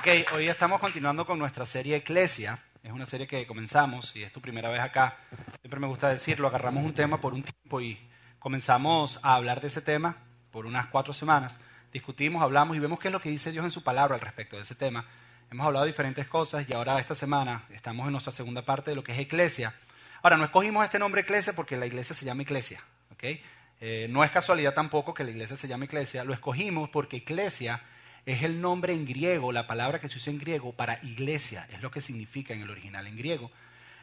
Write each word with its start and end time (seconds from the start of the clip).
Ok, 0.00 0.08
hoy 0.34 0.48
estamos 0.48 0.80
continuando 0.80 1.26
con 1.26 1.38
nuestra 1.38 1.66
serie 1.66 1.96
Eclesia. 1.96 2.58
Es 2.82 2.90
una 2.90 3.04
serie 3.04 3.26
que 3.26 3.46
comenzamos 3.46 4.16
y 4.16 4.22
es 4.22 4.32
tu 4.32 4.40
primera 4.40 4.70
vez 4.70 4.80
acá. 4.80 5.18
Siempre 5.60 5.78
me 5.78 5.86
gusta 5.88 6.08
decirlo, 6.08 6.48
agarramos 6.48 6.82
un 6.82 6.94
tema 6.94 7.20
por 7.20 7.34
un 7.34 7.42
tiempo 7.42 7.82
y 7.82 8.00
comenzamos 8.38 9.20
a 9.22 9.34
hablar 9.34 9.60
de 9.60 9.68
ese 9.68 9.82
tema 9.82 10.16
por 10.52 10.64
unas 10.64 10.86
cuatro 10.86 11.12
semanas. 11.12 11.58
Discutimos, 11.92 12.42
hablamos 12.42 12.78
y 12.78 12.80
vemos 12.80 12.98
qué 12.98 13.08
es 13.08 13.12
lo 13.12 13.20
que 13.20 13.28
dice 13.28 13.52
Dios 13.52 13.62
en 13.62 13.72
su 13.72 13.84
palabra 13.84 14.14
al 14.14 14.22
respecto 14.22 14.56
de 14.56 14.62
ese 14.62 14.74
tema. 14.74 15.04
Hemos 15.50 15.66
hablado 15.66 15.84
de 15.84 15.90
diferentes 15.90 16.26
cosas 16.26 16.66
y 16.66 16.72
ahora 16.72 16.98
esta 16.98 17.14
semana 17.14 17.66
estamos 17.68 18.06
en 18.06 18.12
nuestra 18.12 18.32
segunda 18.32 18.62
parte 18.62 18.92
de 18.92 18.96
lo 18.96 19.04
que 19.04 19.12
es 19.12 19.18
Eclesia. 19.18 19.74
Ahora, 20.22 20.38
no 20.38 20.44
escogimos 20.44 20.82
este 20.82 20.98
nombre 20.98 21.20
Eclesia 21.20 21.52
porque 21.52 21.76
la 21.76 21.84
iglesia 21.84 22.14
se 22.14 22.24
llama 22.24 22.40
Eclesia. 22.40 22.80
¿okay? 23.12 23.42
Eh, 23.82 24.06
no 24.08 24.24
es 24.24 24.30
casualidad 24.30 24.72
tampoco 24.72 25.12
que 25.12 25.24
la 25.24 25.30
iglesia 25.30 25.58
se 25.58 25.68
llame 25.68 25.84
Eclesia. 25.84 26.24
Lo 26.24 26.32
escogimos 26.32 26.88
porque 26.88 27.18
Eclesia 27.18 27.82
es 28.26 28.42
el 28.42 28.60
nombre 28.60 28.92
en 28.92 29.06
griego, 29.06 29.52
la 29.52 29.66
palabra 29.66 30.00
que 30.00 30.08
se 30.08 30.18
usa 30.18 30.32
en 30.32 30.38
griego 30.38 30.72
para 30.72 30.98
iglesia, 31.02 31.66
es 31.72 31.82
lo 31.82 31.90
que 31.90 32.00
significa 32.00 32.54
en 32.54 32.62
el 32.62 32.70
original 32.70 33.06
en 33.06 33.16
griego. 33.16 33.50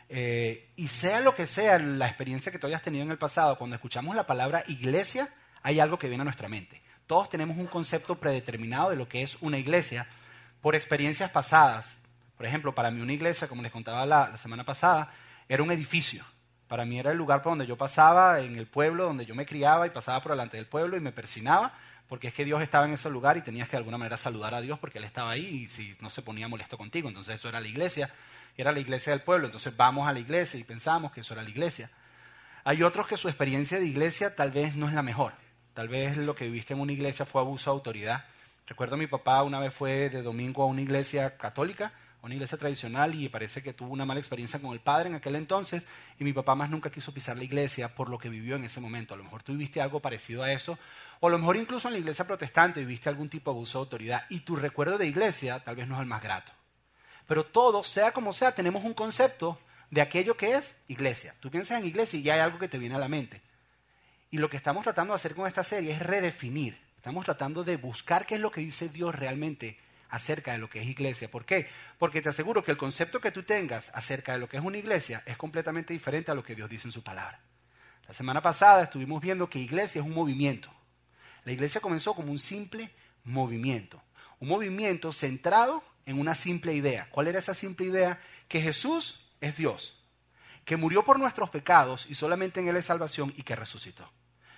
Eh, 0.10 0.70
y 0.76 0.88
sea 0.88 1.20
lo 1.22 1.36
que 1.36 1.48
sea 1.48 1.80
la 1.80 2.08
experiencia 2.08 2.52
que 2.52 2.60
tú 2.60 2.68
hayas 2.68 2.82
tenido 2.82 3.04
en 3.04 3.12
el 3.12 3.18
pasado, 3.18 3.58
cuando 3.58 3.76
escuchamos 3.76 4.16
la 4.16 4.26
palabra 4.26 4.64
iglesia, 4.68 5.30
hay 5.64 5.80
algo 5.80 6.00
que 6.00 6.08
viene 6.08 6.22
a 6.22 6.26
nuestra 6.26 6.48
mente. 6.48 6.82
Todos 7.08 7.30
tenemos 7.30 7.58
un 7.58 7.68
concepto 7.68 8.16
predeterminado 8.16 8.90
de 8.90 8.96
lo 8.96 9.08
que 9.08 9.22
es 9.22 9.38
una 9.42 9.58
iglesia 9.58 10.08
por 10.62 10.76
experiencias 10.76 11.32
pasadas. 11.32 11.98
Por 12.36 12.46
ejemplo, 12.46 12.74
para 12.76 12.92
mí 12.92 13.02
una 13.02 13.14
iglesia, 13.14 13.48
como 13.48 13.62
les 13.62 13.72
contaba 13.72 14.06
la, 14.06 14.30
la 14.30 14.38
semana 14.38 14.64
pasada, 14.64 15.12
era 15.48 15.64
un 15.64 15.72
edificio. 15.72 16.24
Para 16.68 16.86
mí 16.86 17.00
era 17.00 17.12
el 17.12 17.18
lugar 17.18 17.42
por 17.42 17.52
donde 17.54 17.66
yo 17.66 17.78
pasaba, 17.78 18.42
en 18.42 18.58
el 18.58 18.68
pueblo, 18.68 19.06
donde 19.06 19.26
yo 19.26 19.36
me 19.36 19.46
criaba 19.46 19.88
y 19.88 19.92
pasaba 19.92 20.22
por 20.22 20.34
delante 20.34 20.58
del 20.58 20.66
pueblo 20.66 20.98
y 20.98 21.00
me 21.00 21.14
persinaba 21.14 21.74
porque 22.08 22.28
es 22.28 22.34
que 22.34 22.46
Dios 22.46 22.62
estaba 22.62 22.86
en 22.86 22.94
ese 22.94 23.10
lugar 23.10 23.38
y 23.38 23.42
tenías 23.42 23.68
que 23.68 23.74
de 23.74 23.78
alguna 23.78 23.98
manera 23.98 24.18
saludar 24.18 24.54
a 24.54 24.62
Dios 24.62 24.80
porque 24.80 24.98
Él 24.98 25.04
estaba 25.04 25.32
ahí 25.32 25.64
y 25.64 25.68
si 25.68 25.96
no 26.00 26.10
se 26.10 26.22
ponía 26.22 26.48
molesto 26.48 26.78
contigo. 26.78 27.10
Entonces 27.10 27.36
eso 27.36 27.50
era 27.50 27.60
la 27.60 27.68
iglesia, 27.68 28.10
era 28.56 28.72
la 28.72 28.80
iglesia 28.80 29.12
del 29.12 29.22
pueblo. 29.22 29.48
Entonces 29.48 29.76
vamos 29.76 30.08
a 30.08 30.14
la 30.14 30.20
iglesia 30.20 30.60
y 30.60 30.64
pensamos 30.64 31.12
que 31.12 31.22
eso 31.22 31.34
era 31.34 31.44
la 31.44 31.50
iglesia. 31.50 31.90
Hay 32.64 32.84
otros 32.84 33.08
que 33.08 33.18
su 33.18 33.28
experiencia 33.28 33.80
de 33.80 33.86
iglesia 33.86 34.36
tal 34.36 34.52
vez 34.52 34.76
no 34.76 34.88
es 34.88 34.94
la 34.94 35.04
mejor. 35.04 35.34
Tal 35.74 35.90
vez 35.90 36.18
lo 36.18 36.36
que 36.36 36.46
viviste 36.46 36.74
en 36.74 36.80
una 36.80 36.92
iglesia 36.92 37.26
fue 37.26 37.42
abuso 37.42 37.72
de 37.72 37.76
autoridad. 37.76 38.26
Recuerdo 38.66 38.96
a 38.96 38.98
mi 38.98 39.08
papá 39.08 39.44
una 39.44 39.60
vez 39.60 39.74
fue 39.74 40.10
de 40.10 40.22
domingo 40.22 40.64
a 40.64 40.66
una 40.66 40.82
iglesia 40.82 41.38
católica 41.38 41.92
una 42.22 42.34
iglesia 42.34 42.58
tradicional 42.58 43.16
y 43.16 43.30
parece 43.30 43.62
que 43.64 43.74
tuvo 43.74 43.94
una 43.94 44.06
mala 44.06 44.20
experiencia 44.20 44.60
con 44.60 44.74
el 44.74 44.80
padre 44.80 45.10
en 45.10 45.16
aquel 45.16 45.36
entonces 45.36 45.88
y 46.20 46.24
mi 46.24 46.34
papá 46.34 46.56
más 46.56 46.70
nunca 46.70 46.92
quiso 46.92 47.14
pisar 47.14 47.38
la 47.38 47.44
iglesia 47.44 47.94
por 47.94 48.10
lo 48.10 48.18
que 48.18 48.30
vivió 48.30 48.56
en 48.56 48.66
ese 48.66 48.82
momento. 48.82 49.14
A 49.14 49.18
lo 49.18 49.24
mejor 49.24 49.44
tú 49.44 49.54
viviste 49.54 49.82
algo 49.82 50.00
parecido 50.00 50.44
a 50.44 50.52
eso 50.52 50.78
o 51.20 51.28
a 51.28 51.30
lo 51.30 51.40
mejor 51.40 51.58
incluso 51.58 51.88
en 51.88 51.94
la 51.94 52.00
iglesia 52.00 52.26
protestante 52.26 52.82
viviste 52.82 53.10
algún 53.10 53.30
tipo 53.30 53.52
de 53.52 53.58
abuso 53.58 53.80
de 53.80 53.84
autoridad 53.84 54.26
y 54.30 54.42
tu 54.42 54.56
recuerdo 54.56 54.98
de 54.98 55.08
iglesia 55.08 55.60
tal 55.64 55.76
vez 55.76 55.88
no 55.88 55.96
es 55.96 56.02
el 56.02 56.08
más 56.08 56.22
grato. 56.22 56.52
Pero 57.28 57.46
todo, 57.46 57.84
sea 57.84 58.12
como 58.12 58.34
sea, 58.34 58.54
tenemos 58.54 58.84
un 58.84 58.94
concepto 58.94 59.60
de 59.92 60.02
aquello 60.02 60.36
que 60.38 60.56
es 60.56 60.76
iglesia. 60.88 61.36
Tú 61.40 61.52
piensas 61.52 61.80
en 61.80 61.88
iglesia 61.88 62.20
y 62.20 62.24
ya 62.24 62.36
hay 62.36 62.40
algo 62.40 62.60
que 62.60 62.68
te 62.68 62.78
viene 62.78 62.96
a 62.96 63.00
la 63.00 63.08
mente. 63.08 63.42
Y 64.32 64.38
lo 64.38 64.50
que 64.50 64.58
estamos 64.58 64.84
tratando 64.84 65.14
de 65.14 65.16
hacer 65.16 65.36
con 65.36 65.48
esta 65.48 65.64
serie 65.64 65.92
es 65.92 66.00
redefinir. 66.00 66.80
Estamos 66.98 67.26
tratando 67.26 67.64
de 67.64 67.78
buscar 67.78 68.26
qué 68.26 68.36
es 68.36 68.42
lo 68.42 68.52
que 68.52 68.62
dice 68.62 68.90
Dios 68.90 69.16
realmente 69.16 69.78
acerca 70.10 70.54
de 70.54 70.58
lo 70.58 70.70
que 70.70 70.82
es 70.82 70.88
iglesia. 70.88 71.30
¿Por 71.30 71.46
qué? 71.46 71.68
Porque 71.98 72.22
te 72.22 72.30
aseguro 72.30 72.64
que 72.64 72.72
el 72.72 72.78
concepto 72.78 73.20
que 73.20 73.32
tú 73.32 73.44
tengas 73.44 73.90
acerca 73.94 74.34
de 74.34 74.40
lo 74.40 74.50
que 74.50 74.58
es 74.58 74.64
una 74.64 74.78
iglesia 74.78 75.24
es 75.26 75.38
completamente 75.38 75.94
diferente 75.94 76.32
a 76.32 76.36
lo 76.36 76.44
que 76.44 76.56
Dios 76.56 76.70
dice 76.70 76.88
en 76.88 76.92
su 76.92 77.04
palabra. 77.04 77.40
La 78.08 78.14
semana 78.14 78.42
pasada 78.42 78.84
estuvimos 78.84 79.22
viendo 79.22 79.50
que 79.50 79.60
iglesia 79.60 80.02
es 80.02 80.08
un 80.08 80.14
movimiento. 80.14 80.72
La 81.44 81.52
iglesia 81.52 81.82
comenzó 81.82 82.14
como 82.14 82.32
un 82.32 82.40
simple 82.40 82.92
movimiento. 83.24 84.02
Un 84.40 84.50
movimiento 84.50 85.12
centrado 85.12 85.84
en 86.06 86.20
una 86.20 86.36
simple 86.36 86.74
idea. 86.74 87.08
¿Cuál 87.12 87.28
era 87.28 87.40
esa 87.40 87.54
simple 87.54 87.88
idea? 87.88 88.20
Que 88.48 88.62
Jesús 88.62 89.28
es 89.42 89.58
Dios, 89.58 90.00
que 90.66 90.78
murió 90.78 91.04
por 91.04 91.20
nuestros 91.20 91.50
pecados 91.50 92.06
y 92.10 92.16
solamente 92.16 92.60
en 92.60 92.70
Él 92.70 92.78
es 92.78 92.86
salvación 92.86 93.34
y 93.36 93.44
que 93.44 93.56
resucitó. 93.56 94.10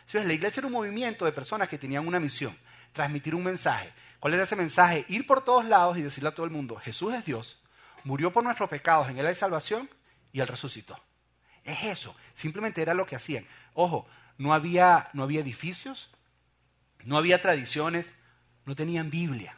Entonces, 0.02 0.26
la 0.26 0.34
iglesia 0.34 0.62
era 0.62 0.68
un 0.68 0.74
movimiento 0.74 1.26
de 1.26 1.32
personas 1.32 1.68
que 1.68 1.78
tenían 1.78 2.08
una 2.08 2.20
misión, 2.20 2.56
transmitir 2.94 3.36
un 3.36 3.44
mensaje, 3.44 3.92
¿Cuál 4.20 4.34
era 4.34 4.44
ese 4.44 4.56
mensaje? 4.56 5.06
Ir 5.08 5.26
por 5.26 5.44
todos 5.44 5.66
lados 5.66 5.98
y 5.98 6.02
decirle 6.02 6.30
a 6.30 6.36
todo 6.36 6.46
el 6.46 6.52
mundo, 6.52 6.76
Jesús 6.76 7.14
es 7.14 7.26
Dios, 7.26 7.58
murió 8.04 8.32
por 8.32 8.44
nuestros 8.44 8.70
pecados, 8.70 9.10
en 9.10 9.18
Él 9.18 9.26
hay 9.26 9.36
salvación 9.36 9.90
y 10.34 10.42
Él 10.42 10.48
resucitó. 10.48 11.02
Es 11.64 11.84
eso, 11.84 12.16
simplemente 12.34 12.82
era 12.82 12.94
lo 12.94 13.06
que 13.06 13.16
hacían. 13.16 13.46
Ojo, 13.74 14.08
no 14.38 14.54
había, 14.54 15.10
no 15.14 15.24
había 15.24 15.42
edificios, 15.42 16.10
no 17.04 17.18
había 17.18 17.42
tradiciones, 17.42 18.14
no 18.66 18.76
tenían 18.76 19.10
Biblia, 19.10 19.58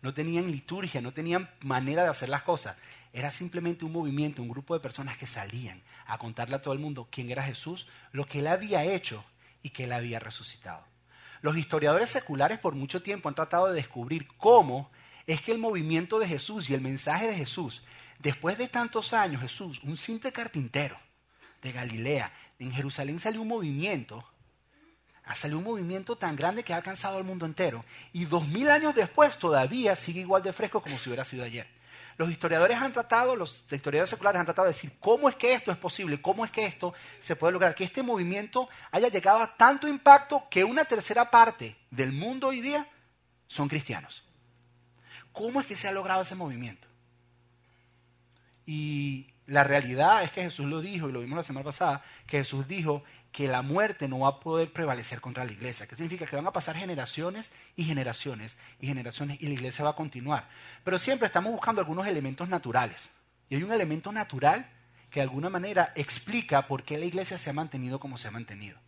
no 0.00 0.14
tenían 0.14 0.50
liturgia, 0.50 1.00
no 1.00 1.12
tenían 1.12 1.50
manera 1.60 2.04
de 2.04 2.10
hacer 2.10 2.28
las 2.28 2.42
cosas. 2.42 2.76
Era 3.12 3.30
simplemente 3.30 3.84
un 3.84 3.92
movimiento, 3.92 4.42
un 4.42 4.48
grupo 4.48 4.74
de 4.74 4.80
personas 4.80 5.16
que 5.18 5.26
salían 5.26 5.82
a 6.06 6.18
contarle 6.18 6.56
a 6.56 6.62
todo 6.62 6.74
el 6.74 6.80
mundo 6.80 7.08
quién 7.10 7.30
era 7.30 7.42
Jesús, 7.42 7.88
lo 8.12 8.26
que 8.26 8.38
Él 8.38 8.46
había 8.46 8.84
hecho 8.84 9.24
y 9.62 9.70
que 9.70 9.84
Él 9.84 9.92
había 9.92 10.20
resucitado. 10.20 10.84
Los 11.42 11.56
historiadores 11.56 12.10
seculares 12.10 12.58
por 12.58 12.74
mucho 12.74 13.02
tiempo 13.02 13.28
han 13.28 13.34
tratado 13.34 13.68
de 13.68 13.74
descubrir 13.74 14.26
cómo 14.36 14.90
es 15.26 15.40
que 15.40 15.52
el 15.52 15.58
movimiento 15.58 16.18
de 16.18 16.28
Jesús 16.28 16.70
y 16.70 16.74
el 16.74 16.80
mensaje 16.80 17.26
de 17.26 17.34
Jesús, 17.34 17.82
después 18.18 18.58
de 18.58 18.68
tantos 18.68 19.12
años, 19.12 19.42
Jesús, 19.42 19.80
un 19.82 19.96
simple 19.96 20.32
carpintero 20.32 20.98
de 21.62 21.72
Galilea, 21.72 22.32
en 22.58 22.72
Jerusalén 22.72 23.20
salió 23.20 23.42
un 23.42 23.48
movimiento, 23.48 24.24
ha 25.24 25.34
salido 25.34 25.58
un 25.58 25.64
movimiento 25.64 26.16
tan 26.16 26.36
grande 26.36 26.62
que 26.62 26.72
ha 26.72 26.76
alcanzado 26.76 27.18
al 27.18 27.24
mundo 27.24 27.46
entero. 27.46 27.84
Y 28.12 28.24
dos 28.26 28.46
mil 28.48 28.70
años 28.70 28.94
después 28.94 29.36
todavía 29.36 29.96
sigue 29.96 30.20
igual 30.20 30.42
de 30.42 30.52
fresco 30.52 30.80
como 30.80 30.98
si 30.98 31.08
hubiera 31.10 31.24
sido 31.24 31.44
ayer. 31.44 31.66
Los 32.18 32.30
historiadores 32.30 32.78
han 32.78 32.92
tratado, 32.92 33.36
los 33.36 33.64
historiadores 33.70 34.08
seculares 34.08 34.40
han 34.40 34.46
tratado 34.46 34.66
de 34.66 34.72
decir 34.72 34.92
cómo 35.00 35.28
es 35.28 35.34
que 35.36 35.52
esto 35.52 35.70
es 35.70 35.76
posible, 35.76 36.20
cómo 36.20 36.44
es 36.44 36.50
que 36.50 36.64
esto 36.64 36.94
se 37.20 37.36
puede 37.36 37.52
lograr, 37.52 37.74
que 37.74 37.84
este 37.84 38.02
movimiento 38.02 38.68
haya 38.90 39.08
llegado 39.08 39.38
a 39.40 39.54
tanto 39.56 39.86
impacto 39.86 40.44
que 40.50 40.64
una 40.64 40.86
tercera 40.86 41.30
parte 41.30 41.76
del 41.90 42.12
mundo 42.12 42.48
hoy 42.48 42.62
día 42.62 42.88
son 43.46 43.68
cristianos. 43.68 44.24
¿Cómo 45.32 45.60
es 45.60 45.66
que 45.66 45.76
se 45.76 45.88
ha 45.88 45.92
logrado 45.92 46.22
ese 46.22 46.34
movimiento? 46.34 46.88
Y 48.64 49.34
la 49.46 49.62
realidad 49.62 50.22
es 50.24 50.32
que 50.32 50.42
Jesús 50.42 50.66
lo 50.66 50.80
dijo, 50.80 51.08
y 51.08 51.12
lo 51.12 51.20
vimos 51.20 51.36
la 51.36 51.42
semana 51.42 51.64
pasada, 51.64 52.02
que 52.26 52.38
Jesús 52.38 52.66
dijo 52.66 53.04
que 53.36 53.48
la 53.48 53.60
muerte 53.60 54.08
no 54.08 54.20
va 54.20 54.28
a 54.28 54.40
poder 54.40 54.72
prevalecer 54.72 55.20
contra 55.20 55.44
la 55.44 55.52
iglesia. 55.52 55.86
¿Qué 55.86 55.94
significa? 55.94 56.24
Que 56.24 56.36
van 56.36 56.46
a 56.46 56.54
pasar 56.54 56.74
generaciones 56.74 57.52
y 57.76 57.84
generaciones 57.84 58.56
y 58.80 58.86
generaciones 58.86 59.36
y 59.42 59.46
la 59.48 59.52
iglesia 59.52 59.84
va 59.84 59.90
a 59.90 59.94
continuar. 59.94 60.48
Pero 60.82 60.98
siempre 60.98 61.26
estamos 61.26 61.52
buscando 61.52 61.82
algunos 61.82 62.06
elementos 62.06 62.48
naturales. 62.48 63.10
Y 63.50 63.56
hay 63.56 63.62
un 63.62 63.72
elemento 63.72 64.10
natural 64.10 64.66
que 65.10 65.20
de 65.20 65.24
alguna 65.24 65.50
manera 65.50 65.92
explica 65.96 66.66
por 66.66 66.82
qué 66.82 66.96
la 66.96 67.04
iglesia 67.04 67.36
se 67.36 67.50
ha 67.50 67.52
mantenido 67.52 68.00
como 68.00 68.16
se 68.16 68.28
ha 68.28 68.30
mantenido. 68.30 68.78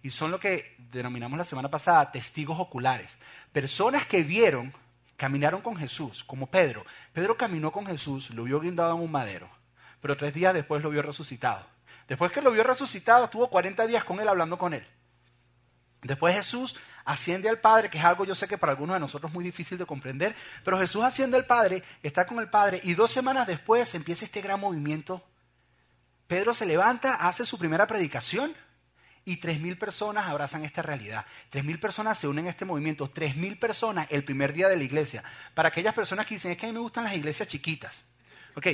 Y 0.00 0.10
son 0.10 0.30
lo 0.30 0.38
que 0.38 0.76
denominamos 0.92 1.36
la 1.36 1.44
semana 1.44 1.68
pasada 1.68 2.12
testigos 2.12 2.60
oculares. 2.60 3.18
Personas 3.50 4.06
que 4.06 4.22
vieron, 4.22 4.72
caminaron 5.16 5.60
con 5.60 5.76
Jesús, 5.76 6.22
como 6.22 6.46
Pedro. 6.46 6.86
Pedro 7.12 7.36
caminó 7.36 7.72
con 7.72 7.84
Jesús, 7.84 8.30
lo 8.30 8.44
vio 8.44 8.60
guindado 8.60 8.94
en 8.94 9.02
un 9.02 9.10
madero, 9.10 9.50
pero 10.00 10.16
tres 10.16 10.34
días 10.34 10.54
después 10.54 10.84
lo 10.84 10.90
vio 10.90 11.02
resucitado. 11.02 11.66
Después 12.08 12.32
que 12.32 12.42
lo 12.42 12.50
vio 12.50 12.64
resucitado, 12.64 13.24
estuvo 13.24 13.48
40 13.48 13.86
días 13.86 14.02
con 14.02 14.18
él 14.18 14.28
hablando 14.28 14.56
con 14.58 14.72
él. 14.72 14.84
Después 16.02 16.34
Jesús 16.34 16.76
asciende 17.04 17.48
al 17.48 17.58
Padre, 17.58 17.90
que 17.90 17.98
es 17.98 18.04
algo 18.04 18.24
yo 18.24 18.34
sé 18.34 18.48
que 18.48 18.56
para 18.56 18.72
algunos 18.72 18.94
de 18.94 19.00
nosotros 19.00 19.30
es 19.30 19.34
muy 19.34 19.44
difícil 19.44 19.76
de 19.76 19.84
comprender, 19.84 20.34
pero 20.64 20.78
Jesús 20.78 21.04
asciende 21.04 21.36
al 21.36 21.44
Padre, 21.44 21.82
está 22.02 22.24
con 22.24 22.38
el 22.38 22.48
Padre 22.48 22.80
y 22.84 22.94
dos 22.94 23.10
semanas 23.10 23.46
después 23.46 23.94
empieza 23.94 24.24
este 24.24 24.40
gran 24.40 24.60
movimiento. 24.60 25.24
Pedro 26.26 26.54
se 26.54 26.66
levanta, 26.66 27.14
hace 27.14 27.44
su 27.44 27.58
primera 27.58 27.86
predicación 27.86 28.54
y 29.24 29.36
tres 29.36 29.60
mil 29.60 29.76
personas 29.76 30.26
abrazan 30.26 30.64
esta 30.64 30.82
realidad. 30.82 31.26
Tres 31.50 31.64
mil 31.64 31.80
personas 31.80 32.16
se 32.16 32.28
unen 32.28 32.46
a 32.46 32.50
este 32.50 32.64
movimiento. 32.64 33.10
Tres 33.10 33.36
mil 33.36 33.58
personas 33.58 34.06
el 34.10 34.24
primer 34.24 34.52
día 34.52 34.68
de 34.68 34.76
la 34.76 34.84
iglesia. 34.84 35.22
Para 35.54 35.68
aquellas 35.68 35.94
personas 35.94 36.26
que 36.26 36.36
dicen, 36.36 36.52
es 36.52 36.58
que 36.58 36.66
a 36.66 36.68
mí 36.68 36.72
me 36.72 36.80
gustan 36.80 37.04
las 37.04 37.14
iglesias 37.14 37.48
chiquitas. 37.48 38.02
Ok, 38.54 38.66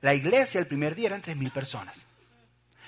la 0.00 0.12
iglesia 0.12 0.60
el 0.60 0.66
primer 0.66 0.94
día 0.94 1.08
eran 1.08 1.22
tres 1.22 1.36
mil 1.36 1.50
personas. 1.50 2.02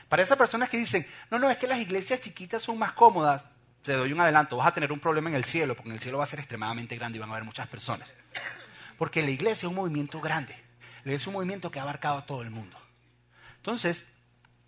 Para 0.09 0.23
esas 0.23 0.39
personas 0.39 0.69
que 0.69 0.79
dicen, 0.79 1.07
no, 1.31 1.39
no, 1.39 1.51
es 1.51 1.57
que 1.57 1.67
las 1.67 1.79
iglesias 1.79 2.21
chiquitas 2.21 2.63
son 2.63 2.79
más 2.79 2.93
cómodas, 2.93 3.47
te 3.83 3.93
doy 3.93 4.13
un 4.13 4.21
adelanto, 4.21 4.57
vas 4.57 4.69
a 4.69 4.75
tener 4.75 4.93
un 4.93 5.01
problema 5.01 5.29
en 5.31 5.37
el 5.37 5.45
cielo, 5.45 5.75
porque 5.75 5.91
en 5.91 5.97
el 5.97 6.03
cielo 6.03 6.19
va 6.19 6.25
a 6.25 6.29
ser 6.29 6.39
extremadamente 6.39 6.97
grande 6.97 7.17
y 7.17 7.21
van 7.21 7.31
a 7.31 7.33
haber 7.33 7.45
muchas 7.45 7.69
personas. 7.69 8.15
Porque 8.99 9.23
la 9.23 9.31
iglesia 9.31 9.67
es 9.67 9.71
un 9.71 9.75
movimiento 9.75 10.21
grande, 10.21 10.57
es 11.05 11.27
un 11.27 11.35
movimiento 11.35 11.71
que 11.71 11.79
ha 11.79 11.83
abarcado 11.83 12.19
a 12.19 12.27
todo 12.27 12.43
el 12.43 12.51
mundo. 12.51 12.77
Entonces, 13.57 14.07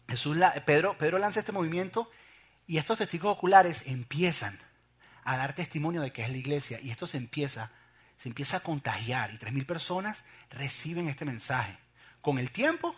Jesús, 0.09 0.37
Pedro, 0.67 0.97
Pedro 0.99 1.19
lanza 1.19 1.41
este 1.41 1.53
movimiento 1.53 2.11
y 2.67 2.79
estos 2.79 2.99
testigos 2.99 3.37
oculares 3.37 3.87
empiezan 3.87 4.59
a 5.25 5.37
dar 5.37 5.55
testimonio 5.55 6.01
de 6.01 6.11
que 6.11 6.23
es 6.23 6.31
la 6.31 6.37
iglesia 6.37 6.81
y 6.81 6.91
esto 6.91 7.07
se 7.07 7.19
empieza, 7.19 7.71
se 8.19 8.29
empieza 8.29 8.59
a 8.59 8.61
contagiar 8.61 9.33
y 9.33 9.39
tres 9.39 9.53
mil 9.53 9.67
personas 9.67 10.25
reciben 10.51 11.09
este 11.09 11.25
mensaje. 11.25 11.77
Con 12.21 12.39
el 12.39 12.51
tiempo, 12.51 12.95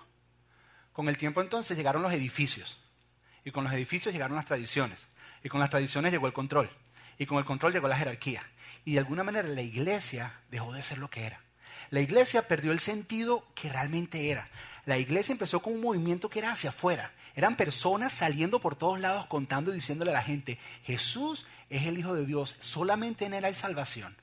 con 1.01 1.09
el 1.09 1.17
tiempo 1.17 1.41
entonces 1.41 1.79
llegaron 1.79 2.03
los 2.03 2.13
edificios. 2.13 2.77
Y 3.43 3.53
con 3.53 3.65
los 3.65 3.73
edificios 3.73 4.13
llegaron 4.13 4.37
las 4.37 4.45
tradiciones. 4.45 5.07
Y 5.43 5.49
con 5.49 5.59
las 5.59 5.71
tradiciones 5.71 6.13
llegó 6.13 6.27
el 6.27 6.35
control. 6.35 6.69
Y 7.17 7.25
con 7.25 7.39
el 7.39 7.47
control 7.47 7.73
llegó 7.73 7.89
la 7.89 7.97
jerarquía. 7.97 8.45
Y 8.85 8.93
de 8.93 8.99
alguna 8.99 9.25
manera 9.25 9.49
la 9.49 9.63
iglesia 9.63 10.41
dejó 10.51 10.75
de 10.75 10.83
ser 10.83 10.99
lo 10.99 11.09
que 11.09 11.25
era. 11.25 11.41
La 11.89 12.03
iglesia 12.03 12.47
perdió 12.47 12.71
el 12.71 12.81
sentido 12.81 13.47
que 13.55 13.71
realmente 13.71 14.31
era. 14.31 14.51
La 14.85 14.99
iglesia 14.99 15.33
empezó 15.33 15.61
con 15.61 15.73
un 15.73 15.81
movimiento 15.81 16.29
que 16.29 16.41
era 16.41 16.53
hacia 16.53 16.69
afuera. 16.69 17.15
Eran 17.35 17.57
personas 17.57 18.13
saliendo 18.13 18.61
por 18.61 18.77
todos 18.77 19.01
lados 19.01 19.25
contando 19.25 19.73
y 19.73 19.77
diciéndole 19.77 20.11
a 20.11 20.17
la 20.17 20.23
gente, 20.23 20.59
Jesús 20.85 21.47
es 21.71 21.87
el 21.87 21.99
Hijo 21.99 22.13
de 22.13 22.27
Dios, 22.27 22.59
solamente 22.61 23.25
en 23.25 23.33
Él 23.33 23.47
hay 23.47 23.55
salvación 23.55 24.15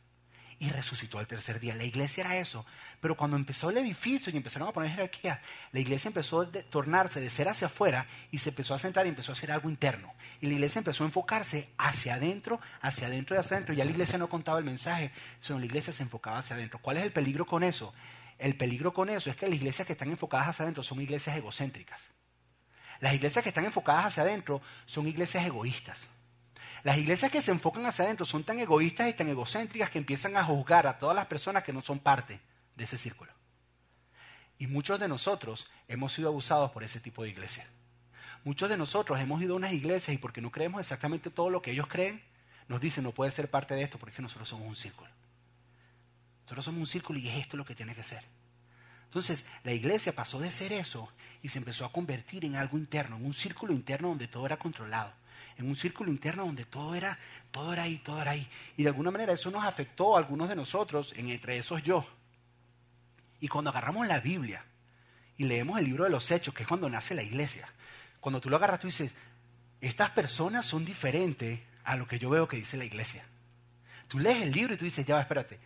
y 0.60 0.70
resucitó 0.70 1.20
al 1.20 1.28
tercer 1.28 1.60
día. 1.60 1.76
La 1.76 1.84
iglesia 1.84 2.22
era 2.22 2.38
eso. 2.38 2.66
Pero 3.00 3.16
cuando 3.16 3.38
empezó 3.38 3.70
el 3.70 3.78
edificio 3.78 4.34
y 4.34 4.38
empezaron 4.38 4.68
a 4.68 4.72
poner 4.72 4.92
jerarquía, 4.92 5.42
la 5.72 5.80
iglesia 5.80 6.10
empezó 6.10 6.42
a 6.42 6.52
tornarse 6.52 7.22
de 7.22 7.30
ser 7.30 7.48
hacia 7.48 7.68
afuera 7.68 8.08
y 8.32 8.40
se 8.40 8.50
empezó 8.50 8.74
a 8.74 8.80
centrar 8.80 9.06
y 9.06 9.10
empezó 9.10 9.32
a 9.32 9.34
hacer 9.34 9.52
algo 9.52 9.70
interno. 9.70 10.14
Y 10.42 10.48
la 10.48 10.54
iglesia 10.54 10.80
empezó 10.80 11.04
a 11.04 11.08
enfocarse 11.08 11.70
hacia 11.78 12.16
adentro, 12.16 12.60
hacia 12.82 13.08
adentro 13.08 13.36
y 13.36 13.40
hacia 13.40 13.58
adentro. 13.58 13.76
Ya 13.76 13.86
la 13.86 13.92
iglesia 13.92 14.18
no 14.18 14.30
contaba 14.30 14.58
el 14.60 14.66
mensaje, 14.66 15.12
sino 15.40 15.60
la 15.60 15.66
iglesia 15.66 15.94
se 15.94 16.04
enfocaba 16.04 16.40
hacia 16.40 16.56
adentro. 16.56 16.80
¿Cuál 16.80 16.98
es 16.98 17.04
el 17.04 17.12
peligro 17.12 17.46
con 17.46 17.64
eso? 17.64 17.94
El 18.40 18.56
peligro 18.56 18.94
con 18.94 19.10
eso 19.10 19.30
es 19.30 19.36
que 19.36 19.48
las 19.48 19.56
iglesias 19.56 19.86
que 19.86 19.94
están 19.94 20.10
enfocadas 20.10 20.48
hacia 20.48 20.64
adentro 20.64 20.84
son 20.84 21.02
iglesias 21.02 21.36
egocéntricas. 21.38 22.08
Las 23.00 23.14
iglesias 23.14 23.44
que 23.44 23.50
están 23.50 23.66
enfocadas 23.66 24.06
hacia 24.06 24.24
adentro 24.24 24.62
son 24.86 25.08
iglesias 25.08 25.46
egoístas. 25.46 26.08
Las 26.88 26.96
iglesias 27.00 27.30
que 27.30 27.42
se 27.42 27.52
enfocan 27.52 27.86
hacia 27.86 28.06
adentro 28.06 28.26
son 28.26 28.46
tan 28.46 28.60
egoístas 28.60 29.10
y 29.10 29.14
tan 29.14 29.28
egocéntricas 29.28 29.90
que 29.90 29.98
empiezan 29.98 30.38
a 30.38 30.44
juzgar 30.46 30.88
a 30.88 30.98
todas 30.98 31.18
las 31.18 31.26
personas 31.26 31.64
que 31.64 31.74
no 31.74 31.82
son 31.84 32.00
parte 32.00 32.40
de 32.78 32.84
ese 32.86 32.98
círculo. 32.98 33.30
Y 34.58 34.68
muchos 34.68 34.98
de 34.98 35.10
nosotros 35.10 35.68
hemos 35.90 36.14
sido 36.14 36.30
abusados 36.30 36.72
por 36.72 36.86
ese 36.86 37.02
tipo 37.02 37.24
de 37.24 37.30
iglesia. 37.30 37.68
Muchos 38.46 38.70
de 38.70 38.78
nosotros 38.78 39.20
hemos 39.20 39.42
ido 39.42 39.56
a 39.56 39.58
unas 39.58 39.74
iglesias 39.74 40.16
y 40.16 40.18
porque 40.18 40.40
no 40.40 40.50
creemos 40.50 40.80
exactamente 40.80 41.30
todo 41.30 41.50
lo 41.50 41.62
que 41.62 41.72
ellos 41.72 41.88
creen, 41.88 42.24
nos 42.70 42.80
dicen 42.80 43.04
no 43.04 43.12
puede 43.12 43.32
ser 43.32 43.50
parte 43.50 43.76
de 43.76 43.84
esto 43.84 44.00
porque 44.00 44.22
nosotros 44.22 44.48
somos 44.48 44.66
un 44.66 44.78
círculo. 44.78 45.10
Nosotros 46.44 46.64
somos 46.64 46.80
un 46.80 46.88
círculo 46.88 47.20
y 47.20 47.28
es 47.28 47.36
esto 47.36 47.58
lo 47.58 47.66
que 47.66 47.76
tiene 47.76 47.96
que 47.96 48.04
ser. 48.04 48.24
Entonces, 49.04 49.48
la 49.66 49.74
iglesia 49.74 50.16
pasó 50.16 50.40
de 50.40 50.54
ser 50.54 50.72
eso 50.72 51.12
y 51.42 51.50
se 51.50 51.60
empezó 51.60 51.84
a 51.84 51.92
convertir 51.92 52.46
en 52.46 52.56
algo 52.56 52.78
interno, 52.78 53.18
en 53.18 53.26
un 53.26 53.34
círculo 53.34 53.74
interno 53.74 54.08
donde 54.08 54.30
todo 54.30 54.46
era 54.46 54.56
controlado 54.56 55.12
en 55.58 55.68
un 55.68 55.76
círculo 55.76 56.12
interno 56.12 56.46
donde 56.46 56.66
todo 56.66 56.96
era, 56.96 57.18
todo 57.52 57.74
era 57.74 57.84
ahí, 57.84 57.98
todo 57.98 58.22
era 58.22 58.32
ahí. 58.32 58.48
Y 58.76 58.84
de 58.84 58.90
alguna 58.90 59.12
manera 59.12 59.34
eso 59.34 59.50
nos 59.52 59.66
afectó 59.66 60.16
a 60.16 60.20
algunos 60.20 60.50
de 60.50 60.56
nosotros, 60.56 61.14
entre 61.18 61.58
esos 61.58 61.82
yo. 61.84 62.08
Y 63.40 63.48
cuando 63.48 63.70
agarramos 63.70 64.08
la 64.08 64.20
Biblia 64.20 64.64
y 65.38 65.44
leemos 65.44 65.80
el 65.80 65.86
libro 65.86 66.04
de 66.04 66.10
los 66.10 66.30
Hechos, 66.32 66.54
que 66.54 66.64
es 66.64 66.68
cuando 66.68 66.90
nace 66.90 67.16
la 67.16 67.24
iglesia, 67.24 67.68
cuando 68.20 68.42
tú 68.42 68.50
lo 68.50 68.58
agarras 68.58 68.80
tú 68.80 68.88
dices, 68.88 69.14
estas 69.82 70.12
personas 70.12 70.66
son 70.66 70.86
diferentes 70.86 71.60
a 71.84 71.96
lo 71.96 72.08
que 72.08 72.20
yo 72.20 72.30
veo 72.30 72.48
que 72.48 72.58
dice 72.58 72.78
la 72.78 72.86
iglesia. 72.86 73.24
Tú 74.08 74.20
lees 74.20 74.44
el 74.44 74.52
libro 74.52 74.74
y 74.74 74.78
tú 74.78 74.86
dices, 74.86 75.06
ya 75.06 75.20
espérate. 75.20 75.60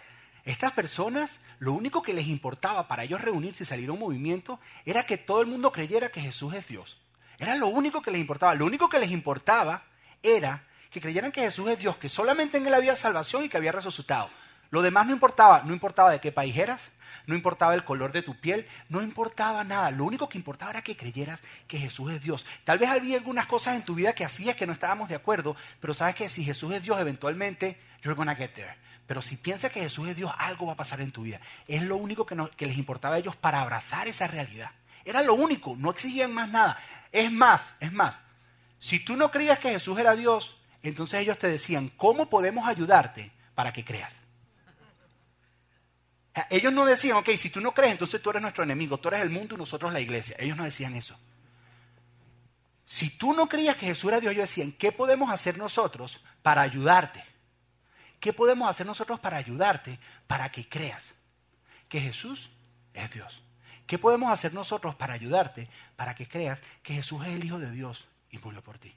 Estas 0.43 0.73
personas, 0.73 1.39
lo 1.59 1.73
único 1.73 2.01
que 2.01 2.13
les 2.13 2.27
importaba 2.27 2.88
para 2.88 3.03
ellos 3.03 3.21
reunirse 3.21 3.63
y 3.63 3.67
salir 3.67 3.89
a 3.89 3.93
un 3.93 3.99
movimiento 3.99 4.59
era 4.85 5.05
que 5.05 5.17
todo 5.17 5.41
el 5.41 5.47
mundo 5.47 5.71
creyera 5.71 6.09
que 6.09 6.21
Jesús 6.21 6.53
es 6.53 6.67
Dios. 6.67 7.00
Era 7.41 7.55
lo 7.55 7.69
único 7.69 8.03
que 8.03 8.11
les 8.11 8.21
importaba. 8.21 8.53
Lo 8.53 8.67
único 8.67 8.88
que 8.88 8.99
les 8.99 9.09
importaba 9.09 9.81
era 10.21 10.63
que 10.91 11.01
creyeran 11.01 11.31
que 11.31 11.41
Jesús 11.41 11.67
es 11.71 11.79
Dios, 11.79 11.97
que 11.97 12.07
solamente 12.07 12.59
en 12.59 12.67
Él 12.67 12.73
había 12.75 12.95
salvación 12.95 13.43
y 13.43 13.49
que 13.49 13.57
había 13.57 13.71
resucitado. 13.71 14.29
Lo 14.69 14.83
demás 14.83 15.07
no 15.07 15.13
importaba. 15.13 15.63
No 15.63 15.73
importaba 15.73 16.11
de 16.11 16.19
qué 16.19 16.31
país 16.31 16.55
eras, 16.55 16.91
no 17.25 17.33
importaba 17.33 17.73
el 17.73 17.83
color 17.83 18.11
de 18.11 18.21
tu 18.21 18.39
piel, 18.39 18.67
no 18.89 19.01
importaba 19.01 19.63
nada. 19.63 19.89
Lo 19.89 20.05
único 20.05 20.29
que 20.29 20.38
importaba 20.38 20.69
era 20.69 20.83
que 20.83 20.95
creyeras 20.95 21.41
que 21.67 21.79
Jesús 21.79 22.11
es 22.11 22.21
Dios. 22.21 22.45
Tal 22.63 22.77
vez 22.77 22.91
había 22.91 23.17
algunas 23.17 23.47
cosas 23.47 23.75
en 23.75 23.85
tu 23.85 23.95
vida 23.95 24.13
que 24.13 24.23
hacías 24.23 24.55
que 24.55 24.67
no 24.67 24.73
estábamos 24.73 25.09
de 25.09 25.15
acuerdo, 25.15 25.55
pero 25.79 25.95
sabes 25.95 26.13
que 26.13 26.29
si 26.29 26.43
Jesús 26.43 26.71
es 26.75 26.83
Dios, 26.83 26.99
eventualmente 26.99 27.75
you're 28.03 28.15
gonna 28.15 28.35
get 28.35 28.51
there. 28.51 28.75
Pero 29.07 29.23
si 29.23 29.38
piensas 29.38 29.71
que 29.71 29.79
Jesús 29.79 30.07
es 30.09 30.15
Dios, 30.15 30.31
algo 30.38 30.67
va 30.67 30.73
a 30.73 30.77
pasar 30.77 31.01
en 31.01 31.11
tu 31.11 31.23
vida. 31.23 31.41
Es 31.67 31.81
lo 31.81 31.97
único 31.97 32.27
que, 32.27 32.38
que 32.55 32.67
les 32.67 32.77
importaba 32.77 33.15
a 33.15 33.17
ellos 33.17 33.35
para 33.35 33.61
abrazar 33.61 34.07
esa 34.07 34.27
realidad. 34.27 34.69
Era 35.06 35.21
lo 35.21 35.33
único, 35.33 35.75
no 35.77 35.92
exigían 35.92 36.33
más 36.33 36.50
nada. 36.50 36.80
Es 37.12 37.31
más, 37.31 37.75
es 37.80 37.92
más, 37.92 38.19
si 38.80 39.00
tú 39.00 39.15
no 39.15 39.30
creías 39.30 39.59
que 39.59 39.69
Jesús 39.69 40.00
era 40.00 40.15
Dios, 40.15 40.57
entonces 40.81 41.19
ellos 41.19 41.38
te 41.38 41.48
decían, 41.48 41.89
¿cómo 41.98 42.30
podemos 42.30 42.68
ayudarte 42.68 43.31
para 43.53 43.71
que 43.71 43.86
creas? 43.86 44.15
Ellos 46.50 46.71
no 46.74 46.86
decían, 46.86 47.18
ok, 47.18 47.30
si 47.38 47.50
tú 47.50 47.62
no 47.62 47.74
crees, 47.74 47.92
entonces 47.92 48.21
tú 48.21 48.30
eres 48.30 48.42
nuestro 48.42 48.63
enemigo, 48.63 48.98
tú 48.98 49.09
eres 49.09 49.21
el 49.21 49.30
mundo 49.30 49.56
y 49.56 49.57
nosotros 49.57 49.94
la 49.94 50.00
iglesia. 50.00 50.36
Ellos 50.39 50.57
no 50.57 50.63
decían 50.63 50.95
eso. 50.95 51.15
Si 52.86 53.12
tú 53.18 53.33
no 53.33 53.48
creías 53.48 53.75
que 53.75 53.86
Jesús 53.86 54.09
era 54.09 54.19
Dios, 54.19 54.33
ellos 54.33 54.50
decían, 54.50 54.71
¿qué 54.71 54.92
podemos 54.92 55.30
hacer 55.30 55.57
nosotros 55.57 56.24
para 56.42 56.62
ayudarte? 56.62 57.24
¿Qué 58.19 58.33
podemos 58.33 58.69
hacer 58.69 58.86
nosotros 58.86 59.19
para 59.19 59.38
ayudarte 59.38 60.00
para 60.27 60.51
que 60.51 60.68
creas 60.68 61.13
que 61.88 62.00
Jesús 62.00 62.51
es 62.94 63.12
Dios? 63.12 63.44
¿Qué 63.91 63.99
podemos 63.99 64.31
hacer 64.31 64.53
nosotros 64.53 64.95
para 64.95 65.15
ayudarte, 65.15 65.67
para 65.97 66.15
que 66.15 66.25
creas 66.25 66.61
que 66.81 66.93
Jesús 66.93 67.27
es 67.27 67.33
el 67.33 67.43
Hijo 67.43 67.59
de 67.59 67.69
Dios 67.71 68.07
y 68.29 68.38
murió 68.38 68.63
por 68.63 68.79
ti? 68.79 68.95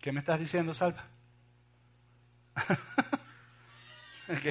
¿Qué 0.00 0.10
me 0.10 0.18
estás 0.18 0.40
diciendo, 0.40 0.74
Salva? 0.74 1.04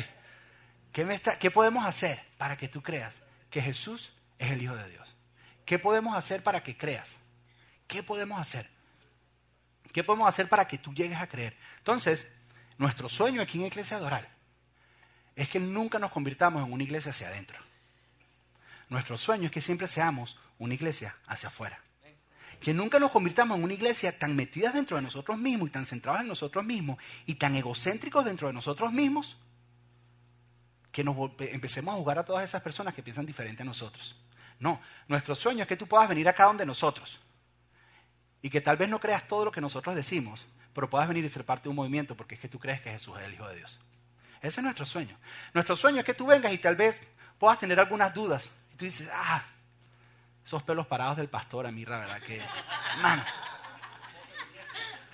¿Qué, 0.94 1.04
me 1.04 1.16
está, 1.16 1.38
¿Qué 1.38 1.52
podemos 1.52 1.86
hacer 1.86 2.18
para 2.38 2.56
que 2.56 2.70
tú 2.70 2.82
creas 2.82 3.22
que 3.50 3.62
Jesús 3.62 4.14
es 4.40 4.52
el 4.52 4.62
Hijo 4.62 4.78
de 4.78 4.90
Dios? 4.90 5.14
¿Qué 5.66 5.80
podemos 5.80 6.16
hacer 6.16 6.42
para 6.42 6.64
que 6.64 6.78
creas? 6.78 7.18
¿Qué 7.88 8.04
podemos 8.04 8.40
hacer? 8.40 8.70
¿Qué 9.92 10.02
podemos 10.02 10.30
hacer 10.30 10.48
para 10.48 10.66
que 10.66 10.78
tú 10.78 10.94
llegues 10.94 11.20
a 11.20 11.28
creer? 11.28 11.58
Entonces, 11.80 12.32
nuestro 12.78 13.10
sueño 13.10 13.42
aquí 13.42 13.58
en 13.58 13.66
Iglesia 13.66 13.98
Adoral 13.98 14.26
es 15.36 15.50
que 15.50 15.60
nunca 15.60 16.00
nos 16.00 16.12
convirtamos 16.12 16.66
en 16.66 16.72
una 16.72 16.84
iglesia 16.84 17.12
hacia 17.12 17.28
adentro. 17.28 17.67
Nuestro 18.90 19.18
sueño 19.18 19.46
es 19.46 19.52
que 19.52 19.62
siempre 19.62 19.88
seamos 19.88 20.40
una 20.60 20.74
iglesia 20.74 21.16
hacia 21.28 21.50
afuera. 21.50 21.80
Que 22.60 22.74
nunca 22.74 23.00
nos 23.00 23.12
convirtamos 23.12 23.58
en 23.58 23.64
una 23.64 23.74
iglesia 23.74 24.18
tan 24.18 24.36
metidas 24.36 24.74
dentro 24.74 24.98
de 24.98 25.04
nosotros 25.04 25.38
mismos 25.38 25.70
y 25.70 25.72
tan 25.72 25.86
centrados 25.86 26.22
en 26.22 26.28
nosotros 26.28 26.66
mismos 26.66 26.98
y 27.26 27.36
tan 27.36 27.56
egocéntricos 27.56 28.26
dentro 28.26 28.48
de 28.48 28.54
nosotros 28.54 28.92
mismos 28.92 29.38
que 30.92 31.04
nos 31.04 31.16
empecemos 31.40 31.94
a 31.94 31.98
jugar 31.98 32.18
a 32.18 32.26
todas 32.26 32.44
esas 32.44 32.64
personas 32.64 32.96
que 32.96 33.04
piensan 33.04 33.26
diferente 33.26 33.62
a 33.62 33.66
nosotros. 33.66 34.16
No, 34.60 34.82
nuestro 35.08 35.36
sueño 35.36 35.62
es 35.62 35.68
que 35.68 35.78
tú 35.78 35.86
puedas 35.86 36.10
venir 36.10 36.28
acá 36.28 36.46
donde 36.46 36.66
nosotros 36.66 37.20
y 38.42 38.50
que 38.50 38.62
tal 38.62 38.78
vez 38.78 38.90
no 38.90 39.00
creas 39.00 39.28
todo 39.28 39.46
lo 39.46 39.52
que 39.52 39.62
nosotros 39.62 39.94
decimos, 39.94 40.48
pero 40.74 40.90
puedas 40.90 41.08
venir 41.08 41.24
y 41.24 41.30
ser 41.30 41.46
parte 41.46 41.64
de 41.64 41.70
un 41.70 41.76
movimiento 41.76 42.18
porque 42.18 42.34
es 42.34 42.42
que 42.42 42.48
tú 42.48 42.58
crees 42.58 42.82
que 42.82 42.90
Jesús 42.90 43.16
es 43.20 43.26
el 43.26 43.34
Hijo 43.36 43.48
de 43.48 43.58
Dios. 43.58 43.80
Ese 44.42 44.60
es 44.60 44.64
nuestro 44.64 44.86
sueño. 44.86 45.18
Nuestro 45.54 45.76
sueño 45.76 46.00
es 46.00 46.06
que 46.06 46.16
tú 46.16 46.26
vengas 46.26 46.52
y 46.52 46.58
tal 46.58 46.76
vez 46.76 47.00
puedas 47.38 47.60
tener 47.60 47.80
algunas 47.80 48.14
dudas 48.14 48.50
tú 48.78 48.86
dices, 48.86 49.10
ah, 49.12 49.44
esos 50.46 50.64
pelos 50.64 50.88
parados 50.88 51.18
del 51.18 51.28
pastor 51.28 51.68
a 51.68 51.72
mí, 51.72 51.84
la 51.84 52.00
verdad 52.00 52.22
que, 52.22 52.42
man, 53.02 53.24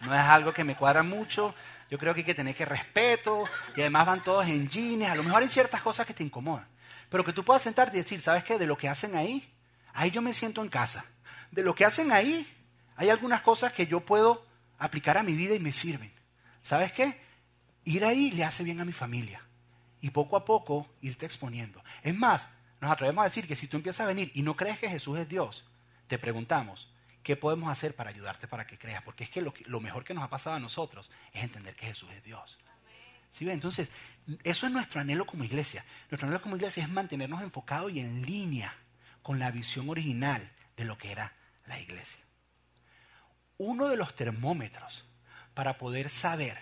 no 0.02 0.14
es 0.14 0.22
algo 0.22 0.54
que 0.54 0.64
me 0.64 0.76
cuadra 0.76 1.02
mucho. 1.02 1.56
Yo 1.90 1.98
creo 1.98 2.14
que 2.14 2.22
hay 2.22 2.26
que 2.26 2.36
tener 2.36 2.56
que 2.56 2.66
respeto 2.66 3.46
y 3.76 3.82
además 3.82 4.06
van 4.06 4.24
todos 4.24 4.46
en 4.48 4.68
jeans. 4.68 5.10
A 5.10 5.16
lo 5.16 5.24
mejor 5.24 5.42
hay 5.42 5.50
ciertas 5.50 5.82
cosas 5.82 6.06
que 6.06 6.14
te 6.14 6.24
incomodan. 6.24 6.68
Pero 7.10 7.24
que 7.24 7.34
tú 7.34 7.44
puedas 7.44 7.62
sentarte 7.62 7.98
y 7.98 8.02
decir, 8.02 8.22
¿sabes 8.22 8.44
qué? 8.44 8.58
De 8.58 8.68
lo 8.68 8.78
que 8.78 8.90
hacen 8.90 9.16
ahí, 9.16 9.48
ahí 9.94 10.12
yo 10.12 10.22
me 10.22 10.34
siento 10.34 10.62
en 10.62 10.70
casa. 10.70 11.06
De 11.52 11.64
lo 11.64 11.76
que 11.76 11.86
hacen 11.86 12.12
ahí, 12.12 12.48
hay 12.96 13.10
algunas 13.10 13.42
cosas 13.42 13.72
que 13.72 13.88
yo 13.88 14.02
puedo 14.02 14.46
aplicar 14.80 15.18
a 15.18 15.24
mi 15.24 15.34
vida 15.34 15.56
y 15.56 15.60
me 15.60 15.72
sirven. 15.72 16.12
¿Sabes 16.62 16.92
qué? 16.92 17.22
Ir 17.86 18.04
ahí 18.06 18.32
le 18.32 18.44
hace 18.44 18.64
bien 18.64 18.82
a 18.82 18.86
mi 18.86 18.94
familia. 18.94 19.42
Y 20.02 20.10
poco 20.10 20.36
a 20.36 20.46
poco 20.46 20.90
irte 21.02 21.26
exponiendo. 21.26 21.84
Es 22.02 22.16
más, 22.16 22.48
nos 22.84 22.92
atrevemos 22.92 23.22
a 23.22 23.26
decir 23.26 23.48
que 23.48 23.56
si 23.56 23.68
tú 23.68 23.78
empiezas 23.78 24.02
a 24.02 24.08
venir 24.08 24.30
y 24.36 24.42
no 24.42 24.58
crees 24.58 24.78
que 24.78 24.90
Jesús 24.90 25.18
es 25.18 25.30
Dios, 25.30 25.64
te 26.08 26.20
preguntamos, 26.20 26.90
¿qué 27.24 27.38
podemos 27.38 27.70
hacer 27.70 27.96
para 27.96 28.10
ayudarte 28.10 28.46
para 28.46 28.68
que 28.68 28.78
creas? 28.78 29.02
Porque 29.04 29.24
es 29.24 29.30
que 29.30 29.42
lo, 29.42 29.80
mejor 29.80 30.04
que 30.04 30.14
nos 30.14 30.22
ha 30.22 30.30
pasado 30.30 30.58
a 30.58 30.60
nosotros 30.60 31.10
es 31.32 31.44
entender 31.44 31.78
que 31.78 31.86
Jesús 31.86 32.10
es 32.12 32.22
Dios. 32.24 32.58
¿Sí 33.30 33.50
Entonces, 33.50 33.90
eso 34.44 34.66
es 34.68 34.72
nuestro 34.74 35.00
anhelo 35.00 35.26
como 35.26 35.46
iglesia. 35.46 35.86
Nuestro 36.12 36.28
anhelo 36.28 36.42
como 36.42 36.58
iglesia 36.58 36.84
es 36.84 36.90
mantenernos 36.90 37.42
enfocados 37.42 37.92
y 37.94 38.02
en 38.02 38.22
línea 38.24 38.76
con 39.22 39.40
la 39.40 39.50
visión 39.50 39.90
original 39.90 40.52
de 40.76 40.84
lo 40.84 40.98
que 40.98 41.12
era 41.12 41.32
la 41.68 41.80
iglesia. 41.80 42.20
Uno 43.58 43.88
de 43.88 43.96
los 43.96 44.14
termómetros 44.14 45.06
para 45.54 45.78
poder 45.78 46.10
saber, 46.10 46.60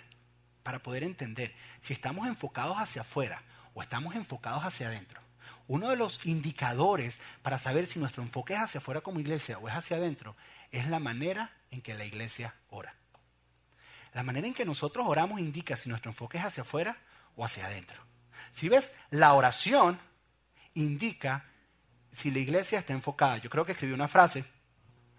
para 0.61 0.83
poder 0.83 1.03
entender 1.03 1.55
si 1.81 1.93
estamos 1.93 2.27
enfocados 2.27 2.77
hacia 2.77 3.01
afuera 3.01 3.41
o 3.73 3.81
estamos 3.81 4.13
enfocados 4.13 4.63
hacia 4.63 4.87
adentro, 4.87 5.20
uno 5.71 5.89
de 5.89 5.95
los 5.95 6.25
indicadores 6.25 7.21
para 7.41 7.57
saber 7.57 7.85
si 7.85 7.97
nuestro 7.97 8.21
enfoque 8.21 8.53
es 8.55 8.59
hacia 8.59 8.79
afuera 8.79 8.99
como 8.99 9.21
iglesia 9.21 9.57
o 9.57 9.69
es 9.69 9.73
hacia 9.75 9.95
adentro 9.95 10.35
es 10.69 10.85
la 10.87 10.99
manera 10.99 11.49
en 11.71 11.81
que 11.81 11.93
la 11.93 12.03
iglesia 12.03 12.53
ora. 12.69 12.93
La 14.13 14.21
manera 14.23 14.47
en 14.47 14.53
que 14.53 14.65
nosotros 14.65 15.05
oramos 15.07 15.39
indica 15.39 15.77
si 15.77 15.87
nuestro 15.87 16.11
enfoque 16.11 16.39
es 16.39 16.43
hacia 16.43 16.63
afuera 16.63 16.97
o 17.37 17.45
hacia 17.45 17.67
adentro. 17.67 18.03
Si 18.51 18.67
ves, 18.67 18.91
la 19.11 19.33
oración 19.33 19.97
indica 20.73 21.45
si 22.11 22.31
la 22.31 22.39
iglesia 22.39 22.79
está 22.79 22.91
enfocada. 22.91 23.37
Yo 23.37 23.49
creo 23.49 23.65
que 23.65 23.71
escribí 23.71 23.93
una 23.93 24.09
frase. 24.09 24.43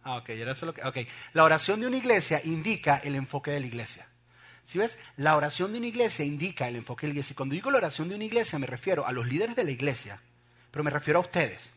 Ah, 0.02 0.16
ok, 0.16 0.28
era 0.28 0.52
eso 0.52 0.66
lo 0.66 0.74
que. 0.74 0.84
Ok. 0.84 0.98
La 1.32 1.44
oración 1.44 1.80
de 1.80 1.86
una 1.86 1.96
iglesia 1.96 2.42
indica 2.44 2.98
el 2.98 3.14
enfoque 3.14 3.52
de 3.52 3.60
la 3.60 3.66
iglesia. 3.66 4.06
Si 4.66 4.76
ves, 4.76 4.98
la 5.16 5.34
oración 5.34 5.72
de 5.72 5.78
una 5.78 5.86
iglesia 5.86 6.26
indica 6.26 6.68
el 6.68 6.76
enfoque 6.76 7.06
de 7.06 7.12
la 7.12 7.12
iglesia. 7.14 7.32
Y 7.32 7.36
cuando 7.36 7.54
digo 7.54 7.70
la 7.70 7.78
oración 7.78 8.10
de 8.10 8.16
una 8.16 8.24
iglesia 8.24 8.58
me 8.58 8.66
refiero 8.66 9.06
a 9.06 9.12
los 9.12 9.26
líderes 9.26 9.56
de 9.56 9.64
la 9.64 9.70
iglesia, 9.70 10.20
pero 10.72 10.82
me 10.82 10.90
refiero 10.90 11.20
a 11.20 11.22
ustedes. 11.22 11.70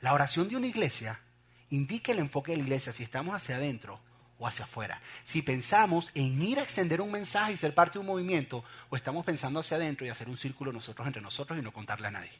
La 0.00 0.14
oración 0.14 0.48
de 0.48 0.56
una 0.56 0.68
iglesia 0.68 1.20
indica 1.68 2.12
el 2.12 2.20
enfoque 2.20 2.52
de 2.52 2.58
la 2.58 2.64
iglesia 2.64 2.94
si 2.94 3.02
estamos 3.02 3.34
hacia 3.34 3.56
adentro 3.56 4.00
o 4.38 4.46
hacia 4.46 4.64
afuera. 4.64 5.02
Si 5.24 5.42
pensamos 5.42 6.10
en 6.14 6.40
ir 6.40 6.58
a 6.58 6.62
extender 6.62 7.02
un 7.02 7.12
mensaje 7.12 7.52
y 7.52 7.56
ser 7.58 7.74
parte 7.74 7.94
de 7.94 7.98
un 7.98 8.06
movimiento, 8.06 8.64
o 8.88 8.96
estamos 8.96 9.26
pensando 9.26 9.60
hacia 9.60 9.76
adentro 9.76 10.06
y 10.06 10.08
hacer 10.08 10.30
un 10.30 10.38
círculo 10.38 10.72
nosotros 10.72 11.06
entre 11.06 11.20
nosotros 11.20 11.58
y 11.58 11.62
no 11.62 11.72
contarle 11.72 12.08
a 12.08 12.12
nadie. 12.12 12.32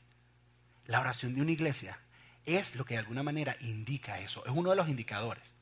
La 0.87 1.00
oración 1.00 1.35
de 1.35 1.42
una 1.42 1.50
iglesia 1.50 1.99
es 2.47 2.75
lo 2.76 2.87
que 2.87 2.94
de 2.94 3.00
alguna 3.00 3.23
manera 3.23 3.54
indica 3.61 4.18
eso, 4.20 4.44
es 4.47 4.52
uno 4.52 4.70
de 4.70 4.76
los 4.76 4.88
indicadores. 4.88 5.52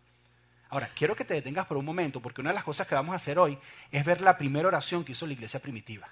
Ahora, 0.70 0.90
quiero 0.94 1.16
que 1.16 1.24
te 1.24 1.34
detengas 1.34 1.66
por 1.66 1.78
un 1.78 1.84
momento, 1.84 2.20
porque 2.20 2.42
una 2.42 2.50
de 2.50 2.54
las 2.54 2.64
cosas 2.64 2.86
que 2.86 2.94
vamos 2.94 3.14
a 3.14 3.16
hacer 3.16 3.38
hoy 3.38 3.58
es 3.90 4.04
ver 4.04 4.20
la 4.20 4.36
primera 4.36 4.68
oración 4.68 5.02
que 5.02 5.12
hizo 5.12 5.26
la 5.26 5.32
iglesia 5.32 5.60
primitiva. 5.60 6.08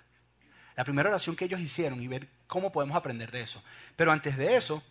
La 0.77 0.85
primera 0.85 1.09
oración 1.09 1.35
que 1.35 1.47
ellos 1.47 1.61
hicieron 1.61 2.03
y 2.03 2.07
ver 2.07 2.29
cómo 2.47 2.71
podemos 2.71 2.97
aprender 2.97 3.31
de 3.31 3.41
eso. 3.41 3.63
Pero 3.97 4.13
antes 4.13 4.37
de 4.37 4.57
eso, 4.57 4.83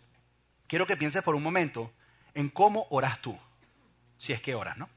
quiero 0.66 0.86
que 0.86 0.96
pienses 0.96 1.22
por 1.22 1.34
un 1.34 1.42
momento 1.42 1.92
en 2.34 2.50
cómo 2.50 2.86
oras 2.90 3.20
tú, 3.20 3.38
si 4.18 4.32
es 4.32 4.40
que 4.40 4.54
oras, 4.54 4.76
¿no? 4.76 4.88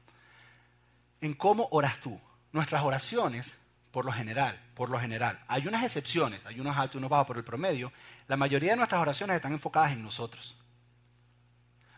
En 1.20 1.34
cómo 1.34 1.68
oras 1.70 2.00
tú. 2.00 2.20
Nuestras 2.52 2.82
oraciones, 2.82 3.56
por 3.92 4.04
lo 4.04 4.12
general, 4.12 4.60
por 4.74 4.90
lo 4.90 4.98
general, 4.98 5.38
hay 5.46 5.66
unas 5.68 5.84
excepciones, 5.84 6.44
hay 6.44 6.58
unos 6.58 6.76
altos 6.76 6.96
y 6.96 6.98
unos 6.98 7.10
bajos, 7.10 7.28
por 7.28 7.36
el 7.36 7.44
promedio, 7.44 7.92
la 8.26 8.36
mayoría 8.36 8.70
de 8.70 8.76
nuestras 8.76 9.00
oraciones 9.00 9.36
están 9.36 9.52
enfocadas 9.52 9.92
en 9.92 10.02
nosotros. 10.02 10.56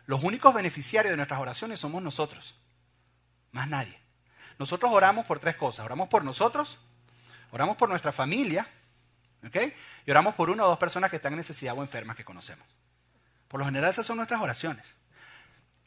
Los 0.06 0.22
únicos 0.22 0.52
beneficiarios 0.52 1.10
de 1.10 1.16
nuestras 1.16 1.40
oraciones 1.40 1.80
somos 1.80 2.02
nosotros, 2.02 2.56
más 3.52 3.68
nadie. 3.68 3.98
Nosotros 4.58 4.92
oramos 4.92 5.26
por 5.26 5.38
tres 5.38 5.56
cosas. 5.56 5.84
Oramos 5.84 6.08
por 6.08 6.24
nosotros, 6.24 6.78
oramos 7.50 7.76
por 7.76 7.88
nuestra 7.88 8.12
familia, 8.12 8.66
Y 10.06 10.10
oramos 10.10 10.34
por 10.34 10.50
una 10.50 10.64
o 10.64 10.68
dos 10.68 10.78
personas 10.78 11.10
que 11.10 11.16
están 11.16 11.32
en 11.32 11.38
necesidad 11.38 11.76
o 11.76 11.82
enfermas 11.82 12.16
que 12.16 12.24
conocemos. 12.24 12.66
Por 13.48 13.60
lo 13.60 13.66
general 13.66 13.90
esas 13.90 14.06
son 14.06 14.16
nuestras 14.16 14.40
oraciones. 14.40 14.84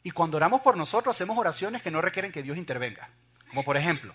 Y 0.02 0.10
cuando 0.10 0.36
oramos 0.36 0.60
por 0.60 0.76
nosotros, 0.76 1.16
hacemos 1.16 1.36
oraciones 1.36 1.82
que 1.82 1.90
no 1.90 2.00
requieren 2.00 2.30
que 2.30 2.42
Dios 2.42 2.56
intervenga. 2.56 3.08
Como 3.48 3.64
por 3.64 3.76
ejemplo, 3.76 4.14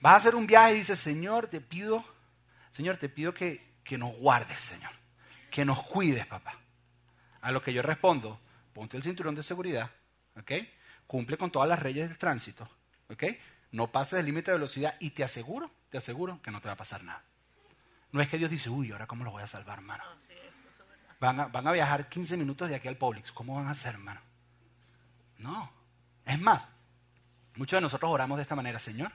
vas 0.00 0.14
a 0.14 0.16
hacer 0.16 0.34
un 0.34 0.46
viaje 0.46 0.74
y 0.74 0.78
dices, 0.78 0.98
Señor, 0.98 1.48
te 1.48 1.60
pido, 1.60 2.04
Señor, 2.70 2.96
te 2.96 3.08
pido 3.08 3.34
que, 3.34 3.74
que 3.84 3.98
nos 3.98 4.14
guardes, 4.14 4.60
Señor. 4.60 4.92
Que 5.50 5.64
nos 5.64 5.82
cuides, 5.82 6.26
papá. 6.26 6.58
A 7.42 7.52
lo 7.52 7.62
que 7.62 7.72
yo 7.72 7.82
respondo, 7.82 8.40
ponte 8.72 8.96
el 8.96 9.02
cinturón 9.02 9.34
de 9.34 9.42
seguridad, 9.42 9.90
¿ok? 10.36 10.52
Cumple 11.06 11.36
con 11.36 11.50
todas 11.50 11.68
las 11.68 11.82
leyes 11.82 12.08
del 12.08 12.16
tránsito, 12.16 12.68
¿ok? 13.10 13.24
No 13.72 13.92
pases 13.92 14.20
el 14.20 14.26
límite 14.26 14.50
de 14.50 14.56
velocidad 14.56 14.96
y 14.98 15.10
te 15.10 15.24
aseguro, 15.24 15.70
te 15.90 15.98
aseguro 15.98 16.40
que 16.40 16.50
no 16.50 16.60
te 16.60 16.68
va 16.68 16.72
a 16.72 16.78
pasar 16.78 17.04
nada. 17.04 17.22
No 18.14 18.22
es 18.22 18.28
que 18.28 18.38
Dios 18.38 18.48
dice, 18.48 18.70
uy, 18.70 18.92
ahora 18.92 19.08
cómo 19.08 19.24
lo 19.24 19.32
voy 19.32 19.42
a 19.42 19.48
salvar, 19.48 19.78
hermano. 19.78 20.04
Van 21.18 21.40
a, 21.40 21.46
van 21.48 21.66
a 21.66 21.72
viajar 21.72 22.08
15 22.08 22.36
minutos 22.36 22.68
de 22.68 22.76
aquí 22.76 22.86
al 22.86 22.96
Publix. 22.96 23.32
¿Cómo 23.32 23.56
van 23.56 23.66
a 23.66 23.72
hacer, 23.72 23.94
hermano? 23.94 24.20
No. 25.38 25.72
Es 26.24 26.40
más, 26.40 26.64
muchos 27.56 27.76
de 27.76 27.80
nosotros 27.80 28.08
oramos 28.12 28.36
de 28.36 28.42
esta 28.42 28.54
manera, 28.54 28.78
Señor, 28.78 29.10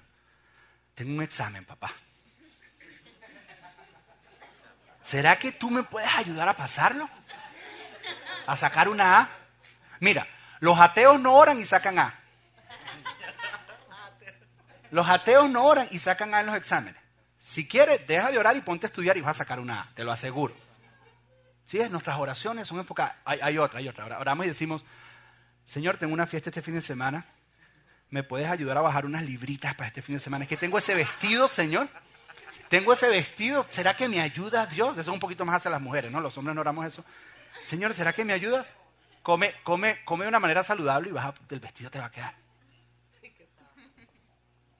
tengo 0.95 1.13
un 1.13 1.23
examen, 1.23 1.63
papá. 1.63 1.89
¿Será 5.01 5.39
que 5.39 5.53
tú 5.53 5.69
me 5.69 5.83
puedes 5.83 6.13
ayudar 6.15 6.49
a 6.49 6.57
pasarlo? 6.57 7.09
A 8.47 8.57
sacar 8.57 8.89
una 8.89 9.21
A. 9.21 9.29
Mira, 10.01 10.27
los 10.59 10.77
ateos 10.77 11.21
no 11.21 11.35
oran 11.35 11.57
y 11.61 11.63
sacan 11.63 11.99
A. 11.99 12.13
Los 14.91 15.07
ateos 15.07 15.49
no 15.49 15.63
oran 15.63 15.87
y 15.89 15.99
sacan 15.99 16.33
A 16.33 16.41
en 16.41 16.47
los 16.47 16.55
exámenes. 16.57 16.98
Si 17.49 17.67
quieres, 17.67 18.05
deja 18.05 18.29
de 18.29 18.37
orar 18.37 18.55
y 18.55 18.61
ponte 18.61 18.85
a 18.85 18.89
estudiar 18.89 19.17
y 19.17 19.21
vas 19.21 19.31
a 19.31 19.39
sacar 19.39 19.59
una 19.59 19.81
A, 19.81 19.87
te 19.95 20.03
lo 20.03 20.11
aseguro. 20.11 20.53
¿Sí? 21.65 21.79
Nuestras 21.89 22.19
oraciones 22.19 22.67
son 22.67 22.77
enfocadas. 22.77 23.15
Hay, 23.25 23.39
hay 23.41 23.57
otra, 23.57 23.79
hay 23.79 23.87
otra. 23.87 24.19
Oramos 24.19 24.45
y 24.45 24.49
decimos, 24.49 24.85
Señor, 25.65 25.97
tengo 25.97 26.13
una 26.13 26.27
fiesta 26.27 26.51
este 26.51 26.61
fin 26.61 26.75
de 26.75 26.83
semana. 26.83 27.25
¿Me 28.11 28.21
puedes 28.21 28.47
ayudar 28.47 28.77
a 28.77 28.81
bajar 28.81 29.07
unas 29.07 29.23
libritas 29.23 29.73
para 29.73 29.87
este 29.87 30.03
fin 30.03 30.17
de 30.17 30.19
semana? 30.19 30.43
Es 30.43 30.47
que 30.47 30.57
tengo 30.57 30.77
ese 30.77 30.93
vestido, 30.93 31.47
Señor. 31.47 31.89
Tengo 32.69 32.93
ese 32.93 33.09
vestido. 33.09 33.65
¿Será 33.71 33.95
que 33.95 34.07
me 34.07 34.21
ayuda 34.21 34.67
Dios? 34.67 34.91
Eso 34.91 35.09
es 35.09 35.15
un 35.15 35.19
poquito 35.19 35.43
más 35.43 35.55
hacia 35.55 35.71
las 35.71 35.81
mujeres, 35.81 36.11
¿no? 36.11 36.21
Los 36.21 36.37
hombres 36.37 36.53
no 36.53 36.61
oramos 36.61 36.85
eso. 36.85 37.03
Señor, 37.63 37.95
¿será 37.95 38.13
que 38.13 38.25
me 38.25 38.33
ayudas? 38.33 38.75
Come, 39.23 39.55
come, 39.63 40.05
come 40.05 40.25
de 40.25 40.29
una 40.29 40.39
manera 40.39 40.63
saludable 40.63 41.09
y 41.09 41.13
baja 41.13 41.33
del 41.49 41.59
vestido 41.59 41.89
te 41.89 41.97
va 41.97 42.05
a 42.05 42.11
quedar. 42.11 42.35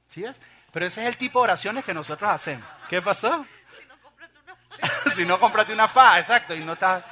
¿Sí 0.08 0.22
ves? 0.22 0.40
Pero 0.72 0.86
ese 0.86 1.02
es 1.02 1.08
el 1.08 1.18
tipo 1.18 1.40
de 1.40 1.46
oraciones 1.46 1.84
que 1.84 1.94
nosotros 1.94 2.30
hacemos. 2.30 2.68
¿Qué 2.90 3.02
pasó? 3.02 3.46
si 5.14 5.26
no, 5.26 5.40
cómprate 5.40 5.74
una 5.74 5.88
fa, 5.88 6.20
exacto, 6.20 6.56
y 6.56 6.60
no 6.60 6.74
está 6.74 7.04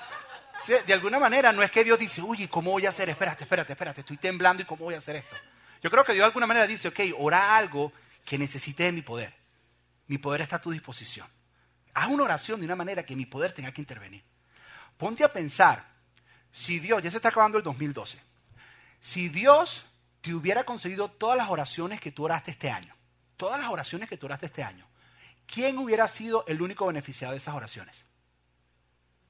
de 0.86 0.94
alguna 0.94 1.20
manera 1.20 1.52
no 1.52 1.62
es 1.62 1.72
que 1.72 1.84
Dios 1.84 2.00
dice, 2.00 2.22
uy, 2.22 2.48
¿cómo 2.48 2.72
voy 2.72 2.86
a 2.86 2.90
hacer? 2.90 3.10
Espérate, 3.10 3.44
espérate, 3.44 3.74
espérate, 3.74 4.02
estoy 4.02 4.18
temblando 4.18 4.64
y 4.64 4.66
¿cómo 4.66 4.86
voy 4.86 4.96
a 4.96 4.98
hacer 4.98 5.18
esto? 5.18 5.36
Yo 5.82 5.92
creo 5.92 6.04
que 6.04 6.14
Dios 6.14 6.24
de 6.24 6.28
alguna 6.28 6.48
manera 6.48 6.66
dice, 6.66 6.88
ok, 6.88 7.00
ora 7.20 7.56
algo 7.56 7.94
que 8.26 8.38
necesite 8.38 8.84
de 8.84 8.92
mi 8.92 9.02
poder. 9.02 9.34
Mi 10.08 10.18
poder 10.18 10.42
está 10.42 10.56
a 10.56 10.62
tu 10.62 10.72
disposición. 10.72 11.28
Haz 11.94 12.08
una 12.10 12.24
oración 12.24 12.60
de 12.60 12.66
una 12.66 12.76
manera 12.76 13.04
que 13.04 13.16
mi 13.16 13.26
poder 13.26 13.52
tenga 13.52 13.72
que 13.72 13.82
intervenir. 13.82 14.24
Ponte 14.98 15.24
a 15.24 15.32
pensar, 15.32 15.86
si 16.52 16.80
Dios, 16.80 17.04
ya 17.04 17.12
se 17.12 17.18
está 17.18 17.30
acabando 17.30 17.58
el 17.60 17.64
2012, 17.64 18.20
si 19.00 19.30
Dios 19.30 19.86
te 20.22 20.34
hubiera 20.34 20.64
concedido 20.64 21.10
todas 21.10 21.38
las 21.38 21.50
oraciones 21.50 22.02
que 22.02 22.12
tú 22.12 22.26
oraste 22.26 22.52
este 22.52 22.72
año, 22.72 22.96
todas 23.38 23.60
las 23.62 23.70
oraciones 23.70 24.10
que 24.10 24.18
tú 24.18 24.26
oraste 24.26 24.48
este 24.48 24.64
año, 24.64 24.86
¿quién 25.46 25.78
hubiera 25.78 26.08
sido 26.08 26.44
el 26.48 26.62
único 26.62 26.88
beneficiado 26.88 27.32
de 27.32 27.38
esas 27.38 27.56
oraciones? 27.56 28.04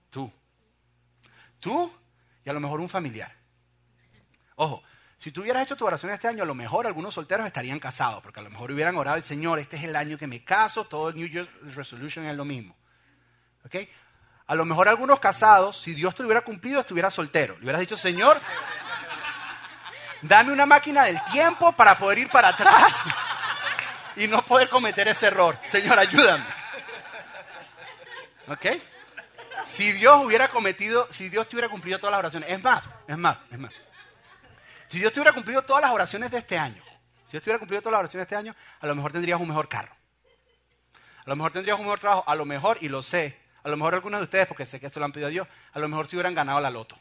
Tú. 0.10 0.32
Tú 1.60 1.92
y 2.44 2.50
a 2.50 2.54
lo 2.54 2.60
mejor 2.60 2.80
un 2.80 2.90
familiar. 2.90 3.36
Ojo, 4.56 4.82
si 5.18 5.32
tú 5.32 5.42
hubieras 5.42 5.64
hecho 5.64 5.76
tu 5.76 5.86
oración 5.86 6.12
este 6.12 6.28
año, 6.28 6.44
a 6.44 6.46
lo 6.46 6.56
mejor 6.56 6.88
algunos 6.88 7.14
solteros 7.14 7.46
estarían 7.46 7.80
casados, 7.80 8.24
porque 8.24 8.40
a 8.40 8.44
lo 8.44 8.50
mejor 8.50 8.72
hubieran 8.72 8.96
orado 8.96 9.18
el 9.18 9.24
Señor, 9.24 9.60
este 9.60 9.76
es 9.76 9.84
el 9.84 9.96
año 9.96 10.18
que 10.18 10.28
me 10.28 10.44
caso, 10.44 10.86
todo 10.86 11.10
el 11.10 11.16
New 11.16 11.28
Year's 11.28 11.76
Resolution 11.76 12.26
es 12.26 12.36
lo 12.36 12.46
mismo. 12.46 12.76
¿Ok? 13.66 13.76
A 14.48 14.56
lo 14.56 14.64
mejor 14.64 14.88
algunos 14.88 15.20
casados, 15.20 15.78
si 15.78 15.94
Dios 15.94 16.16
te 16.16 16.24
lo 16.24 16.28
hubiera 16.28 16.42
cumplido, 16.42 16.80
estuviera 16.80 17.10
soltero. 17.12 17.56
Le 17.56 17.64
hubieras 17.64 17.82
dicho, 17.82 17.98
Señor, 17.98 18.40
dame 20.22 20.54
una 20.54 20.66
máquina 20.66 21.04
del 21.04 21.22
tiempo 21.26 21.74
para 21.74 21.98
poder 21.98 22.20
ir 22.20 22.30
para 22.30 22.50
atrás 22.50 23.04
y 24.18 24.28
no 24.28 24.42
poder 24.42 24.68
cometer 24.68 25.08
ese 25.08 25.28
error. 25.28 25.58
Señor, 25.64 25.98
ayúdame. 25.98 26.44
¿Ok? 28.48 28.66
Si 29.64 29.92
Dios 29.94 30.26
hubiera 30.26 30.48
cometido, 30.48 31.08
si 31.12 31.30
Dios 31.30 31.48
te 31.48 31.56
hubiera 31.56 31.70
cumplido 31.70 32.00
todas 32.00 32.12
las 32.12 32.20
oraciones, 32.20 32.50
es 32.50 32.62
más, 32.62 32.84
es 33.08 33.18
más, 33.18 33.38
es 33.52 33.60
más. 33.60 33.72
Si 34.88 35.00
Dios 35.00 35.12
te 35.14 35.20
hubiera 35.20 35.34
cumplido 35.34 35.62
todas 35.62 35.82
las 35.82 35.92
oraciones 35.92 36.32
de 36.32 36.38
este 36.38 36.58
año, 36.58 36.82
si 37.26 37.32
Dios 37.32 37.44
te 37.44 37.50
hubiera 37.50 37.60
cumplido 37.60 37.82
todas 37.82 37.94
las 37.94 38.00
oraciones 38.00 38.28
de 38.28 38.36
este 38.36 38.36
año, 38.36 38.56
a 38.80 38.88
lo 38.88 38.96
mejor 38.96 39.12
tendrías 39.12 39.40
un 39.40 39.50
mejor 39.50 39.68
carro. 39.68 39.94
A 41.26 41.30
lo 41.30 41.36
mejor 41.36 41.52
tendrías 41.52 41.78
un 41.78 41.84
mejor 41.84 42.00
trabajo, 42.00 42.24
a 42.26 42.36
lo 42.36 42.46
mejor, 42.46 42.78
y 42.82 42.88
lo 42.88 43.04
sé, 43.04 43.38
a 43.64 43.70
lo 43.70 43.76
mejor 43.76 43.96
algunos 43.96 44.22
de 44.22 44.24
ustedes, 44.24 44.48
porque 44.48 44.66
sé 44.66 44.80
que 44.80 44.86
esto 44.86 45.00
lo 45.00 45.06
han 45.06 45.12
pedido 45.12 45.28
a 45.28 45.32
Dios, 45.32 45.48
a 45.74 45.80
lo 45.80 45.90
mejor 45.90 46.08
si 46.08 46.16
hubieran 46.16 46.34
ganado 46.34 46.62
la 46.62 46.70
loto. 46.70 46.98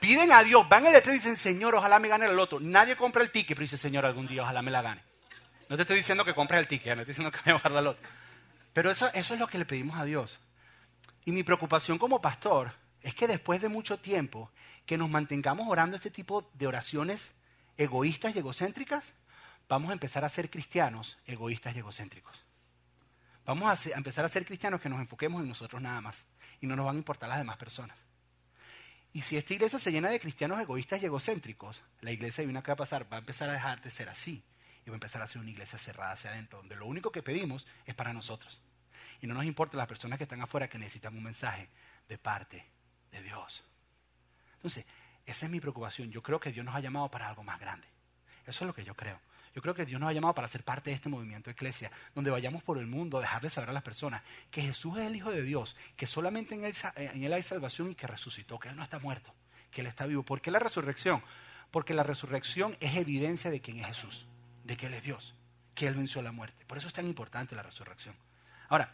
Piden 0.00 0.32
a 0.32 0.42
Dios, 0.42 0.68
van 0.68 0.86
al 0.86 0.92
letrero 0.92 1.14
y 1.14 1.18
dicen, 1.18 1.36
Señor, 1.36 1.74
ojalá 1.74 1.98
me 1.98 2.08
gane 2.08 2.26
la 2.26 2.32
loto. 2.32 2.58
Nadie 2.58 2.96
compra 2.96 3.22
el 3.22 3.30
ticket, 3.30 3.56
pero 3.56 3.62
dice, 3.62 3.76
Señor, 3.76 4.06
algún 4.06 4.26
día 4.26 4.42
ojalá 4.42 4.62
me 4.62 4.70
la 4.70 4.82
gane. 4.82 5.02
No 5.68 5.76
te 5.76 5.82
estoy 5.82 5.98
diciendo 5.98 6.24
que 6.24 6.34
compres 6.34 6.58
el 6.60 6.66
ticket, 6.66 6.96
no 6.96 7.04
te 7.04 7.12
estoy 7.12 7.24
diciendo 7.24 7.30
que 7.30 7.38
me 7.44 7.52
voy 7.52 7.62
a 7.62 7.68
la 7.68 7.82
loto. 7.82 8.00
Pero 8.72 8.90
eso, 8.90 9.10
eso 9.12 9.34
es 9.34 9.40
lo 9.40 9.46
que 9.46 9.58
le 9.58 9.66
pedimos 9.66 9.98
a 9.98 10.04
Dios. 10.04 10.40
Y 11.24 11.32
mi 11.32 11.42
preocupación 11.42 11.98
como 11.98 12.20
pastor 12.20 12.72
es 13.02 13.14
que 13.14 13.28
después 13.28 13.60
de 13.60 13.68
mucho 13.68 13.98
tiempo 13.98 14.50
que 14.86 14.98
nos 14.98 15.10
mantengamos 15.10 15.68
orando 15.68 15.96
este 15.96 16.10
tipo 16.10 16.50
de 16.54 16.66
oraciones 16.66 17.30
egoístas 17.76 18.34
y 18.34 18.38
egocéntricas, 18.38 19.12
vamos 19.68 19.90
a 19.90 19.92
empezar 19.92 20.24
a 20.24 20.28
ser 20.28 20.50
cristianos 20.50 21.18
egoístas 21.26 21.74
y 21.76 21.78
egocéntricos. 21.78 22.36
Vamos 23.46 23.86
a, 23.86 23.96
empezar 23.96 24.24
a 24.24 24.28
ser 24.28 24.44
cristianos 24.44 24.80
que 24.80 24.88
nos 24.88 25.00
enfoquemos 25.00 25.42
en 25.42 25.48
nosotros 25.48 25.80
nada 25.80 26.00
más 26.00 26.24
y 26.60 26.66
no 26.66 26.76
nos 26.76 26.86
van 26.86 26.96
a 26.96 26.98
importar 26.98 27.28
las 27.28 27.38
demás 27.38 27.56
personas. 27.56 27.96
Y 29.12 29.22
si 29.22 29.36
esta 29.36 29.54
iglesia 29.54 29.78
se 29.78 29.90
llena 29.90 30.08
de 30.08 30.20
cristianos 30.20 30.60
egoístas 30.60 31.02
y 31.02 31.06
egocéntricos, 31.06 31.82
la 32.00 32.12
iglesia 32.12 32.44
de 32.44 32.50
una 32.50 32.62
que 32.62 32.68
va 32.68 32.74
a 32.74 32.76
pasar 32.76 33.12
va 33.12 33.16
a 33.16 33.20
empezar 33.20 33.50
a 33.50 33.54
dejar 33.54 33.80
de 33.82 33.90
ser 33.90 34.08
así 34.08 34.44
y 34.84 34.90
va 34.90 34.94
a 34.94 34.96
empezar 34.96 35.20
a 35.20 35.26
ser 35.26 35.40
una 35.40 35.50
iglesia 35.50 35.78
cerrada 35.78 36.12
hacia 36.12 36.30
adentro, 36.30 36.58
donde 36.58 36.76
lo 36.76 36.86
único 36.86 37.10
que 37.10 37.22
pedimos 37.22 37.66
es 37.86 37.94
para 37.94 38.12
nosotros. 38.12 38.60
Y 39.20 39.26
no 39.26 39.34
nos 39.34 39.44
importa 39.44 39.76
las 39.76 39.88
personas 39.88 40.16
que 40.16 40.24
están 40.24 40.40
afuera 40.40 40.68
que 40.68 40.78
necesitan 40.78 41.16
un 41.16 41.24
mensaje 41.24 41.68
de 42.08 42.18
parte 42.18 42.64
de 43.10 43.22
Dios. 43.22 43.64
Entonces, 44.54 44.86
esa 45.26 45.46
es 45.46 45.52
mi 45.52 45.60
preocupación. 45.60 46.10
Yo 46.10 46.22
creo 46.22 46.38
que 46.38 46.52
Dios 46.52 46.64
nos 46.64 46.74
ha 46.74 46.80
llamado 46.80 47.10
para 47.10 47.28
algo 47.28 47.42
más 47.42 47.58
grande. 47.58 47.86
Eso 48.46 48.64
es 48.64 48.66
lo 48.66 48.74
que 48.74 48.84
yo 48.84 48.94
creo. 48.94 49.20
Yo 49.54 49.62
creo 49.62 49.74
que 49.74 49.84
Dios 49.84 50.00
nos 50.00 50.08
ha 50.08 50.12
llamado 50.12 50.34
para 50.34 50.46
ser 50.46 50.62
parte 50.62 50.90
de 50.90 50.96
este 50.96 51.08
movimiento 51.08 51.50
de 51.50 51.54
iglesia, 51.54 51.90
donde 52.14 52.30
vayamos 52.30 52.62
por 52.62 52.78
el 52.78 52.86
mundo, 52.86 53.20
dejarle 53.20 53.50
saber 53.50 53.70
a 53.70 53.72
las 53.72 53.82
personas 53.82 54.22
que 54.50 54.62
Jesús 54.62 54.98
es 54.98 55.06
el 55.06 55.16
Hijo 55.16 55.30
de 55.30 55.42
Dios, 55.42 55.76
que 55.96 56.06
solamente 56.06 56.54
en 56.54 56.64
él, 56.64 56.74
en 56.96 57.24
él 57.24 57.32
hay 57.32 57.42
salvación 57.42 57.90
y 57.90 57.94
que 57.94 58.06
resucitó, 58.06 58.58
que 58.60 58.68
Él 58.68 58.76
no 58.76 58.82
está 58.82 58.98
muerto, 59.00 59.34
que 59.70 59.80
Él 59.80 59.88
está 59.88 60.06
vivo. 60.06 60.22
¿Por 60.22 60.40
qué 60.40 60.50
la 60.50 60.60
resurrección? 60.60 61.22
Porque 61.70 61.94
la 61.94 62.04
resurrección 62.04 62.76
es 62.80 62.96
evidencia 62.96 63.50
de 63.50 63.60
quién 63.60 63.80
es 63.80 63.88
Jesús, 63.88 64.26
de 64.64 64.76
que 64.76 64.86
Él 64.86 64.94
es 64.94 65.02
Dios. 65.02 65.34
que 65.74 65.86
Él 65.86 65.94
venció 65.94 66.20
la 66.20 66.30
muerte. 66.30 66.64
Por 66.66 66.78
eso 66.78 66.88
es 66.88 66.94
tan 66.94 67.06
importante 67.06 67.54
la 67.54 67.62
resurrección. 67.62 68.14
Ahora, 68.68 68.92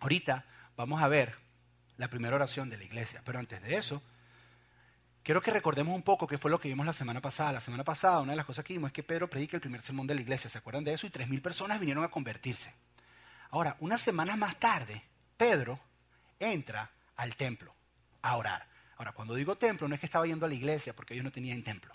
ahorita 0.00 0.44
vamos 0.76 1.00
a 1.00 1.08
ver 1.08 1.36
la 1.98 2.08
primera 2.08 2.34
oración 2.34 2.68
de 2.68 2.78
la 2.78 2.84
iglesia, 2.84 3.22
pero 3.24 3.38
antes 3.38 3.62
de 3.62 3.76
eso, 3.76 4.02
quiero 5.22 5.42
que 5.42 5.50
recordemos 5.50 5.94
un 5.94 6.02
poco 6.02 6.26
qué 6.26 6.38
fue 6.38 6.50
lo 6.50 6.60
que 6.60 6.68
vimos 6.68 6.86
la 6.86 6.92
semana 6.92 7.20
pasada. 7.20 7.52
La 7.52 7.60
semana 7.60 7.84
pasada, 7.84 8.20
una 8.20 8.32
de 8.32 8.36
las 8.36 8.46
cosas 8.46 8.64
que 8.64 8.72
vimos 8.72 8.88
es 8.88 8.92
que 8.92 9.02
Pedro 9.02 9.28
predica 9.28 9.56
el 9.56 9.60
primer 9.60 9.82
sermón 9.82 10.06
de 10.06 10.14
la 10.14 10.20
iglesia. 10.20 10.50
¿Se 10.50 10.58
acuerdan 10.58 10.84
de 10.84 10.92
eso? 10.92 11.06
Y 11.06 11.10
tres 11.10 11.28
mil 11.28 11.42
personas 11.42 11.80
vinieron 11.80 12.04
a 12.04 12.08
convertirse. 12.08 12.72
Ahora, 13.50 13.76
unas 13.80 14.00
semanas 14.00 14.38
más 14.38 14.56
tarde, 14.56 15.02
Pedro 15.36 15.80
entra 16.38 16.90
al 17.16 17.36
templo 17.36 17.74
a 18.22 18.36
orar. 18.36 18.66
Ahora, 18.96 19.12
cuando 19.12 19.34
digo 19.34 19.56
templo, 19.56 19.88
no 19.88 19.94
es 19.94 20.00
que 20.00 20.06
estaba 20.06 20.26
yendo 20.26 20.46
a 20.46 20.48
la 20.48 20.54
iglesia 20.54 20.94
porque 20.94 21.14
ellos 21.14 21.24
no 21.24 21.32
tenían 21.32 21.62
templo. 21.62 21.94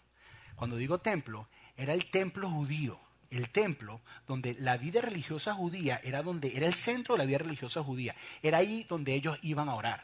Cuando 0.56 0.76
digo 0.76 1.00
templo, 1.00 1.48
era 1.78 1.94
el 1.94 2.10
templo 2.10 2.50
judío, 2.50 3.00
el 3.30 3.50
templo 3.50 4.02
donde 4.28 4.56
la 4.60 4.78
vida 4.78 5.02
religiosa 5.02 5.54
judía 5.54 6.00
era 6.04 6.22
donde 6.24 6.56
era 6.56 6.66
el 6.66 6.74
centro 6.74 7.16
de 7.16 7.20
la 7.20 7.26
vida 7.26 7.40
religiosa 7.40 7.84
judía. 7.84 8.16
Era 8.42 8.60
ahí 8.60 8.86
donde 8.90 9.14
ellos 9.14 9.38
iban 9.42 9.70
a 9.70 9.76
orar. 9.76 10.04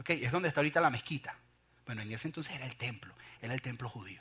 ¿Okay? 0.00 0.24
Es 0.24 0.32
donde 0.32 0.48
está 0.48 0.60
ahorita 0.60 0.80
la 0.80 0.90
mezquita. 0.90 1.36
Bueno, 1.88 2.02
en 2.02 2.12
ese 2.12 2.28
entonces 2.28 2.54
era 2.54 2.66
el 2.66 2.76
templo, 2.76 3.14
era 3.40 3.54
el 3.54 3.62
templo 3.62 3.88
judío. 3.88 4.20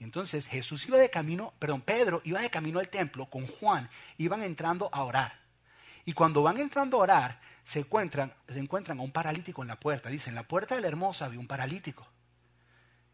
Entonces 0.00 0.48
Jesús 0.48 0.84
iba 0.88 0.98
de 0.98 1.10
camino, 1.10 1.54
perdón, 1.60 1.80
Pedro 1.82 2.20
iba 2.24 2.40
de 2.40 2.50
camino 2.50 2.80
al 2.80 2.88
templo 2.88 3.26
con 3.26 3.46
Juan, 3.46 3.88
iban 4.18 4.42
entrando 4.42 4.90
a 4.92 5.04
orar. 5.04 5.32
Y 6.04 6.12
cuando 6.12 6.42
van 6.42 6.58
entrando 6.58 6.96
a 6.96 7.00
orar, 7.02 7.40
se 7.64 7.78
encuentran, 7.78 8.34
se 8.48 8.58
encuentran 8.58 8.98
a 8.98 9.02
un 9.02 9.12
paralítico 9.12 9.62
en 9.62 9.68
la 9.68 9.78
puerta. 9.78 10.08
Dicen, 10.08 10.32
en 10.32 10.34
la 10.34 10.42
puerta 10.42 10.74
de 10.74 10.80
la 10.80 10.88
hermosa 10.88 11.26
había 11.26 11.38
un 11.38 11.46
paralítico. 11.46 12.04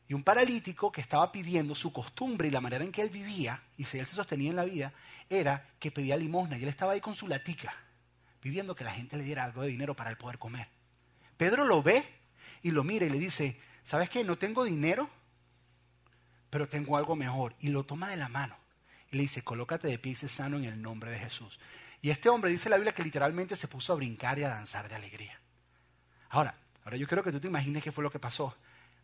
Y 0.09 0.15
un 0.15 0.23
paralítico 0.23 0.91
que 0.91 1.03
estaba 1.03 1.31
pidiendo 1.31 1.75
su 1.75 1.93
costumbre 1.93 2.49
y 2.49 2.51
la 2.51 2.63
manera 2.63 2.85
en 2.85 2.91
que 2.91 3.03
él 3.03 3.11
vivía, 3.11 3.63
y 3.77 3.85
si 3.85 3.99
él 3.99 4.07
se 4.07 4.15
sostenía 4.15 4.49
en 4.49 4.57
la 4.57 4.65
vida, 4.65 4.95
era 5.29 5.69
que 5.79 5.91
pedía 5.91 6.17
limosna. 6.17 6.57
Y 6.57 6.63
él 6.63 6.71
estaba 6.71 6.93
ahí 6.93 7.03
con 7.03 7.15
su 7.15 7.29
latica, 7.29 7.75
pidiendo 8.41 8.75
que 8.75 8.85
la 8.85 8.93
gente 8.93 9.19
le 9.19 9.25
diera 9.25 9.45
algo 9.45 9.61
de 9.61 9.69
dinero 9.69 9.95
para 9.95 10.09
él 10.09 10.17
poder 10.17 10.39
comer. 10.39 10.71
Pedro 11.37 11.67
lo 11.67 11.83
ve 11.83 12.18
y 12.63 12.71
lo 12.71 12.85
mira 12.85 13.07
y 13.07 13.11
le 13.11 13.19
dice, 13.19 13.61
¿sabes 13.85 14.11
qué? 14.11 14.25
No 14.25 14.37
tengo 14.37 14.65
dinero, 14.65 15.09
pero 16.51 16.69
tengo 16.69 16.97
algo 16.97 17.17
mejor. 17.17 17.55
Y 17.61 17.69
lo 17.69 17.85
toma 17.85 18.09
de 18.09 18.17
la 18.17 18.29
mano. 18.29 18.57
Y 19.11 19.17
le 19.17 19.23
dice, 19.23 19.43
colócate 19.43 19.89
de 19.89 19.99
pie 19.99 20.13
y 20.13 20.17
sé 20.17 20.29
sano 20.29 20.57
en 20.57 20.65
el 20.65 20.81
nombre 20.81 21.11
de 21.11 21.19
Jesús. 21.19 21.59
Y 22.01 22.11
este 22.11 22.29
hombre 22.29 22.51
dice 22.51 22.69
la 22.69 22.77
Biblia 22.77 22.95
que 22.95 23.03
literalmente 23.03 23.57
se 23.57 23.69
puso 23.69 23.93
a 23.93 23.97
brincar 23.97 24.39
y 24.39 24.45
a 24.45 24.49
danzar 24.49 24.89
de 24.89 24.95
alegría. 24.95 25.39
Ahora, 26.31 26.55
ahora 26.85 26.97
yo 26.97 27.09
quiero 27.09 27.25
que 27.25 27.33
tú 27.33 27.41
te 27.41 27.49
imagines 27.49 27.83
qué 27.83 27.93
fue 27.93 28.05
lo 28.05 28.11
que 28.11 28.19
pasó. 28.19 28.55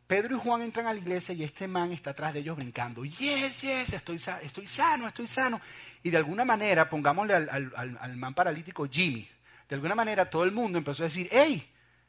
Pedro 0.07 0.37
y 0.37 0.39
Juan 0.39 0.63
entran 0.63 0.87
a 0.87 0.93
la 0.93 0.99
iglesia 0.99 1.35
y 1.35 1.43
este 1.43 1.67
man 1.67 1.91
está 1.91 2.11
atrás 2.11 2.35
de 2.35 2.41
ellos 2.41 2.57
brincando. 2.57 3.05
Yes, 3.05 3.63
yes, 3.63 3.93
estoy, 3.95 4.21
estoy 4.43 4.67
sano, 4.67 5.09
estoy 5.09 5.27
sano. 5.27 5.61
Y 6.03 6.11
de 6.11 6.19
alguna 6.19 6.45
manera, 6.45 6.89
pongámosle 6.89 7.35
al, 7.35 7.73
al, 7.75 8.17
man 8.17 8.35
paralítico 8.35 8.87
Jimmy. 8.87 9.27
De 9.67 9.75
alguna 9.75 9.95
manera 9.95 10.29
todo 10.29 10.45
el 10.45 10.53
mundo 10.53 10.77
empezó 10.77 11.03
a 11.03 11.07
decir, 11.07 11.29
hey, 11.33 11.67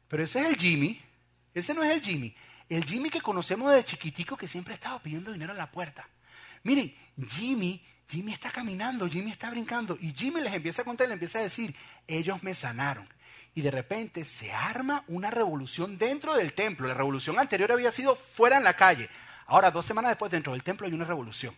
pero 0.09 0.23
ese 0.23 0.41
es 0.41 0.47
el 0.47 0.57
Jimmy. 0.57 1.01
Ese 1.55 1.73
no 1.73 1.83
es 1.83 1.91
el 1.91 2.01
Jimmy. 2.01 2.35
El 2.69 2.85
Jimmy 2.85 3.09
que 3.09 3.21
conocemos 3.21 3.73
de 3.73 3.83
chiquitico 3.83 4.37
que 4.37 4.47
siempre 4.47 4.75
estaba 4.75 4.99
pidiendo 4.99 5.31
dinero 5.31 5.53
en 5.53 5.57
la 5.57 5.71
puerta. 5.71 6.07
Miren, 6.63 6.95
Jimmy 7.29 7.81
Jimmy 8.07 8.33
está 8.33 8.51
caminando, 8.51 9.07
Jimmy 9.07 9.31
está 9.31 9.49
brincando. 9.49 9.97
Y 9.99 10.13
Jimmy 10.13 10.41
les 10.41 10.53
empieza 10.53 10.83
a 10.83 10.85
contar, 10.85 11.07
le 11.07 11.13
empieza 11.13 11.39
a 11.39 11.43
decir, 11.43 11.75
ellos 12.07 12.43
me 12.43 12.53
sanaron. 12.53 13.07
Y 13.55 13.61
de 13.61 13.71
repente 13.71 14.25
se 14.25 14.51
arma 14.51 15.03
una 15.07 15.31
revolución 15.31 15.97
dentro 15.97 16.35
del 16.35 16.53
templo. 16.53 16.87
La 16.87 16.93
revolución 16.93 17.39
anterior 17.39 17.71
había 17.71 17.91
sido 17.91 18.15
fuera 18.15 18.57
en 18.57 18.63
la 18.63 18.75
calle. 18.75 19.09
Ahora, 19.47 19.71
dos 19.71 19.85
semanas 19.85 20.11
después, 20.11 20.31
dentro 20.31 20.53
del 20.53 20.63
templo 20.63 20.85
hay 20.85 20.93
una 20.93 21.05
revolución. 21.05 21.55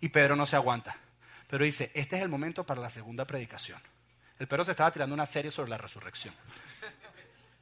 Y 0.00 0.08
Pedro 0.08 0.36
no 0.36 0.46
se 0.46 0.56
aguanta. 0.56 0.96
Pero 1.48 1.64
dice, 1.64 1.90
este 1.94 2.16
es 2.16 2.22
el 2.22 2.28
momento 2.28 2.64
para 2.64 2.80
la 2.80 2.90
segunda 2.90 3.24
predicación. 3.24 3.80
El 4.38 4.48
Pedro 4.48 4.64
se 4.64 4.70
estaba 4.72 4.90
tirando 4.90 5.14
una 5.14 5.26
serie 5.26 5.50
sobre 5.50 5.70
la 5.70 5.78
resurrección. 5.78 6.34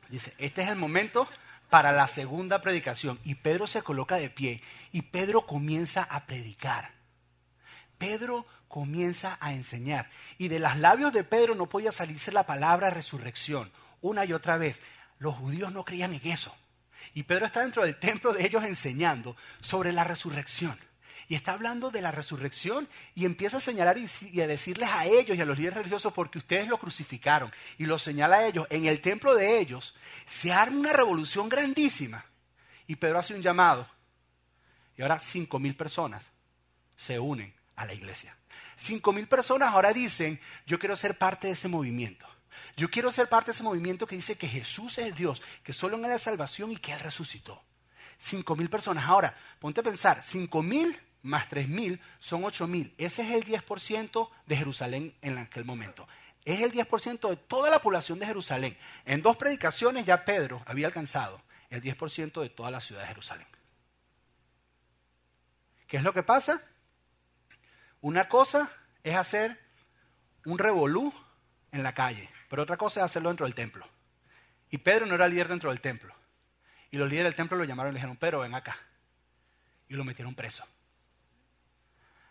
Dice, 0.09 0.33
este 0.39 0.63
es 0.63 0.69
el 0.69 0.77
momento 0.77 1.29
para 1.71 1.93
la 1.93 2.07
segunda 2.07 2.61
predicación. 2.61 3.19
Y 3.25 3.37
Pedro 3.37 3.67
se 3.67 3.83
coloca 3.83 4.17
de 4.17 4.31
pie 4.31 4.63
y 4.93 5.03
Pedro 5.03 5.47
comienza 5.47 6.03
a 6.03 6.27
predicar. 6.27 6.93
Pedro 7.99 8.47
comienza 8.69 9.39
a 9.41 9.53
enseñar. 9.53 10.11
Y 10.39 10.49
de 10.49 10.59
los 10.59 10.77
labios 10.77 11.13
de 11.13 11.25
Pedro 11.25 11.55
no 11.55 11.69
podía 11.69 11.93
salirse 11.93 12.33
la 12.33 12.47
palabra 12.47 12.91
resurrección 12.91 13.71
una 14.01 14.25
y 14.25 14.33
otra 14.33 14.57
vez. 14.57 14.81
Los 15.19 15.35
judíos 15.35 15.73
no 15.73 15.85
creían 15.85 16.15
en 16.15 16.27
eso. 16.27 16.55
Y 17.15 17.23
Pedro 17.23 17.47
está 17.47 17.63
dentro 17.63 17.83
del 17.83 17.99
templo 17.99 18.33
de 18.33 18.45
ellos 18.45 18.65
enseñando 18.65 19.37
sobre 19.61 19.93
la 19.93 20.05
resurrección. 20.05 20.79
Y 21.29 21.35
está 21.35 21.55
hablando 21.55 21.91
de 21.91 22.01
la 22.01 22.13
resurrección 22.13 22.89
y 23.15 23.25
empieza 23.25 23.57
a 23.57 23.61
señalar 23.61 23.99
y, 23.99 24.41
a 24.41 24.47
decirles 24.47 24.89
a 24.91 25.07
ellos 25.07 25.37
y 25.37 25.41
a 25.41 25.45
los 25.45 25.59
líderes 25.59 25.79
religiosos 25.79 26.13
porque 26.13 26.39
ustedes 26.39 26.69
lo 26.69 26.79
crucificaron. 26.79 27.53
Y 27.79 27.87
lo 27.87 27.99
señala 27.99 28.37
a 28.37 28.47
ellos. 28.47 28.67
En 28.71 28.87
el 28.87 29.01
templo 29.01 29.35
de 29.35 29.59
ellos 29.59 29.95
se 30.27 30.53
arma 30.53 30.79
una 30.79 30.93
revolución 30.93 31.49
grandísima. 31.49 32.25
Y 32.87 32.97
Pedro 32.97 33.19
hace 33.19 33.35
un 33.35 33.43
llamado. 33.43 33.89
Y 34.97 35.03
ahora 35.03 35.19
cinco 35.19 35.59
mil 35.59 35.75
personas 35.77 36.25
se 36.97 37.19
unen 37.19 37.53
a 37.75 37.87
la 37.87 37.95
iglesia. 37.95 38.37
Cinco 38.77 39.13
mil 39.13 39.27
personas 39.27 39.73
ahora 39.73 39.93
dicen, 39.93 40.41
yo 40.67 40.79
quiero 40.79 40.95
ser 40.97 41.19
parte 41.19 41.49
de 41.49 41.55
ese 41.55 41.69
movimiento. 41.69 42.27
Yo 42.77 42.91
quiero 42.91 43.11
ser 43.11 43.29
parte 43.29 43.47
de 43.47 43.53
ese 43.53 43.63
movimiento 43.63 44.07
que 44.07 44.17
dice 44.17 44.37
que 44.37 44.49
Jesús 44.49 44.99
es 44.99 45.17
Dios, 45.17 45.43
que 45.65 45.73
solo 45.73 45.97
en 45.97 46.05
Él 46.05 46.13
hay 46.13 46.19
salvación 46.19 46.73
y 46.73 46.77
que 46.77 46.93
Él 46.93 47.01
resucitó. 47.01 47.63
Cinco 48.19 48.55
mil 48.55 48.69
personas. 48.69 49.05
Ahora, 49.05 49.37
ponte 49.59 49.81
a 49.81 49.85
pensar, 49.85 50.23
cinco 50.23 50.63
mil 50.63 50.99
más 51.27 51.49
tres 51.49 51.69
mil 51.69 52.01
son 52.19 52.45
ocho 52.45 52.67
mil. 52.67 52.95
Ese 52.99 53.23
es 53.23 53.31
el 53.31 53.45
10% 53.45 54.31
de 54.47 54.57
Jerusalén 54.57 55.15
en 55.23 55.39
aquel 55.39 55.65
momento. 55.65 56.09
Es 56.45 56.61
el 56.61 56.73
10% 56.73 57.29
de 57.29 57.37
toda 57.37 57.71
la 57.71 57.81
población 57.81 58.19
de 58.19 58.27
Jerusalén. 58.27 58.77
En 59.05 59.21
dos 59.21 59.37
predicaciones 59.37 60.07
ya 60.07 60.25
Pedro 60.25 60.63
había 60.67 60.87
alcanzado 60.87 61.43
el 61.71 61.83
10% 61.83 62.41
de 62.41 62.49
toda 62.49 62.71
la 62.71 62.81
ciudad 62.81 63.03
de 63.03 63.09
Jerusalén. 63.09 63.47
¿Qué 65.89 65.97
es 65.97 66.03
lo 66.03 66.13
que 66.13 66.23
pasa? 66.23 66.63
Una 68.01 68.29
cosa 68.29 68.71
es 69.03 69.17
hacer 69.17 69.59
un 70.45 70.59
revolú 70.59 71.13
en 71.73 71.83
la 71.83 71.93
calle, 71.93 72.31
pero 72.49 72.63
otra 72.63 72.77
cosa 72.77 73.01
es 73.01 73.07
hacerlo 73.07 73.31
dentro 73.31 73.47
del 73.47 73.55
templo. 73.55 73.89
Y 74.71 74.79
Pedro 74.79 75.07
no 75.07 75.15
era 75.15 75.29
líder 75.29 75.49
dentro 75.49 75.71
del 75.71 75.81
templo. 75.81 76.15
Y 76.91 76.99
los 76.99 77.09
líderes 77.09 77.31
del 77.31 77.37
templo 77.37 77.59
lo 77.59 77.65
llamaron 77.65 77.93
y 77.93 77.95
le 77.95 77.99
dijeron, 77.99 78.17
Pedro, 78.17 78.41
ven 78.41 78.55
acá. 78.55 78.77
Y 79.89 79.95
lo 79.95 80.05
metieron 80.05 80.35
preso. 80.35 80.65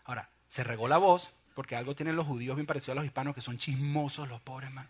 Ahora, 0.06 0.30
se 0.48 0.64
regó 0.64 0.88
la 0.88 0.98
voz, 0.98 1.30
porque 1.54 1.76
algo 1.76 1.94
tienen 1.94 2.16
los 2.16 2.26
judíos 2.26 2.56
bien 2.56 2.66
parecido 2.66 2.92
a 2.92 2.94
los 2.96 3.04
hispanos, 3.04 3.34
que 3.34 3.42
son 3.42 3.58
chismosos 3.58 4.28
los 4.28 4.40
pobres, 4.40 4.70
man. 4.70 4.88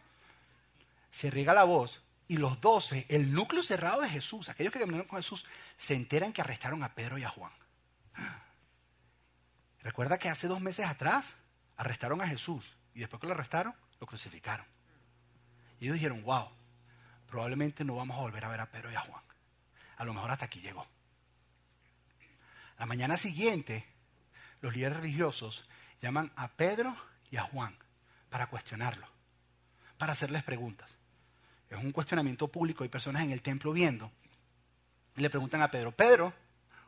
Se 1.10 1.30
riega 1.30 1.54
la 1.54 1.64
voz 1.64 2.02
y 2.28 2.36
los 2.36 2.60
doce, 2.60 3.06
el 3.08 3.32
núcleo 3.32 3.62
cerrado 3.62 4.02
de 4.02 4.08
Jesús, 4.08 4.48
aquellos 4.48 4.72
que 4.72 4.80
caminaron 4.80 5.06
con 5.06 5.18
Jesús, 5.18 5.46
se 5.76 5.94
enteran 5.94 6.32
que 6.32 6.42
arrestaron 6.42 6.82
a 6.82 6.94
Pedro 6.94 7.18
y 7.18 7.24
a 7.24 7.30
Juan. 7.30 7.52
Recuerda 9.82 10.18
que 10.18 10.28
hace 10.28 10.48
dos 10.48 10.60
meses 10.60 10.86
atrás 10.86 11.32
arrestaron 11.76 12.20
a 12.20 12.26
Jesús 12.26 12.72
y 12.94 13.00
después 13.00 13.20
que 13.20 13.26
lo 13.26 13.34
arrestaron, 13.34 13.74
lo 14.00 14.06
crucificaron. 14.06 14.66
Y 15.80 15.84
ellos 15.84 15.94
dijeron, 15.94 16.22
wow, 16.24 16.48
probablemente 17.28 17.84
no 17.84 17.96
vamos 17.96 18.18
a 18.18 18.20
volver 18.20 18.44
a 18.44 18.48
ver 18.48 18.60
a 18.60 18.70
Pedro 18.70 18.90
y 18.90 18.96
a 18.96 19.00
Juan. 19.00 19.22
A 19.96 20.04
lo 20.04 20.12
mejor 20.12 20.30
hasta 20.30 20.44
aquí 20.46 20.60
llegó. 20.60 20.86
La 22.78 22.86
mañana 22.86 23.16
siguiente, 23.16 23.86
los 24.60 24.74
líderes 24.74 24.98
religiosos 24.98 25.68
llaman 26.00 26.32
a 26.36 26.48
Pedro 26.48 26.96
y 27.30 27.36
a 27.36 27.42
Juan 27.42 27.76
para 28.30 28.46
cuestionarlo, 28.48 29.06
para 29.98 30.12
hacerles 30.12 30.42
preguntas. 30.42 30.94
Es 31.70 31.78
un 31.78 31.92
cuestionamiento 31.92 32.48
público, 32.48 32.84
hay 32.84 32.88
personas 32.88 33.22
en 33.22 33.32
el 33.32 33.42
templo 33.42 33.72
viendo. 33.72 34.10
Y 35.16 35.20
le 35.20 35.30
preguntan 35.30 35.62
a 35.62 35.70
Pedro, 35.70 35.92
Pedro, 35.92 36.32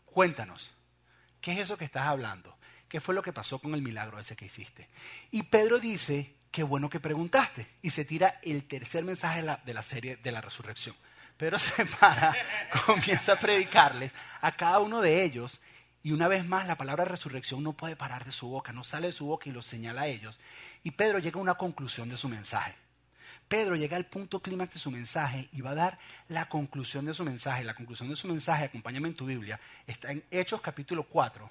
cuéntanos, 0.05 0.71
¿qué 1.41 1.53
es 1.53 1.61
eso 1.61 1.77
que 1.77 1.85
estás 1.85 2.07
hablando? 2.07 2.57
¿Qué 2.89 3.01
fue 3.01 3.15
lo 3.15 3.23
que 3.23 3.33
pasó 3.33 3.59
con 3.59 3.75
el 3.75 3.83
milagro 3.83 4.19
ese 4.19 4.37
que 4.37 4.47
hiciste? 4.47 4.89
Y 5.31 5.43
Pedro 5.45 5.79
dice, 5.79 6.35
qué 6.51 6.63
bueno 6.63 6.89
que 6.89 7.01
preguntaste. 7.01 7.67
Y 7.83 7.91
se 7.91 8.05
tira 8.05 8.41
el 8.43 8.65
tercer 8.65 9.05
mensaje 9.05 9.43
de 9.65 9.75
la, 9.75 9.83
serie 9.83 10.17
de 10.17 10.33
la 10.33 10.41
resurrección. 10.41 10.97
Pedro 11.37 11.59
se 11.59 11.85
para, 11.85 12.35
comienza 12.87 13.35
a 13.35 13.39
predicarles 13.39 14.13
a 14.41 14.53
cada 14.53 14.81
uno 14.81 15.01
de 15.01 15.23
ellos. 15.23 15.61
Y 16.03 16.13
una 16.13 16.29
vez 16.29 16.47
más 16.47 16.67
la 16.67 16.77
palabra 16.77 17.05
resurrección 17.05 17.63
no 17.63 17.73
puede 17.73 17.97
parar 17.97 18.25
de 18.25 18.33
su 18.33 18.49
boca, 18.49 18.73
no 18.73 18.85
sale 18.85 19.09
de 19.09 19.13
su 19.13 19.27
boca 19.27 19.49
y 19.49 19.53
los 19.53 19.67
señala 19.67 20.03
a 20.03 20.07
ellos. 20.07 20.39
Y 20.83 20.93
Pedro 20.93 21.19
llega 21.19 21.39
a 21.39 21.43
una 21.43 21.55
conclusión 21.55 22.09
de 22.09 22.17
su 22.17 22.29
mensaje. 22.29 22.75
Pedro 23.49 23.77
llega 23.77 23.97
al 23.97 24.05
punto 24.05 24.41
clímax 24.41 24.75
de 24.75 24.79
su 24.79 24.91
mensaje 24.91 25.49
y 25.53 25.63
va 25.63 25.71
a 25.71 25.75
dar 25.75 25.99
la 26.29 26.49
conclusión 26.49 27.07
de 27.07 27.15
su 27.15 27.25
mensaje. 27.25 27.65
La 27.65 27.75
conclusión 27.75 28.09
de 28.09 28.17
su 28.17 28.29
mensaje, 28.29 28.65
acompáñame 28.65 29.09
en 29.09 29.15
tu 29.15 29.27
Biblia, 29.27 29.59
está 29.87 30.13
en 30.13 30.23
Hechos 30.31 30.61
capítulo 30.61 31.05
4, 31.05 31.51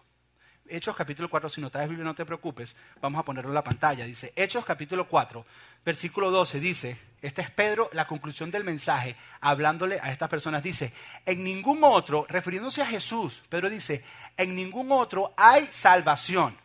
Hechos 0.69 0.95
capítulo 0.95 1.29
4, 1.29 1.49
si 1.49 1.61
no 1.61 1.69
traes 1.69 1.87
Biblia 1.87 2.05
no 2.05 2.13
te 2.13 2.25
preocupes, 2.25 2.75
vamos 3.01 3.19
a 3.19 3.23
ponerlo 3.23 3.49
en 3.49 3.55
la 3.55 3.63
pantalla. 3.63 4.05
Dice, 4.05 4.33
Hechos 4.35 4.65
capítulo 4.65 5.07
4, 5.07 5.45
versículo 5.85 6.29
12, 6.29 6.59
dice, 6.59 6.99
este 7.27 7.41
es 7.41 7.51
Pedro, 7.51 7.89
la 7.91 8.07
conclusión 8.07 8.51
del 8.51 8.63
mensaje, 8.63 9.17
hablándole 9.41 9.99
a 10.01 10.13
estas 10.13 10.29
personas, 10.29 10.63
dice, 10.63 10.93
en 11.25 11.43
ningún 11.43 11.83
otro, 11.83 12.25
refiriéndose 12.29 12.81
a 12.81 12.85
Jesús, 12.85 13.43
Pedro 13.49 13.69
dice, 13.69 14.01
en 14.37 14.55
ningún 14.55 14.93
otro 14.93 15.33
hay 15.35 15.67
salvación. 15.69 16.57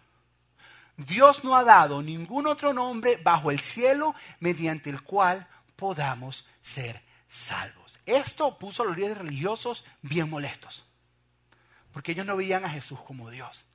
Dios 0.96 1.42
no 1.42 1.56
ha 1.56 1.64
dado 1.64 2.00
ningún 2.00 2.46
otro 2.46 2.72
nombre 2.72 3.16
bajo 3.16 3.50
el 3.50 3.58
cielo 3.58 4.14
mediante 4.38 4.88
el 4.88 5.02
cual 5.02 5.48
podamos 5.74 6.46
ser 6.60 7.02
salvos. 7.26 7.98
Esto 8.06 8.56
puso 8.56 8.84
a 8.84 8.86
los 8.86 8.96
líderes 8.96 9.18
religiosos 9.18 9.84
bien 10.00 10.30
molestos, 10.30 10.86
porque 11.90 12.12
ellos 12.12 12.24
no 12.24 12.36
veían 12.36 12.64
a 12.64 12.70
Jesús 12.70 13.00
como 13.00 13.30
Dios. 13.30 13.66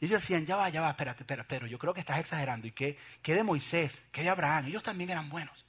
Y 0.00 0.06
ellos 0.06 0.22
decían, 0.22 0.46
ya 0.46 0.56
va, 0.56 0.70
ya 0.70 0.80
va, 0.80 0.88
espérate, 0.88 1.22
espérate, 1.22 1.48
pero 1.54 1.66
yo 1.66 1.78
creo 1.78 1.92
que 1.92 2.00
estás 2.00 2.18
exagerando. 2.18 2.66
¿Y 2.66 2.72
qué, 2.72 2.98
qué 3.20 3.34
de 3.34 3.42
Moisés? 3.42 4.00
¿Qué 4.10 4.22
de 4.22 4.30
Abraham? 4.30 4.64
Ellos 4.64 4.82
también 4.82 5.10
eran 5.10 5.28
buenos. 5.28 5.66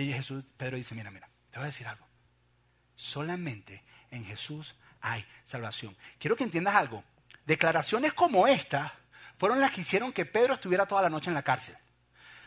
Y 0.00 0.12
Jesús, 0.14 0.42
Pedro 0.56 0.78
dice, 0.78 0.94
mira, 0.94 1.10
mira, 1.10 1.28
te 1.50 1.58
voy 1.58 1.64
a 1.64 1.66
decir 1.66 1.86
algo. 1.86 2.06
Solamente 2.96 3.84
en 4.10 4.24
Jesús 4.24 4.74
hay 5.02 5.26
salvación. 5.44 5.94
Quiero 6.18 6.36
que 6.36 6.44
entiendas 6.44 6.74
algo. 6.74 7.04
Declaraciones 7.44 8.14
como 8.14 8.46
esta 8.46 8.94
fueron 9.38 9.60
las 9.60 9.72
que 9.72 9.82
hicieron 9.82 10.12
que 10.12 10.24
Pedro 10.24 10.54
estuviera 10.54 10.86
toda 10.86 11.02
la 11.02 11.10
noche 11.10 11.28
en 11.28 11.34
la 11.34 11.42
cárcel. 11.42 11.76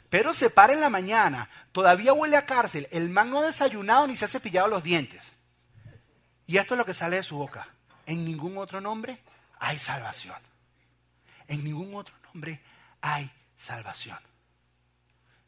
Pedro 0.10 0.34
se 0.34 0.50
para 0.50 0.74
en 0.74 0.82
la 0.82 0.90
mañana, 0.90 1.48
todavía 1.72 2.14
huele 2.14 2.38
a 2.38 2.46
cárcel, 2.46 2.88
el 2.92 3.10
man 3.10 3.30
no 3.30 3.40
ha 3.40 3.46
desayunado 3.46 4.08
ni 4.08 4.18
se 4.18 4.26
ha 4.26 4.28
cepillado 4.28 4.68
los 4.68 4.84
dientes. 4.84 5.32
Y 6.48 6.58
esto 6.58 6.74
es 6.74 6.78
lo 6.78 6.86
que 6.86 6.94
sale 6.94 7.18
de 7.18 7.24
su 7.24 7.38
boca. 7.38 7.68
En 8.06 8.26
ningún 8.26 8.58
otro 8.58 8.82
nombre 8.82 9.20
hay 9.60 9.78
salvación. 9.78 10.38
En 11.48 11.64
ningún 11.64 11.94
otro 11.94 12.16
nombre 12.26 12.62
hay 13.02 13.32
salvación. 13.58 14.20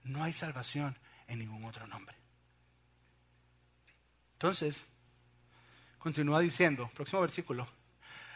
No 0.04 0.24
hay 0.24 0.34
salvación 0.34 0.96
en 1.28 1.40
ningún 1.40 1.66
otro 1.66 1.88
nombre. 1.88 2.16
Entonces, 4.34 4.84
continúa 5.98 6.40
diciendo, 6.42 6.90
próximo 6.94 7.22
versículo, 7.22 7.68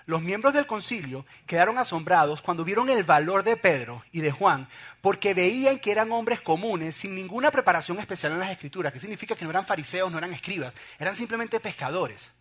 los 0.09 0.23
miembros 0.23 0.55
del 0.55 0.65
concilio 0.65 1.23
quedaron 1.45 1.77
asombrados 1.77 2.41
cuando 2.41 2.65
vieron 2.65 2.89
el 2.89 3.03
valor 3.03 3.43
de 3.43 3.57
Pedro 3.57 4.03
y 4.11 4.21
de 4.21 4.31
Juan, 4.31 4.67
porque 5.01 5.35
veían 5.35 5.77
que 5.77 5.91
eran 5.91 6.11
hombres 6.11 6.41
comunes, 6.41 6.95
sin 6.95 7.13
ninguna 7.13 7.51
preparación 7.51 7.99
especial 7.99 8.31
en 8.31 8.39
las 8.39 8.49
escrituras, 8.49 8.91
que 8.91 8.99
significa 8.99 9.35
que 9.35 9.43
no 9.43 9.51
eran 9.51 9.67
fariseos, 9.67 10.11
no 10.11 10.17
eran 10.17 10.33
escribas, 10.33 10.73
eran 10.97 11.15
simplemente 11.15 11.59
pescadores. 11.59 12.31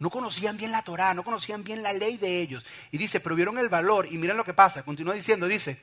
No 0.00 0.10
conocían 0.10 0.56
bien 0.56 0.72
la 0.72 0.82
Torá, 0.82 1.14
no 1.14 1.22
conocían 1.22 1.62
bien 1.62 1.80
la 1.84 1.92
ley 1.92 2.16
de 2.16 2.40
ellos. 2.40 2.66
Y 2.90 2.98
dice, 2.98 3.20
pero 3.20 3.36
vieron 3.36 3.56
el 3.56 3.68
valor 3.68 4.08
y 4.10 4.18
miren 4.18 4.36
lo 4.36 4.44
que 4.44 4.52
pasa. 4.52 4.82
Continúa 4.82 5.14
diciendo, 5.14 5.46
dice, 5.46 5.80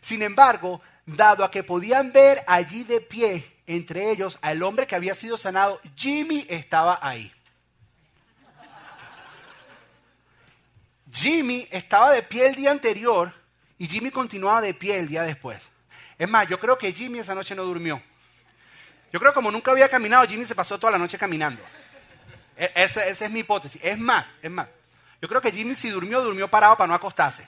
sin 0.00 0.22
embargo, 0.22 0.80
dado 1.04 1.44
a 1.44 1.50
que 1.50 1.64
podían 1.64 2.12
ver 2.12 2.42
allí 2.46 2.84
de 2.84 3.02
pie 3.02 3.57
entre 3.68 4.10
ellos 4.10 4.38
al 4.40 4.62
hombre 4.62 4.86
que 4.86 4.96
había 4.96 5.14
sido 5.14 5.36
sanado, 5.36 5.78
Jimmy 5.94 6.46
estaba 6.48 6.98
ahí. 7.02 7.30
Jimmy 11.12 11.68
estaba 11.70 12.10
de 12.12 12.22
pie 12.22 12.46
el 12.46 12.54
día 12.54 12.70
anterior 12.70 13.32
y 13.76 13.86
Jimmy 13.86 14.10
continuaba 14.10 14.62
de 14.62 14.72
pie 14.72 14.98
el 14.98 15.06
día 15.06 15.22
después. 15.22 15.62
Es 16.18 16.28
más, 16.28 16.48
yo 16.48 16.58
creo 16.58 16.78
que 16.78 16.92
Jimmy 16.92 17.18
esa 17.18 17.34
noche 17.34 17.54
no 17.54 17.62
durmió. 17.62 18.02
Yo 19.12 19.20
creo 19.20 19.32
que 19.32 19.36
como 19.36 19.50
nunca 19.50 19.70
había 19.70 19.88
caminado, 19.88 20.26
Jimmy 20.26 20.46
se 20.46 20.54
pasó 20.54 20.78
toda 20.78 20.92
la 20.92 20.98
noche 20.98 21.18
caminando. 21.18 21.62
E, 22.56 22.72
esa, 22.74 23.04
es 23.06 23.30
mi 23.30 23.40
hipótesis. 23.40 23.80
Es 23.84 23.98
más, 23.98 24.34
es 24.42 24.50
más. 24.50 24.68
Yo 25.20 25.28
creo 25.28 25.42
que 25.42 25.52
Jimmy 25.52 25.74
si 25.74 25.90
durmió, 25.90 26.22
durmió 26.22 26.48
parado 26.48 26.76
para 26.76 26.88
no 26.88 26.94
acostarse. 26.94 27.46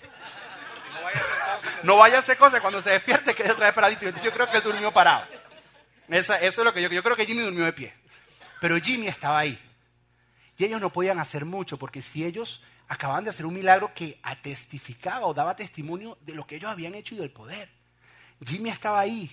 No 1.82 1.96
vaya 1.96 2.16
a 2.16 2.20
hacer 2.20 2.36
cosas. 2.36 2.60
Cuando 2.60 2.82
se 2.82 2.90
despierte, 2.90 3.34
quede 3.34 3.52
otra 3.52 3.66
vez 3.66 3.74
paradito. 3.74 4.08
yo 4.22 4.32
creo 4.32 4.50
que 4.50 4.58
él 4.58 4.62
durmió 4.62 4.92
parado. 4.92 5.39
Eso 6.10 6.34
es 6.34 6.58
lo 6.58 6.74
que 6.74 6.82
yo, 6.82 6.90
yo 6.90 7.02
creo 7.02 7.16
que 7.16 7.26
Jimmy 7.26 7.42
durmió 7.42 7.64
de 7.64 7.72
pie. 7.72 7.94
Pero 8.60 8.78
Jimmy 8.78 9.08
estaba 9.08 9.38
ahí. 9.38 9.58
Y 10.58 10.64
ellos 10.64 10.80
no 10.80 10.90
podían 10.90 11.18
hacer 11.18 11.44
mucho 11.44 11.78
porque 11.78 12.02
si 12.02 12.24
ellos 12.24 12.64
acababan 12.90 13.24
de 13.24 13.30
hacer 13.30 13.46
un 13.46 13.54
milagro 13.54 13.94
que 13.94 14.18
atestificaba 14.22 15.26
o 15.26 15.32
daba 15.32 15.54
testimonio 15.54 16.18
de 16.22 16.34
lo 16.34 16.46
que 16.46 16.56
ellos 16.56 16.70
habían 16.70 16.94
hecho 16.94 17.14
y 17.14 17.18
del 17.18 17.30
poder. 17.30 17.70
Jimmy 18.44 18.70
estaba 18.70 18.98
ahí 18.98 19.30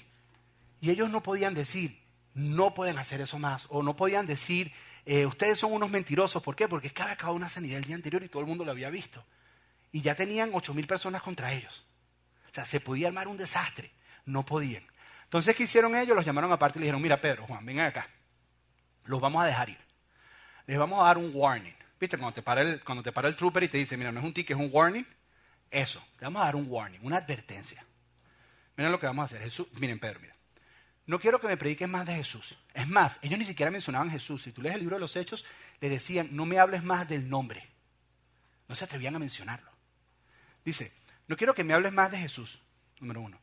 y 0.79 0.91
ellos 0.91 1.09
no 1.09 1.23
podían 1.23 1.55
decir, 1.55 1.99
no 2.35 2.75
pueden 2.75 2.99
hacer 2.99 3.19
eso 3.19 3.39
más, 3.39 3.65
o 3.69 3.81
no 3.81 3.95
podían 3.95 4.27
decir, 4.27 4.71
eh, 5.05 5.25
ustedes 5.25 5.57
son 5.57 5.73
unos 5.73 5.89
mentirosos. 5.89 6.43
¿Por 6.43 6.55
qué? 6.55 6.67
Porque 6.67 6.91
había 6.95 7.13
acabado 7.13 7.35
una 7.35 7.49
sanidad 7.49 7.79
el 7.79 7.85
día 7.85 7.95
anterior 7.95 8.23
y 8.23 8.29
todo 8.29 8.41
el 8.41 8.47
mundo 8.47 8.63
lo 8.63 8.71
había 8.71 8.91
visto. 8.91 9.25
Y 9.91 10.01
ya 10.01 10.13
tenían 10.13 10.51
ocho 10.53 10.73
mil 10.75 10.85
personas 10.85 11.23
contra 11.23 11.51
ellos. 11.51 11.83
O 12.51 12.53
sea, 12.53 12.63
se 12.63 12.79
podía 12.79 13.07
armar 13.07 13.27
un 13.27 13.37
desastre. 13.37 13.91
No 14.25 14.45
podían. 14.45 14.85
Entonces, 15.27 15.53
¿qué 15.55 15.63
hicieron 15.63 15.93
ellos? 15.93 16.15
Los 16.15 16.25
llamaron 16.25 16.49
aparte 16.53 16.79
y 16.79 16.81
le 16.81 16.85
dijeron, 16.85 17.01
mira, 17.01 17.19
Pedro, 17.19 17.45
Juan, 17.45 17.65
vengan 17.65 17.87
acá. 17.87 18.07
Los 19.03 19.19
vamos 19.19 19.43
a 19.43 19.45
dejar 19.45 19.67
ir. 19.67 19.77
Les 20.65 20.77
vamos 20.77 21.01
a 21.01 21.03
dar 21.03 21.17
un 21.17 21.31
warning. 21.33 21.75
¿Viste? 21.99 22.17
Cuando 22.17 22.33
te, 22.33 22.41
para 22.41 22.61
el, 22.61 22.81
cuando 22.81 23.03
te 23.03 23.11
para 23.11 23.27
el 23.27 23.35
trooper 23.35 23.63
y 23.63 23.67
te 23.67 23.77
dice, 23.77 23.97
mira, 23.97 24.11
no 24.11 24.21
es 24.21 24.25
un 24.25 24.33
ticket, 24.33 24.55
es 24.55 24.63
un 24.63 24.69
warning. 24.71 25.05
Eso, 25.69 26.01
te 26.17 26.23
vamos 26.23 26.41
a 26.41 26.45
dar 26.45 26.55
un 26.55 26.65
warning, 26.69 26.99
una 27.03 27.17
advertencia. 27.17 27.85
Miren 28.77 28.91
lo 28.91 28.99
que 28.99 29.07
vamos 29.07 29.23
a 29.23 29.25
hacer. 29.25 29.41
Jesús, 29.41 29.67
miren, 29.79 29.99
Pedro, 29.99 30.21
mira. 30.21 30.35
No 31.07 31.19
quiero 31.19 31.41
que 31.41 31.47
me 31.47 31.57
prediques 31.57 31.89
más 31.89 32.05
de 32.05 32.15
Jesús. 32.15 32.57
Es 32.73 32.87
más, 32.87 33.17
ellos 33.21 33.37
ni 33.37 33.45
siquiera 33.45 33.69
mencionaban 33.69 34.09
Jesús. 34.09 34.43
Si 34.43 34.53
tú 34.53 34.61
lees 34.61 34.75
el 34.75 34.81
libro 34.81 34.95
de 34.95 35.01
los 35.01 35.15
Hechos, 35.15 35.45
le 35.81 35.89
decían, 35.89 36.29
no 36.31 36.45
me 36.45 36.59
hables 36.59 36.83
más 36.83 37.09
del 37.09 37.29
nombre. 37.29 37.67
No 38.67 38.75
se 38.75 38.85
atrevían 38.85 39.15
a 39.15 39.19
mencionarlo. 39.19 39.71
Dice, 40.63 40.93
no 41.27 41.35
quiero 41.35 41.53
que 41.53 41.63
me 41.63 41.73
hables 41.73 41.91
más 41.91 42.11
de 42.11 42.17
Jesús, 42.17 42.61
número 42.99 43.21
uno. 43.21 43.39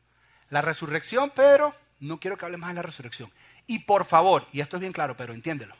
La 0.49 0.61
resurrección, 0.61 1.31
Pedro, 1.31 1.75
no 1.99 2.19
quiero 2.19 2.37
que 2.37 2.45
hables 2.45 2.59
más 2.59 2.69
de 2.69 2.75
la 2.75 2.81
resurrección. 2.81 3.31
Y 3.67 3.79
por 3.79 4.05
favor, 4.05 4.47
y 4.51 4.61
esto 4.61 4.77
es 4.77 4.81
bien 4.81 4.93
claro, 4.93 5.17
pero 5.17 5.33
entiéndelo, 5.33 5.75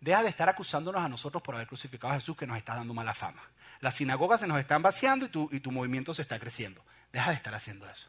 Deja 0.00 0.22
de 0.22 0.30
estar 0.30 0.48
acusándonos 0.48 1.02
a 1.02 1.08
nosotros 1.08 1.42
por 1.42 1.54
haber 1.54 1.66
crucificado 1.66 2.14
a 2.14 2.16
Jesús 2.16 2.36
que 2.36 2.46
nos 2.46 2.56
está 2.56 2.74
dando 2.74 2.94
mala 2.94 3.12
fama. 3.12 3.42
Las 3.80 3.96
sinagogas 3.96 4.40
se 4.40 4.46
nos 4.46 4.58
están 4.58 4.80
vaciando 4.82 5.26
y 5.26 5.28
tu, 5.28 5.48
y 5.52 5.60
tu 5.60 5.70
movimiento 5.70 6.14
se 6.14 6.22
está 6.22 6.38
creciendo. 6.38 6.82
Deja 7.12 7.30
de 7.30 7.36
estar 7.36 7.54
haciendo 7.54 7.88
eso. 7.88 8.08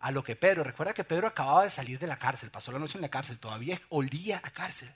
A 0.00 0.10
lo 0.10 0.24
que 0.24 0.34
Pedro, 0.34 0.64
recuerda 0.64 0.94
que 0.94 1.04
Pedro 1.04 1.28
acababa 1.28 1.62
de 1.62 1.70
salir 1.70 1.98
de 1.98 2.08
la 2.08 2.18
cárcel, 2.18 2.50
pasó 2.50 2.72
la 2.72 2.78
noche 2.78 2.98
en 2.98 3.02
la 3.02 3.08
cárcel, 3.08 3.38
todavía 3.38 3.80
olía 3.88 4.40
a 4.42 4.50
cárcel. 4.50 4.90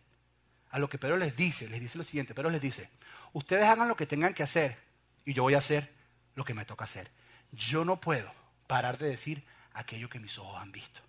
A 0.71 0.79
lo 0.79 0.89
que 0.89 0.99
Pedro 0.99 1.17
les 1.17 1.37
dice, 1.37 1.69
les 1.69 1.81
dice 1.81 1.97
lo 1.97 2.05
siguiente, 2.05 2.35
Pedro 2.35 2.51
les 2.51 2.61
dice, 2.61 2.91
ustedes 3.33 3.67
hagan 3.67 3.89
lo 3.89 3.97
que 3.97 4.07
tengan 4.07 4.35
que 4.35 4.43
hacer 4.43 4.77
y 5.25 5.33
yo 5.33 5.45
voy 5.45 5.55
a 5.55 5.59
hacer 5.59 5.93
lo 6.35 6.45
que 6.45 6.55
me 6.55 6.65
toca 6.65 6.85
hacer. 6.85 7.11
Yo 7.53 7.85
no 7.85 8.01
puedo 8.01 8.33
parar 8.67 8.99
de 8.99 9.09
decir 9.09 9.45
aquello 9.73 10.09
que 10.09 10.21
mis 10.21 10.39
ojos 10.39 10.61
han 10.61 10.73
visto. 10.73 11.01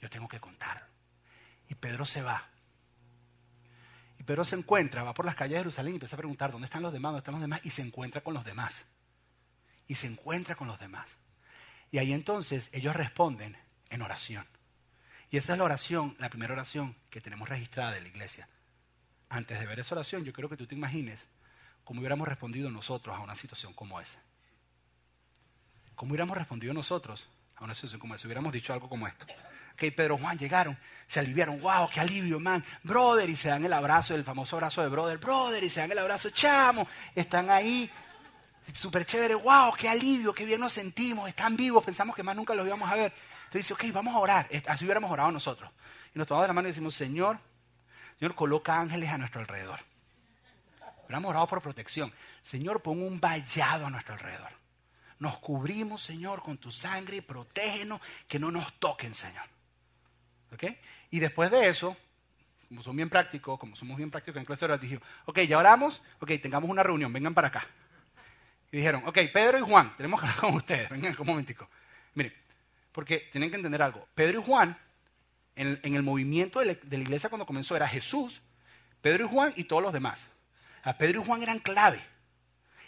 Yo 0.00 0.10
tengo 0.10 0.28
que 0.28 0.40
contarlo. 0.40 0.86
Y 1.68 1.74
Pedro 1.74 2.04
se 2.04 2.22
va 2.22 2.48
y 4.18 4.22
Pedro 4.22 4.44
se 4.44 4.56
encuentra, 4.56 5.02
va 5.02 5.14
por 5.14 5.26
las 5.26 5.34
calles 5.34 5.54
de 5.54 5.58
Jerusalén 5.58 5.94
y 5.94 5.96
empieza 5.96 6.16
a 6.16 6.18
preguntar, 6.18 6.52
¿dónde 6.52 6.66
están 6.66 6.82
los 6.82 6.92
demás? 6.92 7.10
¿Dónde 7.10 7.18
están 7.20 7.34
los 7.34 7.42
demás? 7.42 7.60
Y 7.64 7.70
se 7.70 7.82
encuentra 7.82 8.22
con 8.22 8.34
los 8.34 8.44
demás. 8.44 8.84
Y 9.86 9.96
se 9.96 10.06
encuentra 10.06 10.54
con 10.54 10.68
los 10.68 10.78
demás. 10.78 11.06
Y 11.90 11.98
ahí 11.98 12.12
entonces 12.12 12.68
ellos 12.72 12.96
responden 12.96 13.56
en 13.90 14.02
oración. 14.02 14.46
Y 15.30 15.36
esa 15.36 15.52
es 15.52 15.58
la 15.58 15.64
oración, 15.64 16.16
la 16.18 16.30
primera 16.30 16.54
oración 16.54 16.96
que 17.10 17.20
tenemos 17.20 17.48
registrada 17.48 17.92
de 17.92 18.00
la 18.00 18.08
iglesia. 18.08 18.48
Antes 19.28 19.58
de 19.58 19.66
ver 19.66 19.80
esa 19.80 19.94
oración, 19.94 20.24
yo 20.24 20.32
quiero 20.32 20.48
que 20.48 20.56
tú 20.56 20.66
te 20.66 20.74
imagines 20.74 21.26
cómo 21.82 22.00
hubiéramos 22.00 22.28
respondido 22.28 22.70
nosotros 22.70 23.16
a 23.16 23.20
una 23.20 23.34
situación 23.34 23.72
como 23.72 24.00
esa. 24.00 24.22
¿Cómo 25.96 26.12
hubiéramos 26.12 26.36
respondido 26.36 26.72
nosotros 26.72 27.28
a 27.56 27.74
situación 27.74 28.00
como 28.00 28.14
esa? 28.14 28.26
Hubiéramos 28.26 28.52
dicho 28.52 28.72
algo 28.72 28.88
como 28.88 29.06
esto. 29.06 29.26
Ok, 29.74 29.92
Pedro 29.96 30.18
Juan 30.18 30.38
llegaron, 30.38 30.78
se 31.08 31.20
aliviaron, 31.20 31.60
wow, 31.60 31.88
qué 31.92 32.00
alivio, 32.00 32.38
man, 32.38 32.64
brother, 32.82 33.28
y 33.28 33.34
se 33.34 33.48
dan 33.48 33.64
el 33.64 33.72
abrazo, 33.72 34.14
el 34.14 34.22
famoso 34.22 34.56
abrazo 34.56 34.82
de 34.82 34.88
brother, 34.88 35.18
brother, 35.18 35.64
y 35.64 35.70
se 35.70 35.80
dan 35.80 35.90
el 35.90 35.98
abrazo, 35.98 36.30
chamo, 36.30 36.86
están 37.14 37.50
ahí, 37.50 37.90
súper 38.72 39.04
chévere, 39.04 39.34
wow, 39.34 39.74
qué 39.76 39.88
alivio, 39.88 40.32
qué 40.32 40.44
bien 40.44 40.60
nos 40.60 40.72
sentimos, 40.72 41.28
están 41.28 41.56
vivos, 41.56 41.84
pensamos 41.84 42.14
que 42.14 42.22
más 42.22 42.36
nunca 42.36 42.54
los 42.54 42.66
íbamos 42.66 42.88
a 42.90 42.94
ver. 42.94 43.12
Entonces 43.46 43.68
dice, 43.68 43.74
ok, 43.74 43.92
vamos 43.92 44.14
a 44.14 44.18
orar, 44.18 44.48
así 44.68 44.84
hubiéramos 44.84 45.10
orado 45.10 45.32
nosotros. 45.32 45.70
Y 46.14 46.18
nos 46.18 46.28
tomamos 46.28 46.46
la 46.46 46.54
mano 46.54 46.68
y 46.68 46.70
decimos, 46.70 46.94
Señor, 46.94 47.40
Señor, 48.18 48.36
coloca 48.36 48.78
ángeles 48.78 49.10
a 49.10 49.18
nuestro 49.18 49.40
alrededor. 49.40 49.80
Hubiéramos 51.04 51.30
orado 51.30 51.46
por 51.48 51.60
protección. 51.60 52.12
Señor, 52.42 52.80
pon 52.80 53.02
un 53.02 53.20
vallado 53.20 53.86
a 53.86 53.90
nuestro 53.90 54.14
alrededor. 54.14 54.50
Nos 55.24 55.38
cubrimos, 55.38 56.02
Señor, 56.02 56.42
con 56.42 56.58
tu 56.58 56.70
sangre 56.70 57.16
y 57.16 57.20
protégenos, 57.22 57.98
que 58.28 58.38
no 58.38 58.50
nos 58.50 58.74
toquen, 58.74 59.14
Señor. 59.14 59.48
Y 61.10 61.18
después 61.18 61.50
de 61.50 61.66
eso, 61.66 61.96
como 62.68 62.82
son 62.82 62.94
bien 62.94 63.08
prácticos, 63.08 63.58
como 63.58 63.74
somos 63.74 63.96
bien 63.96 64.10
prácticos 64.10 64.38
en 64.38 64.44
clase 64.44 64.68
de 64.68 64.76
dijeron, 64.76 65.02
ok, 65.24 65.40
ya 65.40 65.56
oramos, 65.56 66.02
ok, 66.20 66.32
tengamos 66.42 66.68
una 66.68 66.82
reunión, 66.82 67.10
vengan 67.10 67.32
para 67.32 67.48
acá. 67.48 67.66
Y 68.70 68.76
dijeron, 68.76 69.02
ok, 69.06 69.18
Pedro 69.32 69.58
y 69.58 69.62
Juan, 69.62 69.96
tenemos 69.96 70.20
que 70.20 70.26
hablar 70.26 70.40
con 70.42 70.54
ustedes, 70.56 70.90
vengan 70.90 71.16
un 71.18 71.26
momentico. 71.26 71.70
Miren, 72.12 72.34
porque 72.92 73.30
tienen 73.32 73.48
que 73.48 73.56
entender 73.56 73.80
algo. 73.80 74.06
Pedro 74.14 74.40
y 74.40 74.44
Juan, 74.44 74.76
en, 75.56 75.78
el 75.82 76.02
movimiento 76.02 76.60
de 76.60 76.66
la, 76.66 76.98
iglesia 76.98 77.30
cuando 77.30 77.46
comenzó, 77.46 77.74
era 77.76 77.88
Jesús, 77.88 78.42
Pedro 79.00 79.24
y 79.24 79.28
Juan 79.30 79.54
y 79.56 79.64
todos 79.64 79.82
los 79.82 79.94
demás. 79.94 80.26
A 80.82 80.98
Pedro 80.98 81.22
y 81.22 81.24
Juan 81.24 81.42
eran 81.42 81.60
clave 81.60 82.02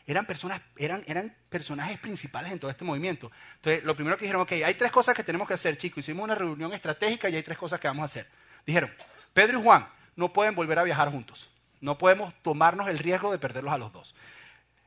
eran, 0.06 0.24
personas, 0.24 0.60
eran, 0.76 1.02
eran 1.06 1.34
personajes 1.48 1.98
principales 1.98 2.52
en 2.52 2.58
todo 2.58 2.70
este 2.70 2.84
movimiento. 2.84 3.30
Entonces, 3.56 3.84
lo 3.84 3.94
primero 3.94 4.16
que 4.16 4.24
dijeron, 4.24 4.42
ok, 4.42 4.52
hay 4.64 4.74
tres 4.74 4.92
cosas 4.92 5.14
que 5.14 5.24
tenemos 5.24 5.48
que 5.48 5.54
hacer, 5.54 5.76
chicos. 5.76 5.98
Hicimos 5.98 6.24
una 6.24 6.34
reunión 6.34 6.72
estratégica 6.72 7.28
y 7.28 7.36
hay 7.36 7.42
tres 7.42 7.58
cosas 7.58 7.80
que 7.80 7.88
vamos 7.88 8.02
a 8.02 8.06
hacer. 8.06 8.26
Dijeron, 8.64 8.90
Pedro 9.32 9.58
y 9.58 9.62
Juan 9.62 9.88
no 10.14 10.32
pueden 10.32 10.54
volver 10.54 10.78
a 10.78 10.84
viajar 10.84 11.10
juntos. 11.10 11.48
No 11.80 11.98
podemos 11.98 12.32
tomarnos 12.42 12.88
el 12.88 12.98
riesgo 12.98 13.32
de 13.32 13.38
perderlos 13.38 13.72
a 13.72 13.78
los 13.78 13.92
dos. 13.92 14.14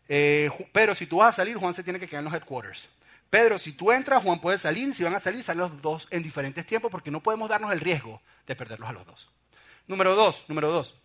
Eh, 0.08 0.50
pero 0.72 0.96
si 0.96 1.06
tú 1.06 1.18
vas 1.18 1.30
a 1.30 1.36
salir, 1.38 1.56
Juan 1.56 1.74
se 1.74 1.84
tiene 1.84 2.00
que 2.00 2.08
quedar 2.08 2.22
en 2.22 2.26
los 2.26 2.34
headquarters. 2.34 2.90
Pedro, 3.30 3.60
si 3.60 3.74
tú 3.74 3.92
entras, 3.92 4.24
Juan 4.24 4.40
puede 4.40 4.58
salir, 4.58 4.94
si 4.96 5.04
van 5.04 5.14
a 5.14 5.20
salir, 5.20 5.44
salen 5.44 5.62
los 5.62 5.82
dos 5.82 6.08
en 6.10 6.24
diferentes 6.24 6.66
tiempos, 6.66 6.90
porque 6.90 7.12
no 7.12 7.22
podemos 7.22 7.48
darnos 7.48 7.72
el 7.72 7.80
riesgo 7.80 8.22
de 8.48 8.56
perderlos 8.56 8.90
a 8.90 8.94
los 8.94 9.06
dos. 9.06 9.30
Número 9.86 10.16
dos, 10.16 10.46
número 10.48 10.72
dos, 10.72 10.96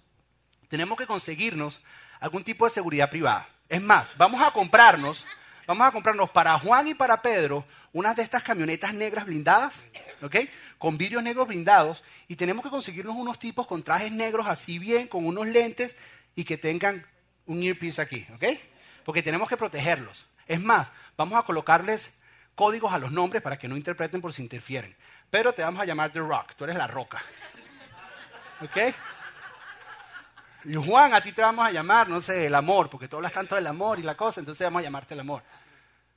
tenemos 0.68 0.96
que 0.96 1.07
conseguirnos 1.07 1.81
algún 2.20 2.42
tipo 2.42 2.64
de 2.64 2.70
seguridad 2.70 3.11
privada. 3.11 3.46
Es 3.68 3.81
más, 3.81 4.16
vamos 4.16 4.42
a 4.42 4.50
comprarnos, 4.50 5.27
vamos 5.66 5.87
a 5.87 5.90
comprarnos 5.90 6.31
para 6.31 6.59
Juan 6.59 6.88
y 6.88 6.94
para 6.94 7.22
Pedro 7.22 7.64
unas 7.92 8.16
de 8.16 8.22
estas 8.22 8.42
camionetas 8.42 8.92
negras 8.92 9.24
blindadas, 9.24 9.85
¿ok? 10.20 10.37
Con 10.79 10.98
vidrios 10.98 11.22
negros 11.22 11.46
blindados, 11.46 12.03
y 12.29 12.37
tenemos 12.37 12.64
que 12.64 12.70
conseguirnos 12.70 13.16
unos 13.16 13.38
tipos 13.38 13.66
con 13.66 13.83
trajes 13.83 14.12
negros 14.12 14.46
así 14.46 14.79
bien, 14.79 15.07
con 15.07 15.24
unos 15.24 15.46
lentes, 15.46 15.96
y 16.35 16.44
que 16.44 16.59
tengan 16.59 17.07
un 17.46 17.62
earpiece 17.62 18.03
aquí, 18.03 18.27
¿ok? 18.35 18.44
Porque 19.05 19.22
tenemos 19.22 19.48
que 19.48 19.57
protegerlos. 19.57 20.27
Es 20.46 20.61
más, 20.61 20.90
vamos 21.16 21.38
a 21.38 21.42
colocarles 21.42 22.14
códigos 22.55 22.92
a 22.92 22.98
los 22.98 23.12
nombres 23.12 23.42
para 23.42 23.59
que 23.59 23.68
no 23.68 23.77
interpreten 23.77 24.20
por 24.20 24.33
si 24.33 24.42
interfieren. 24.42 24.94
Pero 25.31 25.53
te 25.55 25.62
vamos 25.62 25.81
a 25.81 25.85
llamar 25.85 26.12
The 26.12 26.20
Rock, 26.20 26.55
tú 26.57 26.64
eres 26.64 26.77
la 26.77 26.87
roca. 26.87 27.22
¿Ok? 28.61 28.94
Y 30.64 30.74
Juan, 30.74 31.12
a 31.12 31.20
ti 31.20 31.33
te 31.33 31.42
vamos 31.42 31.66
a 31.66 31.70
llamar, 31.70 32.09
no 32.09 32.20
sé, 32.20 32.46
el 32.46 32.55
amor, 32.55 32.88
porque 32.88 33.09
tú 33.09 33.16
hablas 33.16 33.33
tanto 33.33 33.55
del 33.55 33.66
amor 33.66 33.98
y 33.98 34.03
la 34.03 34.16
cosa, 34.16 34.40
entonces 34.40 34.66
vamos 34.66 34.81
a 34.81 34.83
llamarte 34.83 35.14
el 35.14 35.20
amor. 35.20 35.42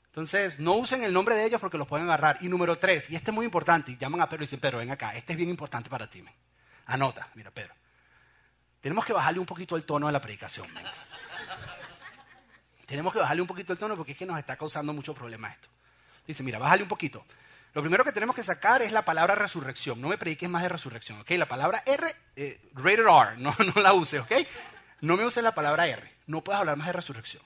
Entonces, 0.06 0.60
no 0.60 0.74
usen 0.74 1.04
el 1.04 1.14
nombre 1.14 1.36
de 1.36 1.46
ellos 1.46 1.62
porque 1.62 1.78
los 1.78 1.88
pueden 1.88 2.08
agarrar. 2.08 2.38
Y 2.42 2.48
número 2.48 2.78
tres, 2.78 3.10
y 3.10 3.16
este 3.16 3.32
es 3.32 3.36
muy 3.36 3.46
importante, 3.46 3.92
y 3.92 3.98
llaman 3.98 4.22
a 4.22 4.30
Pedro 4.30 4.44
y 4.44 4.46
dicen, 4.46 4.60
Pedro, 4.60 4.78
ven 4.80 4.90
acá, 4.90 5.16
este 5.16 5.34
es 5.34 5.38
bien 5.38 5.50
importante 5.50 5.90
para 5.90 6.10
ti. 6.10 6.24
Anota, 6.88 7.28
mira, 7.36 7.52
Pedro. 7.52 7.74
Tenemos 8.82 9.06
que 9.06 9.14
bajarle 9.14 9.40
un 9.40 9.46
poquito 9.46 9.76
el 9.76 9.84
tono 9.84 10.08
de 10.08 10.14
la 10.14 10.22
predicación. 10.22 10.68
Tenemos 12.86 13.12
que 13.12 13.20
bajarle 13.20 13.42
un 13.42 13.48
poquito 13.48 13.74
el 13.74 13.80
tono 13.80 13.98
porque 13.98 14.14
es 14.14 14.18
que 14.18 14.26
nos 14.26 14.38
está 14.40 14.56
causando 14.56 14.94
mucho 14.94 15.14
problema 15.14 15.50
esto. 15.50 15.68
Dice, 16.26 16.42
mira, 16.42 16.58
bájale 16.58 16.84
un 16.84 16.90
poquito. 16.90 17.26
Lo 17.74 17.82
primero 17.82 18.04
que 18.04 18.12
tenemos 18.12 18.36
que 18.36 18.44
sacar 18.44 18.82
es 18.82 18.92
la 18.92 19.04
palabra 19.04 19.36
resurrección. 19.36 20.02
No 20.02 20.10
me 20.10 20.18
prediques 20.18 20.50
más 20.50 20.64
de 20.64 20.70
resurrección, 20.70 21.20
¿ok? 21.20 21.32
La 21.32 21.46
palabra 21.46 21.84
R, 21.86 22.16
eh, 22.36 22.60
rated 22.74 23.06
R, 23.06 23.38
no, 23.38 23.56
no 23.76 23.82
la 23.82 23.94
uses, 23.94 24.22
¿ok? 24.22 24.34
No 25.02 25.16
me 25.16 25.26
uses 25.26 25.44
la 25.44 25.54
palabra 25.54 25.88
R. 25.88 26.12
No 26.26 26.44
puedes 26.44 26.60
hablar 26.60 26.78
más 26.78 26.88
de 26.88 26.94
resurrección. 26.94 27.44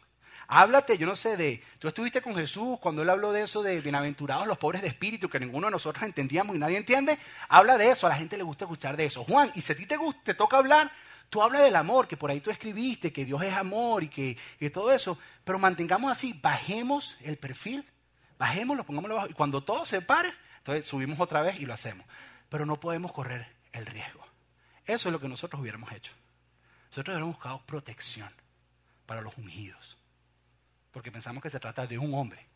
Háblate, 0.53 0.97
yo 0.97 1.07
no 1.07 1.15
sé, 1.15 1.38
de. 1.38 1.63
Tú 1.79 1.88
estuviste 1.88 2.21
con 2.21 2.36
Jesús 2.36 2.77
cuando 2.79 3.01
él 3.01 3.10
habló 3.10 3.31
de 3.31 3.43
eso 3.43 3.63
de 3.63 3.79
bienaventurados 3.79 4.45
los 4.47 4.57
pobres 4.57 4.81
de 4.81 4.89
espíritu, 4.89 5.29
que 5.29 5.39
ninguno 5.39 5.67
de 5.67 5.71
nosotros 5.71 6.03
entendíamos 6.03 6.55
y 6.55 6.60
nadie 6.60 6.75
entiende. 6.75 7.17
Habla 7.47 7.77
de 7.77 7.89
eso, 7.89 8.05
a 8.05 8.10
la 8.10 8.17
gente 8.17 8.36
le 8.36 8.43
gusta 8.43 8.65
escuchar 8.65 8.97
de 8.97 9.05
eso. 9.05 9.23
Juan, 9.23 9.49
y 9.55 9.62
si 9.62 9.71
a 9.71 9.77
ti 9.77 9.86
te, 9.86 9.95
gusta, 9.95 10.21
te 10.25 10.34
toca 10.34 10.57
hablar, 10.57 10.91
tú 11.29 11.41
hablas 11.41 11.62
del 11.63 11.75
amor, 11.77 12.05
que 12.05 12.17
por 12.17 12.31
ahí 12.31 12.41
tú 12.41 12.49
escribiste, 12.49 13.13
que 13.13 13.23
Dios 13.23 13.41
es 13.43 13.53
amor 13.53 14.03
y 14.03 14.10
que, 14.10 14.38
que 14.60 14.69
todo 14.69 14.91
eso, 14.91 15.17
pero 15.45 15.57
mantengamos 15.57 16.12
así, 16.12 16.38
bajemos 16.41 17.15
el 17.21 17.38
perfil 17.38 17.86
Bajémoslo, 18.41 18.84
pongámoslo 18.84 19.13
abajo. 19.13 19.30
Y 19.30 19.36
cuando 19.36 19.62
todo 19.62 19.86
se 19.86 20.01
pare, 20.01 20.34
entonces 20.58 20.88
subimos 20.88 21.19
otra 21.19 21.43
vez 21.43 21.60
y 21.60 21.67
lo 21.67 21.75
hacemos. 21.75 22.08
Pero 22.49 22.65
no 22.65 22.80
podemos 22.80 23.12
correr 23.12 23.47
el 23.71 23.86
riesgo. 23.86 24.25
Eso 24.84 25.10
es 25.10 25.13
lo 25.13 25.21
que 25.21 25.27
nosotros 25.27 25.62
hubiéramos 25.62 25.91
hecho. 25.91 26.13
Nosotros 26.89 27.13
hubiéramos 27.13 27.36
buscado 27.36 27.63
protección 27.67 28.34
para 29.06 29.21
los 29.21 29.38
ungidos. 29.38 29.95
Porque 30.89 31.12
pensamos 31.12 31.43
que 31.43 31.51
se 31.51 31.60
trata 31.60 31.86
de 31.86 31.99
un 31.99 32.15
hombre, 32.15 32.47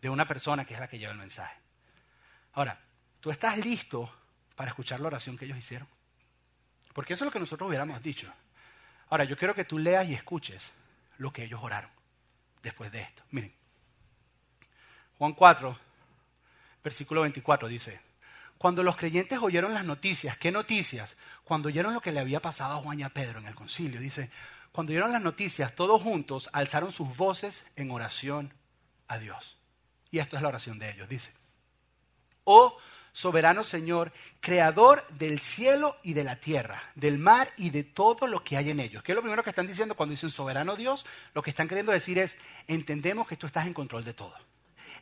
de 0.00 0.08
una 0.08 0.26
persona 0.26 0.64
que 0.64 0.72
es 0.72 0.80
la 0.80 0.88
que 0.88 0.98
lleva 0.98 1.12
el 1.12 1.18
mensaje. 1.18 1.54
Ahora, 2.54 2.80
¿tú 3.20 3.30
estás 3.30 3.58
listo 3.58 4.10
para 4.54 4.70
escuchar 4.70 5.00
la 5.00 5.08
oración 5.08 5.36
que 5.36 5.44
ellos 5.44 5.58
hicieron? 5.58 5.86
Porque 6.94 7.12
eso 7.12 7.24
es 7.24 7.26
lo 7.26 7.32
que 7.32 7.40
nosotros 7.40 7.68
hubiéramos 7.68 8.02
dicho. 8.02 8.32
Ahora, 9.10 9.24
yo 9.24 9.36
quiero 9.36 9.54
que 9.54 9.66
tú 9.66 9.78
leas 9.78 10.08
y 10.08 10.14
escuches 10.14 10.72
lo 11.18 11.30
que 11.30 11.44
ellos 11.44 11.60
oraron 11.62 11.90
después 12.62 12.90
de 12.90 13.02
esto. 13.02 13.22
Miren, 13.32 13.54
Juan 15.18 15.32
4, 15.32 15.78
versículo 16.84 17.22
24 17.22 17.68
dice, 17.68 18.00
cuando 18.58 18.82
los 18.82 18.96
creyentes 18.96 19.38
oyeron 19.40 19.72
las 19.72 19.84
noticias, 19.84 20.36
¿qué 20.36 20.52
noticias? 20.52 21.16
Cuando 21.44 21.68
oyeron 21.68 21.94
lo 21.94 22.00
que 22.00 22.12
le 22.12 22.20
había 22.20 22.40
pasado 22.40 22.74
a 22.74 22.82
Juan 22.82 23.00
y 23.00 23.02
a 23.02 23.08
Pedro 23.08 23.38
en 23.38 23.46
el 23.46 23.54
concilio, 23.54 24.00
dice, 24.00 24.30
cuando 24.72 24.92
oyeron 24.92 25.12
las 25.12 25.22
noticias, 25.22 25.74
todos 25.74 26.02
juntos 26.02 26.50
alzaron 26.52 26.92
sus 26.92 27.16
voces 27.16 27.64
en 27.76 27.90
oración 27.90 28.52
a 29.08 29.18
Dios. 29.18 29.56
Y 30.10 30.18
esto 30.18 30.36
es 30.36 30.42
la 30.42 30.48
oración 30.48 30.78
de 30.78 30.90
ellos, 30.90 31.08
dice, 31.08 31.32
oh 32.44 32.76
soberano 33.12 33.64
Señor, 33.64 34.12
creador 34.40 35.06
del 35.08 35.40
cielo 35.40 35.96
y 36.02 36.12
de 36.12 36.24
la 36.24 36.36
tierra, 36.36 36.82
del 36.94 37.16
mar 37.16 37.48
y 37.56 37.70
de 37.70 37.84
todo 37.84 38.26
lo 38.26 38.44
que 38.44 38.58
hay 38.58 38.68
en 38.68 38.80
ellos. 38.80 39.02
¿Qué 39.02 39.12
es 39.12 39.16
lo 39.16 39.22
primero 39.22 39.42
que 39.42 39.50
están 39.50 39.66
diciendo 39.66 39.94
cuando 39.94 40.10
dicen 40.10 40.28
soberano 40.28 40.76
Dios? 40.76 41.06
Lo 41.32 41.42
que 41.42 41.48
están 41.48 41.68
queriendo 41.68 41.92
decir 41.92 42.18
es, 42.18 42.36
entendemos 42.68 43.26
que 43.26 43.38
tú 43.38 43.46
estás 43.46 43.66
en 43.66 43.72
control 43.72 44.04
de 44.04 44.12
todo 44.12 44.34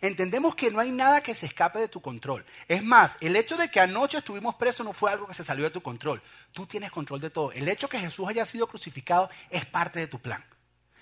entendemos 0.07 0.55
que 0.55 0.71
no 0.71 0.81
hay 0.81 0.91
nada 0.91 1.23
que 1.23 1.35
se 1.35 1.47
escape 1.47 1.79
de 1.79 1.89
tu 1.89 2.01
control. 2.01 2.45
Es 2.69 2.83
más, 2.83 3.17
el 3.21 3.37
hecho 3.37 3.57
de 3.57 3.71
que 3.71 3.81
anoche 3.81 4.19
estuvimos 4.19 4.55
presos 4.57 4.85
no 4.85 4.93
fue 4.93 5.11
algo 5.11 5.27
que 5.27 5.35
se 5.35 5.45
salió 5.45 5.65
de 5.65 5.71
tu 5.71 5.83
control. 5.83 6.23
Tú 6.53 6.67
tienes 6.67 6.91
control 6.91 7.21
de 7.21 7.31
todo. 7.31 7.53
El 7.53 7.69
hecho 7.69 7.87
de 7.87 7.93
que 7.93 7.99
Jesús 8.01 8.29
haya 8.29 8.45
sido 8.45 8.67
crucificado 8.67 9.31
es 9.51 9.65
parte 9.65 10.01
de 10.01 10.07
tu 10.07 10.19
plan. 10.21 10.45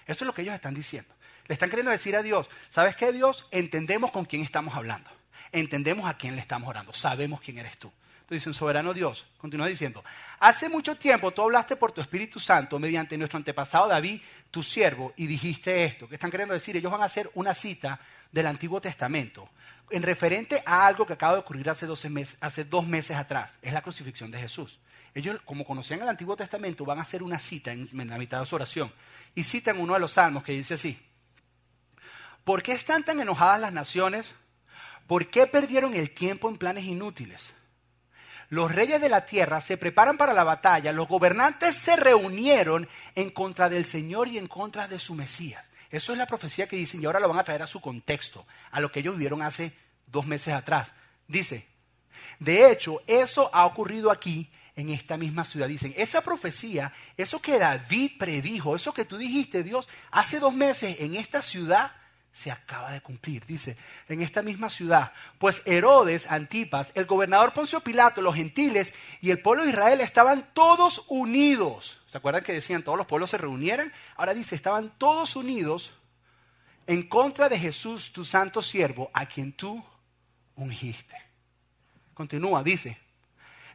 Eso 0.07 0.25
es 0.25 0.27
lo 0.27 0.35
que 0.35 0.43
ellos 0.43 0.55
están 0.55 0.75
diciendo. 0.75 1.13
Le 1.49 1.55
están 1.55 1.71
queriendo 1.71 1.91
decir 1.91 2.15
a 2.17 2.23
Dios, 2.23 2.49
¿sabes 2.69 2.95
qué 2.97 3.13
Dios? 3.13 3.47
Entendemos 3.51 4.11
con 4.11 4.25
quién 4.25 4.43
estamos 4.43 4.75
hablando. 4.75 5.11
Entendemos 5.51 6.09
a 6.09 6.17
quién 6.17 6.37
le 6.37 6.41
estamos 6.41 6.69
orando. 6.69 6.93
Sabemos 6.93 7.41
quién 7.41 7.59
eres 7.59 7.79
tú. 7.79 7.93
Dicen, 8.33 8.55
soberano 8.55 8.95
Dios, 8.95 9.27
continúa 9.37 9.67
diciendo, 9.67 10.03
hace 10.41 10.69
mucho 10.69 10.97
tiempo 10.97 11.33
tú 11.33 11.43
hablaste 11.43 11.77
por 11.77 11.93
tu 11.93 12.01
Espíritu 12.01 12.41
Santo 12.41 12.79
mediante 12.79 13.19
nuestro 13.19 13.37
antepasado 13.37 13.89
David, 13.89 14.23
tu 14.51 14.63
siervo, 14.63 15.13
y 15.17 15.27
dijiste 15.27 15.85
esto. 15.85 16.09
¿Qué 16.09 16.15
están 16.15 16.31
queriendo 16.31 16.55
decir? 16.55 16.77
Ellos 16.77 16.91
van 16.91 17.03
a 17.03 17.07
hacer 17.07 17.31
una 17.35 17.55
cita 17.55 18.01
del 18.31 18.47
Antiguo 18.47 18.81
Testamento 18.81 19.51
en 19.91 20.03
referente 20.03 20.63
a 20.65 20.87
algo 20.87 21.07
que 21.07 21.13
acaba 21.13 21.35
de 21.35 21.41
ocurrir 21.41 21.69
hace, 21.69 21.87
meses, 22.09 22.39
hace 22.41 22.65
dos 22.65 22.87
meses 22.87 23.17
atrás. 23.19 23.59
Es 23.61 23.75
la 23.75 23.83
crucifixión 23.83 24.31
de 24.31 24.39
Jesús. 24.39 24.79
Ellos, 25.15 25.39
como 25.45 25.67
conocían 25.67 26.01
el 26.01 26.09
Antiguo 26.09 26.35
Testamento, 26.35 26.87
van 26.87 26.99
a 26.99 27.03
hacer 27.03 27.23
una 27.23 27.39
cita 27.39 27.73
en 27.73 28.09
la 28.09 28.17
mitad 28.17 28.41
de 28.41 28.47
su 28.47 28.55
oración. 28.55 28.91
Y 29.35 29.45
citan 29.45 29.79
uno 29.79 29.93
de 29.93 30.01
los 30.01 30.13
salmos 30.13 30.43
que 30.43 30.53
dice 30.53 30.75
así. 30.75 30.99
¿Por 32.45 32.63
qué 32.63 32.73
están 32.73 33.05
tan 33.05 33.21
enojadas 33.21 33.61
las 33.61 33.73
naciones? 33.75 34.33
¿Por 35.07 35.29
qué 35.29 35.47
perdieron 35.47 35.95
el 35.95 36.11
tiempo 36.11 36.49
en 36.49 36.57
planes 36.57 36.85
inútiles? 36.85 37.53
Los 38.53 38.71
reyes 38.71 39.01
de 39.01 39.09
la 39.09 39.25
tierra 39.25 39.63
se 39.63 39.79
preparan 39.79 40.19
para 40.19 40.35
la 40.35 40.45
batalla, 40.45 40.93
los 40.93 41.09
gobernantes 41.09 41.75
se 41.75 41.97
reunieron 41.97 42.87
en 43.15 43.31
contra 43.31 43.71
del 43.71 43.87
Señor 43.87 44.29
y 44.29 44.37
en 44.37 44.47
contra 44.47 44.87
de 44.89 44.99
su 44.99 45.15
Mesías. 45.15 45.71
Eso 45.91 46.13
es 46.13 46.19
la 46.19 46.27
profecía 46.27 46.67
que 46.67 46.77
dicen 46.77 47.01
y 47.01 47.07
ahora 47.07 47.19
lo 47.19 47.31
van 47.31 47.39
a 47.39 47.45
traer 47.45 47.63
a 47.63 47.67
su 47.67 47.81
contexto, 47.81 48.47
a 48.71 48.81
lo 48.81 48.93
que 48.93 49.01
ellos 49.01 49.17
vieron 49.17 49.41
hace 49.41 49.73
dos 50.07 50.27
meses 50.27 50.53
atrás. 50.53 50.93
Dice, 51.27 51.67
de 52.41 52.71
hecho, 52.71 53.01
eso 53.07 53.49
ha 53.55 53.65
ocurrido 53.65 54.11
aquí 54.11 54.51
en 54.77 54.91
esta 54.91 55.17
misma 55.17 55.47
ciudad. 55.47 55.67
Dicen, 55.67 55.95
esa 55.97 56.21
profecía, 56.21 56.93
eso 57.17 57.41
que 57.41 57.59
David 57.59 58.19
predijo, 58.19 58.77
eso 58.77 58.93
que 58.93 59.07
tú 59.07 59.17
dijiste, 59.17 59.63
Dios, 59.63 59.89
hace 60.11 60.41
dos 60.41 60.53
meses 60.53 60.97
en 61.01 61.15
esta 61.15 61.41
ciudad 61.41 61.93
se 62.33 62.51
acaba 62.51 62.93
de 62.93 63.03
cumplir. 63.03 63.45
Dice, 63.47 63.77
en 64.09 64.23
esta 64.23 64.43
misma 64.43 64.71
ciudad, 64.71 65.13
pues 65.39 65.63
Herodes, 65.67 66.31
Antipas, 66.31 66.91
el 66.95 67.05
gobernador 67.05 67.53
Poncio 67.53 67.81
Pilato, 67.81 68.23
los 68.23 68.35
gentiles 68.35 68.95
y 69.21 69.31
el 69.31 69.41
pueblo 69.41 69.65
de 69.65 69.71
Israel 69.71 70.01
estaban 70.01 70.49
todos 70.55 71.05
unidos. 71.09 72.01
¿Se 72.07 72.19
acuerdan 72.19 72.43
que 72.43 72.55
decían 72.55 72.83
todos 72.83 72.97
los 72.97 73.07
pueblos 73.07 73.31
se 73.31 73.39
reunieran? 73.39 73.93
Ahora 74.17 74.33
dice, 74.33 74.55
estaban 74.55 74.93
todos 74.97 75.37
unidos 75.37 75.93
en 76.87 77.03
contra 77.03 77.49
de 77.49 77.59
Jesús, 77.59 78.13
tu 78.13 78.25
santo 78.25 78.63
siervo, 78.63 79.11
a 79.13 79.27
quien 79.27 79.53
tú 79.53 79.85
ungiste. 80.57 81.17
Continúa, 82.15 82.63
dice, 82.63 82.99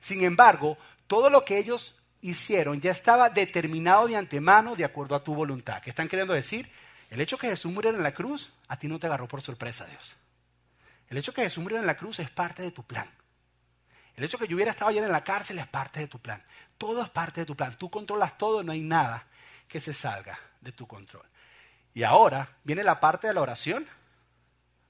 sin 0.02 0.24
embargo, 0.24 0.78
todo 1.06 1.30
lo 1.30 1.46
que 1.46 1.58
ellos 1.58 1.96
hicieron 2.22 2.82
ya 2.82 2.92
estaba 2.92 3.30
determinado 3.30 4.08
de 4.08 4.16
antemano 4.16 4.76
de 4.76 4.84
acuerdo 4.84 5.16
a 5.16 5.24
tu 5.24 5.36
voluntad. 5.36 5.82
¿Qué 5.82 5.92
están 5.92 6.08
queriendo 6.08 6.34
decir? 6.34 6.70
El 7.10 7.22
hecho 7.22 7.38
que 7.38 7.48
Jesús 7.48 7.72
muriera 7.72 7.98
en 7.98 8.04
la 8.04 8.14
cruz, 8.14 8.52
a 8.68 8.78
ti 8.78 8.88
no 8.88 9.00
te 9.00 9.08
agarró 9.08 9.28
por 9.28 9.42
sorpresa, 9.42 9.86
Dios. 9.86 10.16
El 11.10 11.18
hecho 11.18 11.34
que 11.34 11.42
Jesús 11.42 11.64
muriera 11.64 11.82
en 11.82 11.88
la 11.88 11.98
cruz 11.98 12.20
es 12.20 12.30
parte 12.30 12.62
de 12.62 12.72
tu 12.72 12.84
plan. 12.84 13.10
El 14.16 14.24
hecho 14.24 14.38
que 14.38 14.48
yo 14.48 14.56
hubiera 14.56 14.72
estado 14.72 14.90
ayer 14.90 15.04
en 15.04 15.12
la 15.12 15.24
cárcel 15.24 15.60
es 15.60 15.68
parte 15.68 16.00
de 16.00 16.08
tu 16.08 16.20
plan. 16.20 16.44
Todo 16.78 17.04
es 17.04 17.10
parte 17.10 17.42
de 17.42 17.46
tu 17.46 17.56
plan. 17.56 17.76
Tú 17.76 17.90
controlas 17.90 18.38
todo, 18.38 18.64
no 18.64 18.72
hay 18.72 18.82
nada 18.82 19.26
que 19.68 19.80
se 19.80 19.94
salga 19.94 20.40
de 20.60 20.72
tu 20.72 20.88
control. 20.88 21.26
Y 21.94 22.04
ahora 22.04 22.50
viene 22.64 22.84
la 22.84 23.00
parte 23.00 23.28
de 23.28 23.34
la 23.34 23.42
oración 23.42 23.86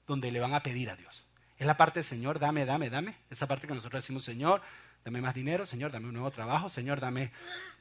donde 0.06 0.32
le 0.32 0.40
van 0.40 0.54
a 0.54 0.62
pedir 0.62 0.90
a 0.90 0.96
Dios. 0.96 1.24
Es 1.58 1.66
la 1.66 1.76
parte 1.76 2.02
Señor, 2.02 2.38
dame, 2.38 2.64
dame, 2.64 2.88
dame. 2.88 3.16
Esa 3.30 3.46
parte 3.46 3.66
que 3.66 3.74
nosotros 3.74 4.02
decimos, 4.02 4.24
Señor, 4.24 4.62
dame 5.04 5.20
más 5.20 5.34
dinero, 5.34 5.66
Señor, 5.66 5.92
dame 5.92 6.06
un 6.06 6.14
nuevo 6.14 6.30
trabajo, 6.30 6.70
Señor, 6.70 7.00
dame 7.00 7.32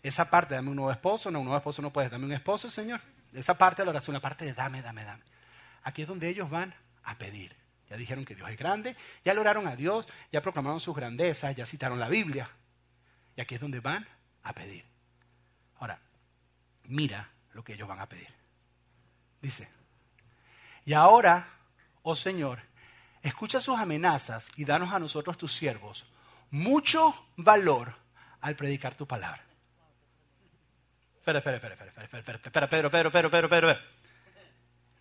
esa 0.04 0.30
parte, 0.30 0.56
dame 0.56 0.70
un 0.70 0.76
nuevo 0.76 0.92
esposo, 0.92 1.32
no, 1.32 1.40
un 1.40 1.46
nuevo 1.46 1.58
esposo 1.58 1.82
no 1.82 1.94
puedes, 1.94 2.12
dame 2.12 2.26
un 2.26 2.34
esposo, 2.34 2.70
Señor. 2.70 3.02
Esa 3.34 3.58
parte 3.58 3.82
de 3.82 3.86
la 3.86 3.92
oración, 3.92 4.14
la 4.14 4.20
parte 4.20 4.46
de 4.46 4.54
dame, 4.54 4.82
dame, 4.82 5.04
dame. 5.04 5.24
Aquí 5.84 6.02
es 6.02 6.08
donde 6.08 6.30
ellos 6.30 6.50
van 6.50 6.74
a 7.04 7.18
pedir. 7.18 7.56
Ya 7.90 7.96
dijeron 7.96 8.26
que 8.26 8.36
Dios 8.36 8.50
es 8.50 8.58
grande, 8.58 8.96
ya 9.24 9.40
oraron 9.40 9.68
a 9.68 9.76
Dios, 9.76 10.08
ya 10.32 10.42
proclamaron 10.42 10.80
sus 10.80 10.96
grandezas, 10.96 11.56
ya 11.56 11.66
citaron 11.66 12.00
la 12.00 12.10
Biblia. 12.10 12.50
Y 13.36 13.42
aquí 13.42 13.56
es 13.56 13.62
donde 13.62 13.80
van 13.80 14.06
a 14.44 14.54
pedir. 14.54 14.84
Ahora, 15.80 16.00
mira 16.84 17.30
lo 17.54 17.64
que 17.64 17.74
ellos 17.74 17.88
van 17.88 18.00
a 18.00 18.10
pedir. 18.10 18.28
Dice, 19.42 19.70
y 20.86 20.94
ahora, 20.94 21.48
oh 22.02 22.16
Señor, 22.16 22.60
escucha 23.22 23.62
sus 23.62 23.78
amenazas 23.80 24.50
y 24.58 24.66
danos 24.66 24.92
a 24.94 25.00
nosotros 25.00 25.38
tus 25.38 25.54
siervos 25.54 26.06
mucho 26.52 27.14
valor 27.36 27.94
al 28.42 28.56
predicar 28.56 28.96
tu 28.96 29.08
palabra. 29.08 29.44
Espera, 31.28 31.40
espera, 31.40 31.58
espera, 31.58 31.74
espera, 31.74 32.06
espera, 32.06 32.20
espera, 32.20 32.38
espera, 32.38 32.70
Pedro, 32.70 32.90
Pedro, 32.90 33.12
Pedro, 33.12 33.30
Pedro, 33.30 33.50
Pedro. 33.50 33.80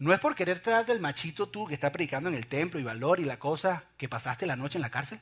No 0.00 0.12
es 0.12 0.18
por 0.18 0.34
quererte 0.34 0.70
dar 0.70 0.84
del 0.84 0.98
machito 0.98 1.48
tú 1.48 1.68
que 1.68 1.74
está 1.74 1.92
predicando 1.92 2.28
en 2.28 2.34
el 2.34 2.48
templo 2.48 2.80
y 2.80 2.82
valor 2.82 3.20
y 3.20 3.24
la 3.24 3.38
cosa 3.38 3.84
que 3.96 4.08
pasaste 4.08 4.44
la 4.44 4.56
noche 4.56 4.76
en 4.76 4.82
la 4.82 4.90
cárcel. 4.90 5.20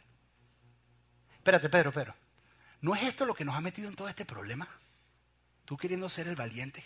Espérate, 1.37 1.69
Pedro, 1.69 1.93
Pedro. 1.93 2.15
¿No 2.81 2.95
es 2.95 3.03
esto 3.03 3.27
lo 3.27 3.35
que 3.35 3.45
nos 3.45 3.55
ha 3.55 3.61
metido 3.61 3.87
en 3.91 3.97
todo 3.97 4.09
este 4.09 4.25
problema? 4.25 4.67
Tú 5.67 5.77
queriendo 5.77 6.09
ser 6.09 6.27
el 6.27 6.37
valiente. 6.37 6.83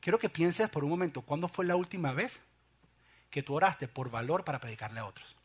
Quiero 0.00 0.18
que 0.18 0.30
pienses 0.30 0.70
por 0.70 0.82
un 0.82 0.88
momento, 0.88 1.20
¿cuándo 1.20 1.48
fue 1.48 1.66
la 1.66 1.76
última 1.76 2.12
vez 2.12 2.40
que 3.28 3.42
tú 3.42 3.54
oraste 3.54 3.86
por 3.86 4.10
valor 4.10 4.46
para 4.46 4.60
predicarle 4.60 5.00
a 5.00 5.04
otros? 5.04 5.36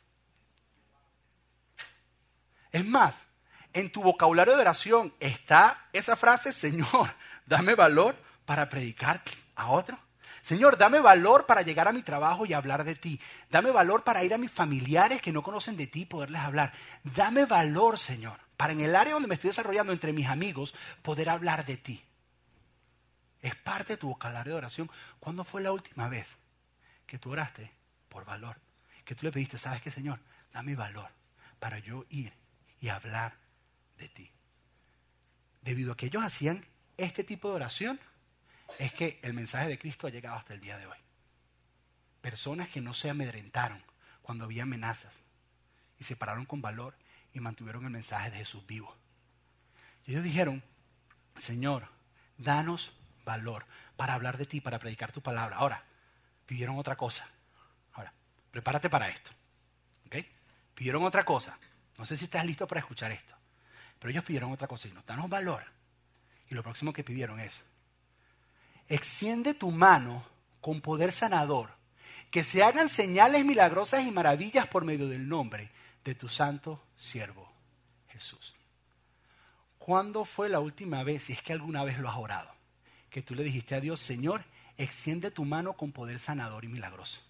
Es 2.72 2.86
más, 2.86 3.26
en 3.74 3.92
tu 3.92 4.02
vocabulario 4.02 4.56
de 4.56 4.62
oración 4.62 5.14
está 5.20 5.88
esa 5.94 6.16
frase, 6.16 6.54
Señor, 6.54 7.10
dame 7.46 7.76
valor 7.76 8.16
para 8.46 8.70
predicar 8.70 9.22
a 9.56 9.70
otro. 9.70 9.98
Señor, 10.44 10.78
dame 10.78 11.00
valor 11.00 11.46
para 11.46 11.62
llegar 11.62 11.88
a 11.88 11.92
mi 11.92 12.02
trabajo 12.02 12.46
y 12.46 12.54
hablar 12.54 12.84
de 12.84 12.96
ti. 12.96 13.20
Dame 13.50 13.70
valor 13.72 14.04
para 14.04 14.24
ir 14.24 14.34
a 14.34 14.40
mis 14.40 14.52
familiares 14.52 15.22
que 15.22 15.32
no 15.32 15.44
conocen 15.44 15.78
de 15.78 15.88
ti 15.88 16.02
y 16.02 16.06
poderles 16.06 16.42
hablar. 16.42 16.74
Dame 17.04 17.46
valor, 17.46 18.00
Señor, 18.00 18.40
para 18.58 18.74
en 18.74 18.82
el 18.82 18.96
área 18.96 19.14
donde 19.14 19.28
me 19.28 19.36
estoy 19.36 19.50
desarrollando 19.50 19.94
entre 19.94 20.14
mis 20.14 20.28
amigos 20.28 20.74
poder 21.04 21.30
hablar 21.30 21.66
de 21.66 21.78
ti. 21.78 22.04
Es 23.42 23.56
parte 23.56 23.94
de 23.94 23.98
tu 23.98 24.10
vocabulario 24.10 24.54
de 24.54 24.58
oración. 24.58 24.92
¿Cuándo 25.20 25.44
fue 25.44 25.62
la 25.62 25.72
última 25.72 26.10
vez 26.10 26.28
que 27.06 27.20
tú 27.20 27.32
oraste 27.32 27.72
por 28.10 28.26
valor? 28.26 28.58
Que 29.06 29.14
tú 29.14 29.26
le 29.26 29.32
pediste, 29.32 29.58
¿sabes 29.58 29.82
qué, 29.82 29.92
Señor? 29.92 30.20
Dame 30.54 30.76
valor 30.76 31.10
para 31.60 31.78
yo 31.80 32.06
ir 32.10 32.34
y 32.80 32.90
hablar 32.90 33.41
de 34.02 34.10
ti. 34.10 34.32
Debido 35.62 35.94
a 35.94 35.98
que 35.98 36.08
ellos 36.08 36.24
hacían 36.24 36.66
este 36.98 37.24
tipo 37.24 37.50
de 37.50 37.56
oración, 37.56 38.00
es 38.80 38.94
que 38.94 39.20
el 39.22 39.34
mensaje 39.34 39.68
de 39.68 39.80
Cristo 39.80 40.08
ha 40.08 40.10
llegado 40.10 40.36
hasta 40.36 40.54
el 40.54 40.60
día 40.60 40.78
de 40.78 40.88
hoy. 40.88 40.98
Personas 42.22 42.68
que 42.70 42.82
no 42.82 42.94
se 42.94 43.10
amedrentaron 43.10 43.82
cuando 44.22 44.46
había 44.46 44.64
amenazas 44.64 45.20
y 46.00 46.04
se 46.04 46.16
pararon 46.16 46.46
con 46.46 46.62
valor 46.62 46.96
y 47.34 47.40
mantuvieron 47.40 47.86
el 47.86 47.92
mensaje 47.92 48.32
de 48.32 48.38
Jesús 48.38 48.66
vivo. 48.66 48.96
Y 50.06 50.12
ellos 50.12 50.24
dijeron, 50.24 50.64
Señor, 51.38 51.88
danos 52.38 52.98
valor 53.24 53.66
para 53.96 54.14
hablar 54.14 54.38
de 54.38 54.46
ti, 54.46 54.62
para 54.62 54.80
predicar 54.80 55.12
tu 55.12 55.22
palabra. 55.22 55.58
Ahora, 55.58 55.84
pidieron 56.46 56.78
otra 56.78 56.96
cosa. 56.96 57.28
Ahora, 57.94 58.14
prepárate 58.52 58.90
para 58.90 59.10
esto. 59.10 59.32
¿Ok? 60.08 60.18
Pidieron 60.74 61.04
otra 61.04 61.24
cosa. 61.24 61.58
No 61.98 62.06
sé 62.06 62.18
si 62.18 62.26
estás 62.26 62.46
listo 62.46 62.68
para 62.68 62.80
escuchar 62.80 63.12
esto. 63.12 63.36
Pero 64.02 64.12
ellos 64.12 64.24
pidieron 64.24 64.52
otra 64.52 64.68
cosa 64.68 64.88
y 64.88 64.92
nos 64.92 65.06
danos 65.06 65.30
valor. 65.30 65.64
Y 66.50 66.56
lo 66.56 66.64
próximo 66.64 66.92
que 66.92 67.04
pidieron 67.04 67.40
es, 67.40 67.62
extiende 68.90 69.54
tu 69.54 69.70
mano 69.70 70.26
con 70.60 70.82
poder 70.82 71.12
sanador, 71.12 71.70
que 72.32 72.44
se 72.44 72.64
hagan 72.64 72.90
señales 72.90 73.46
milagrosas 73.46 74.04
y 74.04 74.12
maravillas 74.12 74.68
por 74.68 74.86
medio 74.86 75.08
del 75.08 75.30
nombre 75.30 75.70
de 76.04 76.16
tu 76.16 76.28
santo 76.28 76.84
siervo 76.98 77.48
Jesús. 78.10 78.56
¿Cuándo 79.78 80.26
fue 80.26 80.50
la 80.50 80.60
última 80.60 81.04
vez, 81.04 81.26
si 81.26 81.34
es 81.34 81.44
que 81.44 81.54
alguna 81.54 81.84
vez 81.84 82.00
lo 82.00 82.10
has 82.10 82.18
orado, 82.18 82.52
que 83.12 83.22
tú 83.22 83.36
le 83.36 83.44
dijiste 83.44 83.76
a 83.76 83.82
Dios, 83.82 84.02
Señor, 84.02 84.44
extiende 84.78 85.30
tu 85.30 85.46
mano 85.46 85.74
con 85.74 85.92
poder 85.92 86.18
sanador 86.18 86.66
y 86.66 86.70
milagroso? 86.70 87.22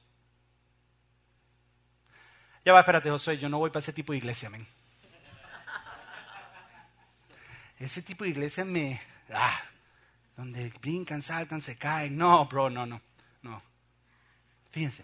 Ya 2.63 2.71
va, 2.71 2.79
espérate, 2.79 3.09
José, 3.09 3.37
yo 3.37 3.49
no 3.49 3.59
voy 3.59 3.71
para 3.71 3.81
ese 3.81 3.91
tipo 3.91 4.13
de 4.13 4.19
iglesia, 4.19 4.47
amén. 4.47 4.65
Ese 7.81 8.03
tipo 8.03 8.23
de 8.23 8.29
iglesia 8.29 8.63
me... 8.63 9.01
Ah, 9.33 9.59
donde 10.37 10.69
brincan, 10.81 11.21
saltan, 11.21 11.61
se 11.61 11.77
caen. 11.77 12.15
No, 12.15 12.45
bro, 12.45 12.69
no, 12.69 12.85
no, 12.85 13.01
no. 13.41 13.61
Fíjense, 14.71 15.03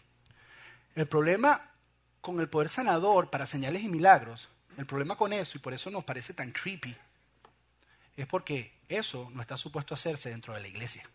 el 0.96 1.08
problema 1.08 1.60
con 2.22 2.40
el 2.40 2.50
poder 2.50 2.70
sanador 2.70 3.30
para 3.30 3.48
señales 3.48 3.82
y 3.82 3.88
milagros, 3.88 4.50
el 4.78 4.86
problema 4.86 5.16
con 5.16 5.34
eso, 5.34 5.58
y 5.58 5.62
por 5.62 5.74
eso 5.74 5.90
nos 5.90 6.04
parece 6.04 6.34
tan 6.34 6.52
creepy, 6.52 6.96
es 8.16 8.28
porque 8.28 8.74
eso 8.88 9.30
no 9.34 9.42
está 9.42 9.58
supuesto 9.58 9.94
a 9.94 9.98
hacerse 9.98 10.30
dentro 10.30 10.54
de 10.54 10.62
la 10.62 10.68
iglesia. 10.68 11.08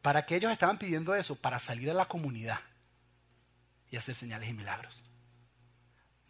¿Para 0.00 0.24
qué 0.26 0.36
ellos 0.36 0.52
estaban 0.52 0.78
pidiendo 0.78 1.14
eso? 1.14 1.36
Para 1.36 1.58
salir 1.58 1.90
a 1.90 1.94
la 1.94 2.06
comunidad 2.06 2.60
y 3.90 3.96
hacer 3.96 4.14
señales 4.14 4.48
y 4.48 4.52
milagros. 4.52 5.02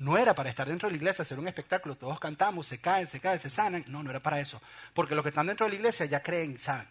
No 0.05 0.19
era 0.19 0.35
para 0.35 0.51
estar 0.51 0.69
dentro 0.69 0.87
de 0.87 0.93
la 0.93 0.97
iglesia, 0.99 1.23
hacer 1.23 1.39
un 1.39 1.49
espectáculo, 1.49 1.97
todos 1.97 2.21
cantamos, 2.21 2.67
se 2.67 2.79
caen, 2.79 3.07
se 3.07 3.21
caen, 3.21 3.41
se 3.41 3.49
sanan. 3.49 3.87
No, 3.89 4.03
no 4.03 4.11
era 4.11 4.21
para 4.21 4.39
eso. 4.39 4.61
Porque 4.93 5.15
los 5.15 5.23
que 5.23 5.31
están 5.31 5.47
dentro 5.47 5.65
de 5.65 5.71
la 5.71 5.77
iglesia 5.77 6.05
ya 6.05 6.23
creen 6.23 6.53
y 6.53 6.59
saben. 6.59 6.87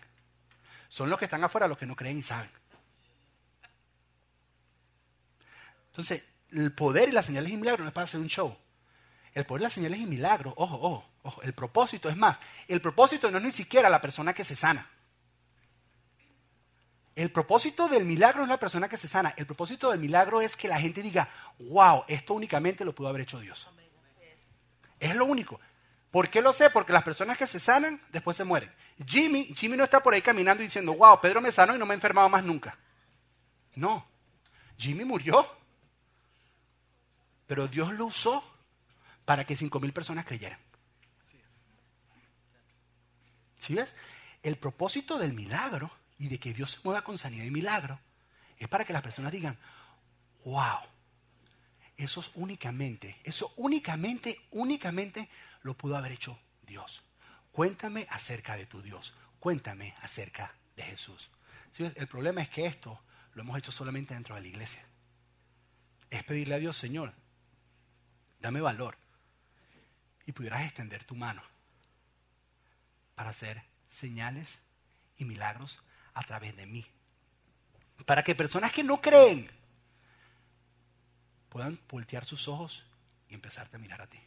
Son 0.90 1.12
los 1.12 1.20
que 1.20 1.26
están 1.26 1.44
afuera 1.44 1.68
los 1.68 1.78
que 1.78 1.86
no 1.86 1.96
creen 1.96 2.18
y 2.18 2.24
saben. 2.24 2.50
Entonces, 5.92 6.24
el 6.54 6.72
poder 6.72 7.10
y 7.10 7.12
las 7.12 7.28
señales 7.28 7.52
y 7.52 7.58
milagros 7.58 7.82
no 7.82 7.90
es 7.90 7.94
para 7.94 8.06
hacer 8.06 8.20
un 8.20 8.30
show. 8.30 8.58
El 9.36 9.46
poder 9.46 9.62
y 9.62 9.66
las 9.66 9.74
señales 9.74 10.00
y 10.00 10.08
milagros, 10.08 10.56
ojo, 10.58 10.76
ojo, 10.82 11.10
ojo, 11.22 11.42
el 11.44 11.54
propósito 11.54 12.10
es 12.10 12.18
más. 12.18 12.40
El 12.68 12.82
propósito 12.82 13.30
no 13.30 13.38
es 13.38 13.44
ni 13.44 13.52
siquiera 13.52 13.92
la 13.92 14.02
persona 14.02 14.34
que 14.34 14.44
se 14.44 14.56
sana. 14.56 14.90
El 17.16 17.32
propósito 17.32 17.88
del 17.88 18.06
milagro 18.06 18.44
es 18.44 18.50
la 18.50 18.58
persona 18.58 18.90
que 18.90 18.98
se 18.98 19.08
sana. 19.08 19.34
El 19.38 19.46
propósito 19.46 19.92
del 19.92 20.00
milagro 20.00 20.42
es 20.42 20.58
que 20.58 20.68
la 20.68 20.80
gente 20.80 21.02
diga, 21.02 21.30
wow, 21.60 22.04
esto 22.08 22.34
únicamente 22.34 22.84
lo 22.84 22.96
pudo 22.96 23.10
haber 23.10 23.22
hecho 23.22 23.40
Dios. 23.40 23.68
Es 25.00 25.16
lo 25.16 25.26
único. 25.26 25.60
¿Por 26.10 26.30
qué 26.30 26.42
lo 26.42 26.54
sé? 26.54 26.70
Porque 26.70 26.94
las 26.94 27.04
personas 27.04 27.38
que 27.38 27.46
se 27.46 27.60
sanan 27.60 28.02
después 28.12 28.38
se 28.38 28.44
mueren. 28.44 28.72
Jimmy, 29.06 29.46
Jimmy 29.56 29.78
no 29.78 29.84
está 29.84 30.00
por 30.00 30.14
ahí 30.14 30.22
caminando 30.22 30.64
diciendo, 30.64 30.94
wow, 30.96 31.20
Pedro 31.20 31.42
me 31.42 31.52
sanó 31.52 31.76
y 31.76 31.80
no 31.80 31.86
me 31.86 31.94
ha 31.94 31.96
enfermado 31.96 32.30
más 32.30 32.44
nunca. 32.44 32.78
No, 33.76 34.08
Jimmy 34.78 35.04
murió. 35.06 35.46
Pero 37.48 37.68
Dios 37.68 37.94
lo 37.94 38.06
usó 38.06 38.44
para 39.26 39.46
que 39.46 39.56
cinco 39.56 39.80
mil 39.80 39.94
personas 39.94 40.26
creyeran. 40.26 40.60
¿Sí 43.58 43.76
ves? 43.76 43.96
El 44.42 44.58
propósito 44.58 45.18
del 45.18 45.34
milagro 45.34 45.92
y 46.18 46.28
de 46.28 46.40
que 46.40 46.54
Dios 46.54 46.72
se 46.72 46.80
mueva 46.84 47.04
con 47.04 47.18
sanidad 47.18 47.46
y 47.46 47.52
milagro, 47.52 48.00
es 48.58 48.68
para 48.68 48.86
que 48.86 48.94
las 48.94 49.02
personas 49.02 49.32
digan, 49.32 49.58
wow, 50.46 50.80
eso 51.98 52.22
es 52.22 52.32
únicamente, 52.36 53.20
eso 53.24 53.54
únicamente, 53.58 54.38
únicamente 54.52 55.30
lo 55.62 55.76
pudo 55.76 55.98
haber 55.98 56.14
hecho 56.14 56.38
Dios. 56.64 57.02
Cuéntame 57.52 58.08
acerca 58.10 58.56
de 58.56 58.66
tu 58.66 58.82
Dios, 58.82 59.14
cuéntame 59.40 59.96
acerca 60.02 60.54
de 60.76 60.84
Jesús. 60.84 61.30
El 61.78 62.08
problema 62.08 62.42
es 62.42 62.50
que 62.50 62.66
esto 62.66 63.00
lo 63.34 63.44
hemos 63.44 63.58
hecho 63.58 63.72
solamente 63.72 64.14
dentro 64.14 64.36
de 64.36 64.42
la 64.42 64.48
iglesia. 64.48 64.84
Es 66.10 66.24
pedirle 66.24 66.56
a 66.56 66.60
Dios, 66.60 66.78
Señor, 66.78 67.14
dame 68.40 68.62
valor 68.62 68.98
y 70.26 70.32
pudieras 70.32 70.64
extender 70.64 71.04
tu 71.04 71.16
mano 71.16 71.44
para 73.16 73.32
hacer 73.32 73.64
señales 73.88 74.64
y 75.18 75.26
milagros 75.26 75.80
a 76.14 76.24
través 76.24 76.56
de 76.56 76.66
mí. 76.66 76.86
Para 78.06 78.24
que 78.24 78.36
personas 78.36 78.72
que 78.72 78.84
no 78.84 79.02
creen 79.02 79.50
puedan 81.50 81.80
voltear 81.88 82.26
sus 82.26 82.48
ojos 82.48 82.86
y 83.30 83.36
empezarte 83.36 83.78
a 83.78 83.80
mirar 83.80 84.02
a 84.02 84.08
ti. 84.08 84.20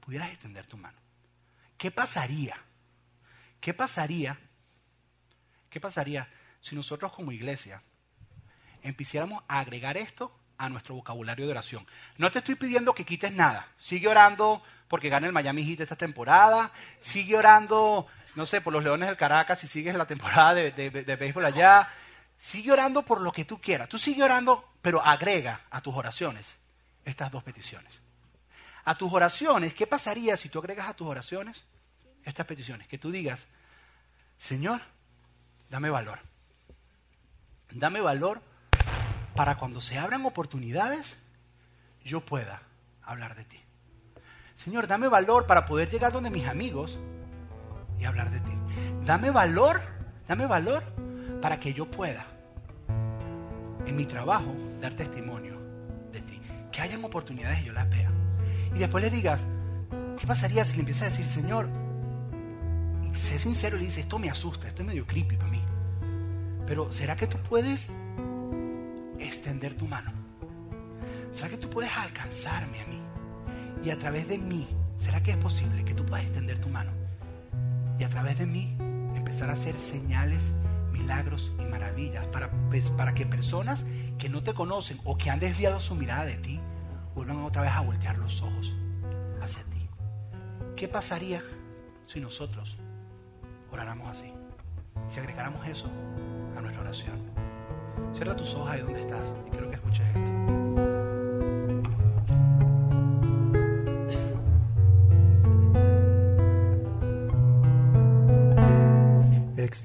Pudieras 0.00 0.30
extender 0.30 0.66
tu 0.66 0.76
mano. 0.76 0.98
¿Qué 1.78 1.90
pasaría? 1.90 2.56
¿Qué 3.60 3.72
pasaría? 3.72 4.38
¿Qué 5.70 5.80
pasaría 5.80 6.28
si 6.60 6.76
nosotros 6.76 7.12
como 7.12 7.32
iglesia 7.32 7.82
empezáramos 8.82 9.42
a 9.48 9.60
agregar 9.60 9.96
esto 9.96 10.30
a 10.58 10.68
nuestro 10.68 10.94
vocabulario 10.94 11.46
de 11.46 11.52
oración? 11.52 11.86
No 12.18 12.30
te 12.30 12.40
estoy 12.40 12.54
pidiendo 12.54 12.94
que 12.94 13.06
quites 13.06 13.32
nada. 13.32 13.66
Sigue 13.78 14.08
orando 14.08 14.62
porque 14.88 15.08
gane 15.08 15.26
el 15.26 15.32
Miami 15.32 15.64
Heat 15.64 15.80
esta 15.80 15.96
temporada. 15.96 16.70
Sigue 17.00 17.36
orando 17.36 18.06
no 18.34 18.46
sé, 18.46 18.60
por 18.60 18.72
los 18.72 18.82
Leones 18.82 19.08
del 19.08 19.16
Caracas, 19.16 19.60
si 19.60 19.66
sigues 19.66 19.94
la 19.94 20.06
temporada 20.06 20.54
de, 20.54 20.70
de, 20.72 21.16
béisbol 21.16 21.44
allá, 21.44 21.88
sigue 22.38 22.72
orando 22.72 23.02
por 23.02 23.20
lo 23.20 23.32
que 23.32 23.44
tú 23.44 23.60
quieras. 23.60 23.88
Tú 23.88 23.98
sigue 23.98 24.22
orando, 24.22 24.68
pero 24.82 25.02
agrega 25.04 25.60
a 25.70 25.80
tus 25.80 25.94
oraciones 25.94 26.56
estas 27.04 27.30
dos 27.30 27.42
peticiones. 27.42 27.92
A 28.84 28.96
tus 28.96 29.12
oraciones, 29.12 29.74
¿qué 29.74 29.86
pasaría 29.86 30.36
si 30.36 30.48
tú 30.48 30.58
agregas 30.58 30.88
a 30.88 30.94
tus 30.94 31.06
oraciones 31.06 31.64
estas 32.24 32.46
peticiones? 32.46 32.88
Que 32.88 32.98
tú 32.98 33.10
digas, 33.10 33.46
Señor, 34.36 34.82
dame 35.70 35.90
valor. 35.90 36.18
Dame 37.70 38.00
valor 38.00 38.42
para 39.34 39.56
cuando 39.56 39.80
se 39.80 39.98
abran 39.98 40.24
oportunidades, 40.26 41.16
yo 42.04 42.20
pueda 42.20 42.62
hablar 43.02 43.34
de 43.34 43.44
ti. 43.44 43.60
Señor, 44.54 44.86
dame 44.86 45.08
valor 45.08 45.46
para 45.46 45.66
poder 45.66 45.90
llegar 45.90 46.12
donde 46.12 46.30
mis 46.30 46.46
amigos 46.46 46.98
y 47.98 48.04
hablar 48.04 48.30
de 48.30 48.40
ti. 48.40 48.52
Dame 49.04 49.30
valor, 49.30 49.80
dame 50.26 50.46
valor 50.46 50.82
para 51.40 51.60
que 51.60 51.72
yo 51.72 51.90
pueda 51.90 52.26
en 53.86 53.96
mi 53.96 54.06
trabajo, 54.06 54.54
dar 54.80 54.94
testimonio 54.94 55.58
de 56.12 56.20
ti. 56.22 56.40
Que 56.72 56.80
hayan 56.80 57.04
oportunidades 57.04 57.60
y 57.62 57.64
yo 57.64 57.72
las 57.72 57.88
vea. 57.90 58.10
Y 58.74 58.78
después 58.78 59.04
le 59.04 59.10
digas, 59.10 59.40
¿qué 60.18 60.26
pasaría 60.26 60.64
si 60.64 60.74
le 60.74 60.80
empiezas 60.80 61.02
a 61.02 61.10
decir, 61.10 61.26
Señor, 61.26 61.68
y 63.02 63.14
sé 63.16 63.38
sincero 63.38 63.76
y 63.76 63.80
le 63.80 63.84
dices, 63.86 64.04
esto 64.04 64.18
me 64.18 64.30
asusta, 64.30 64.68
esto 64.68 64.82
es 64.82 64.88
medio 64.88 65.06
creepy 65.06 65.36
para 65.36 65.50
mí. 65.50 65.62
Pero 66.66 66.92
¿será 66.92 67.16
que 67.16 67.26
tú 67.26 67.38
puedes 67.38 67.90
extender 69.18 69.74
tu 69.74 69.86
mano? 69.86 70.12
¿Será 71.32 71.48
que 71.50 71.58
tú 71.58 71.68
puedes 71.68 71.90
alcanzarme 71.96 72.80
a 72.80 72.86
mí? 72.86 73.00
Y 73.84 73.90
a 73.90 73.98
través 73.98 74.26
de 74.28 74.38
mí, 74.38 74.66
¿será 74.98 75.22
que 75.22 75.32
es 75.32 75.36
posible 75.36 75.84
que 75.84 75.94
tú 75.94 76.06
puedas 76.06 76.24
extender 76.24 76.58
tu 76.58 76.68
mano? 76.68 76.92
Y 77.98 78.04
a 78.04 78.08
través 78.08 78.38
de 78.38 78.46
mí 78.46 78.76
empezar 79.14 79.50
a 79.50 79.54
hacer 79.54 79.78
señales, 79.78 80.52
milagros 80.92 81.52
y 81.58 81.64
maravillas 81.64 82.26
para, 82.28 82.50
pues, 82.70 82.90
para 82.92 83.14
que 83.14 83.26
personas 83.26 83.84
que 84.18 84.28
no 84.28 84.42
te 84.42 84.54
conocen 84.54 84.98
o 85.04 85.16
que 85.16 85.30
han 85.30 85.40
desviado 85.40 85.80
su 85.80 85.94
mirada 85.94 86.24
de 86.24 86.36
ti 86.36 86.60
vuelvan 87.14 87.38
otra 87.38 87.62
vez 87.62 87.72
a 87.72 87.80
voltear 87.80 88.18
los 88.18 88.42
ojos 88.42 88.74
hacia 89.40 89.62
ti. 89.64 89.88
¿Qué 90.76 90.88
pasaría 90.88 91.42
si 92.06 92.20
nosotros 92.20 92.78
oráramos 93.70 94.08
así? 94.08 94.32
Si 95.08 95.20
agregáramos 95.20 95.66
eso 95.66 95.88
a 96.56 96.60
nuestra 96.60 96.82
oración. 96.82 97.18
Cierra 98.12 98.36
tus 98.36 98.54
ojos 98.54 98.70
ahí 98.70 98.80
donde 98.80 99.00
estás 99.00 99.32
y 99.46 99.50
quiero 99.50 99.68
que 99.68 99.76
escuches 99.76 100.06
esto. 100.06 100.33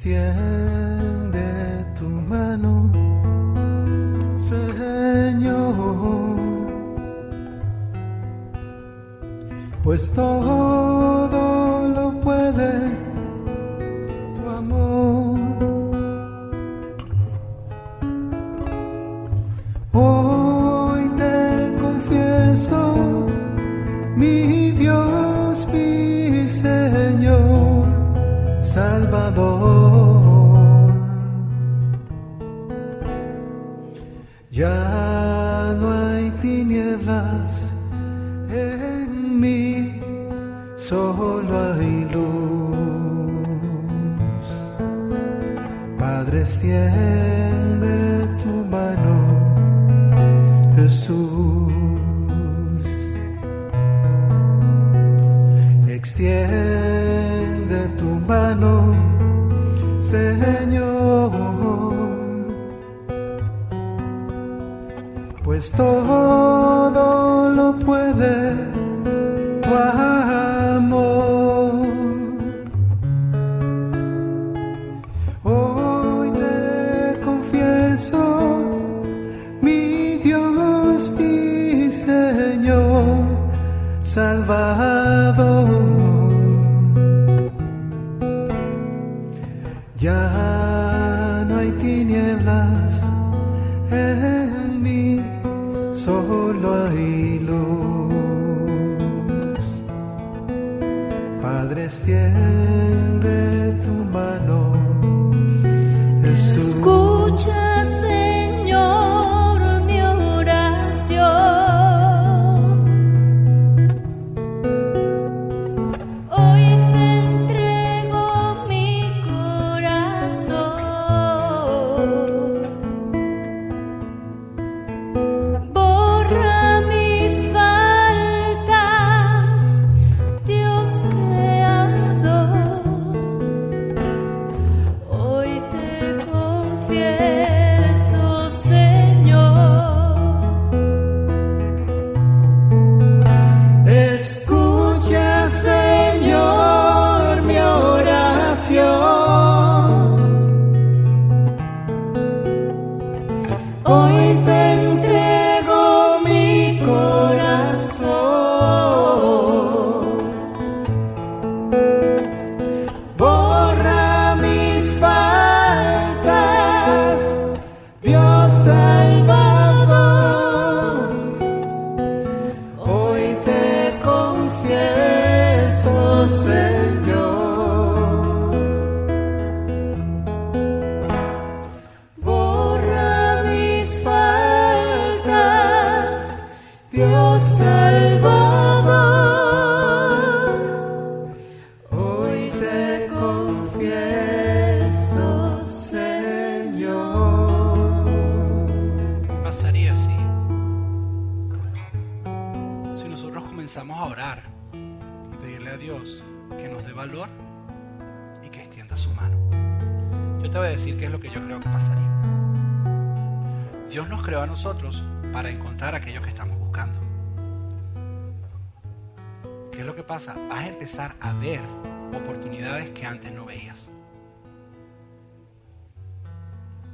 Extiende 0.10 1.86
tu 1.95 2.05
mano, 2.05 2.89
Señor, 4.38 5.76
pues 9.84 10.10
todo 10.12 10.68
Salvador. 84.10 85.98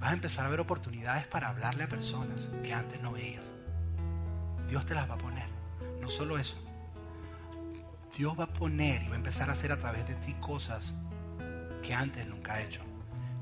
Vas 0.05 0.11
a 0.11 0.17
empezar 0.17 0.45
a 0.45 0.49
ver 0.49 0.59
oportunidades 0.59 1.27
para 1.27 1.47
hablarle 1.47 1.83
a 1.83 1.87
personas 1.87 2.47
que 2.61 2.71
antes 2.71 3.01
no 3.01 3.13
veías. 3.13 3.51
Dios 4.69 4.85
te 4.85 4.93
las 4.93 5.09
va 5.09 5.15
a 5.15 5.17
poner. 5.17 5.47
No 5.99 6.09
solo 6.09 6.37
eso. 6.37 6.55
Dios 8.15 8.39
va 8.39 8.43
a 8.43 8.53
poner 8.53 9.01
y 9.01 9.07
va 9.07 9.15
a 9.15 9.17
empezar 9.17 9.49
a 9.49 9.53
hacer 9.53 9.71
a 9.71 9.79
través 9.79 10.07
de 10.07 10.13
ti 10.13 10.35
cosas 10.39 10.93
que 11.81 11.95
antes 11.95 12.27
nunca 12.27 12.53
ha 12.53 12.61
hecho. 12.61 12.83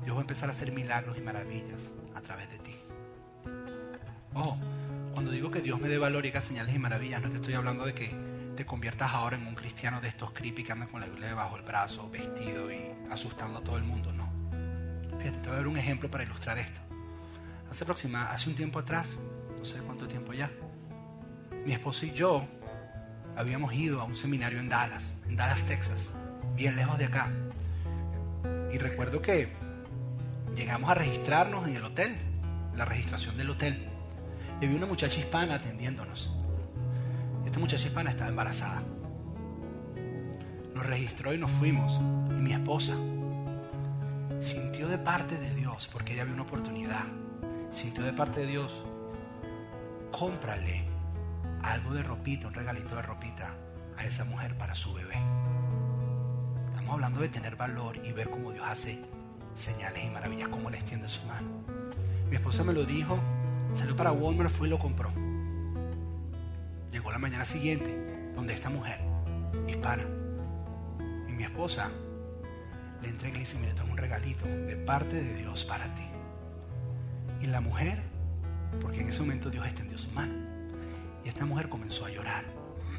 Dios 0.04 0.16
va 0.16 0.20
a 0.20 0.22
empezar 0.22 0.48
a 0.48 0.52
hacer 0.52 0.72
milagros 0.72 1.18
y 1.18 1.20
maravillas 1.20 1.90
a 2.14 2.22
través 2.22 2.50
de 2.50 2.58
ti. 2.60 2.74
Ojo, 4.32 4.56
cuando 5.12 5.32
digo 5.32 5.50
que 5.50 5.60
Dios 5.60 5.78
me 5.82 5.88
dé 5.88 5.98
valor 5.98 6.24
y 6.24 6.30
haga 6.30 6.40
señales 6.40 6.74
y 6.74 6.78
maravillas, 6.78 7.20
no 7.20 7.28
te 7.28 7.36
estoy 7.36 7.52
hablando 7.52 7.84
de 7.84 7.92
que 7.92 8.16
te 8.56 8.64
conviertas 8.64 9.12
ahora 9.12 9.36
en 9.36 9.46
un 9.46 9.54
cristiano 9.54 10.00
de 10.00 10.08
estos 10.08 10.32
creepy 10.32 10.64
que 10.64 10.72
andan 10.72 10.88
con 10.88 11.02
la 11.02 11.08
Biblia 11.08 11.34
bajo 11.34 11.58
el 11.58 11.62
brazo, 11.62 12.08
vestido 12.08 12.72
y 12.72 12.90
asustando 13.10 13.58
a 13.58 13.62
todo 13.62 13.76
el 13.76 13.82
mundo, 13.82 14.14
no. 14.14 14.43
Fíjate, 15.18 15.38
te 15.38 15.48
voy 15.48 15.52
a 15.52 15.56
dar 15.56 15.66
un 15.66 15.78
ejemplo 15.78 16.10
para 16.10 16.24
ilustrar 16.24 16.58
esto. 16.58 16.80
Hace 17.70 17.84
próxima, 17.84 18.30
hace 18.30 18.48
un 18.50 18.56
tiempo 18.56 18.78
atrás, 18.78 19.14
no 19.58 19.64
sé 19.64 19.78
cuánto 19.78 20.06
tiempo 20.06 20.32
ya, 20.32 20.50
mi 21.64 21.72
esposa 21.72 22.06
y 22.06 22.12
yo 22.12 22.46
habíamos 23.36 23.72
ido 23.72 24.00
a 24.00 24.04
un 24.04 24.14
seminario 24.14 24.58
en 24.60 24.68
Dallas, 24.68 25.14
en 25.26 25.36
Dallas, 25.36 25.64
Texas, 25.64 26.10
bien 26.54 26.76
lejos 26.76 26.98
de 26.98 27.06
acá. 27.06 27.30
Y 28.72 28.78
recuerdo 28.78 29.22
que 29.22 29.48
llegamos 30.56 30.90
a 30.90 30.94
registrarnos 30.94 31.66
en 31.66 31.76
el 31.76 31.84
hotel, 31.84 32.16
la 32.76 32.84
registración 32.84 33.36
del 33.36 33.50
hotel. 33.50 33.88
Y 34.60 34.66
había 34.66 34.76
una 34.76 34.86
muchacha 34.86 35.18
hispana 35.18 35.54
atendiéndonos. 35.54 36.30
Esta 37.46 37.58
muchacha 37.58 37.86
hispana 37.86 38.10
estaba 38.10 38.30
embarazada. 38.30 38.82
Nos 40.74 40.86
registró 40.86 41.32
y 41.32 41.38
nos 41.38 41.50
fuimos. 41.50 42.00
Y 42.30 42.40
mi 42.40 42.52
esposa 42.52 42.96
sintió 44.44 44.88
de 44.88 44.98
parte 44.98 45.38
de 45.38 45.54
Dios, 45.54 45.88
porque 45.90 46.12
ella 46.12 46.22
había 46.22 46.34
una 46.34 46.42
oportunidad, 46.42 47.04
sintió 47.70 48.04
de 48.04 48.12
parte 48.12 48.40
de 48.40 48.46
Dios, 48.46 48.84
cómprale 50.12 50.84
algo 51.62 51.94
de 51.94 52.02
ropita, 52.02 52.48
un 52.48 52.54
regalito 52.54 52.94
de 52.94 53.02
ropita 53.02 53.54
a 53.96 54.04
esa 54.04 54.24
mujer 54.24 54.56
para 54.58 54.74
su 54.74 54.92
bebé. 54.92 55.16
Estamos 56.66 56.92
hablando 56.92 57.22
de 57.22 57.30
tener 57.30 57.56
valor 57.56 57.96
y 58.04 58.12
ver 58.12 58.28
cómo 58.28 58.52
Dios 58.52 58.66
hace 58.68 59.02
señales 59.54 60.04
y 60.04 60.10
maravillas, 60.10 60.50
cómo 60.50 60.68
le 60.68 60.76
extiende 60.76 61.08
su 61.08 61.24
mano. 61.26 61.48
Mi 62.28 62.36
esposa 62.36 62.64
me 62.64 62.74
lo 62.74 62.84
dijo, 62.84 63.18
salió 63.74 63.96
para 63.96 64.12
Walmart, 64.12 64.50
fue 64.50 64.66
y 64.66 64.70
lo 64.70 64.78
compró. 64.78 65.10
Llegó 66.92 67.10
la 67.10 67.18
mañana 67.18 67.46
siguiente, 67.46 68.30
donde 68.34 68.52
esta 68.52 68.68
mujer, 68.68 69.00
hispana, 69.68 70.04
y 71.28 71.32
mi 71.32 71.44
esposa 71.44 71.90
le 73.04 73.10
entrega 73.10 73.34
y 73.34 73.38
le 73.38 73.40
dice, 73.40 73.58
mire, 73.58 73.72
tengo 73.74 73.92
un 73.92 73.98
regalito 73.98 74.46
de 74.46 74.76
parte 74.76 75.22
de 75.22 75.34
Dios 75.36 75.64
para 75.64 75.94
ti. 75.94 76.06
Y 77.42 77.46
la 77.46 77.60
mujer, 77.60 78.02
porque 78.80 79.00
en 79.00 79.08
ese 79.08 79.20
momento 79.20 79.50
Dios 79.50 79.66
extendió 79.66 79.98
su 79.98 80.10
mano, 80.10 80.34
y 81.24 81.28
esta 81.28 81.44
mujer 81.44 81.68
comenzó 81.68 82.06
a 82.06 82.10
llorar. 82.10 82.44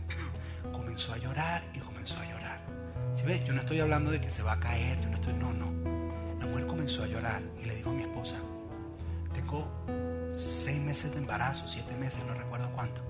Comenzó 0.72 1.14
a 1.14 1.18
llorar 1.18 1.62
y 1.74 1.80
comenzó 1.80 2.20
a 2.20 2.26
llorar. 2.26 2.60
Si 3.14 3.24
ves, 3.24 3.46
yo 3.46 3.54
no 3.54 3.60
estoy 3.60 3.80
hablando 3.80 4.10
de 4.12 4.20
que 4.20 4.30
se 4.30 4.42
va 4.42 4.54
a 4.54 4.60
caer, 4.60 5.00
yo 5.00 5.10
no 5.10 5.16
estoy, 5.16 5.34
no, 5.34 5.54
no. 5.54 5.72
La 6.40 6.48
mujer 6.48 6.66
comenzó 6.66 7.04
a 7.04 7.08
llorar 7.08 7.42
y 7.62 7.66
le 7.66 7.76
dijo 7.76 7.92
a 7.92 7.94
mi 7.94 8.04
esposa, 8.04 8.36
tengo 9.34 9.68
seis 10.34 10.80
meses 10.80 11.12
de 11.12 11.20
embarazo, 11.20 11.68
siete 11.68 11.96
meses, 11.98 12.24
no 12.26 12.34
recuerdo 12.34 12.70
cuánto. 12.74 13.02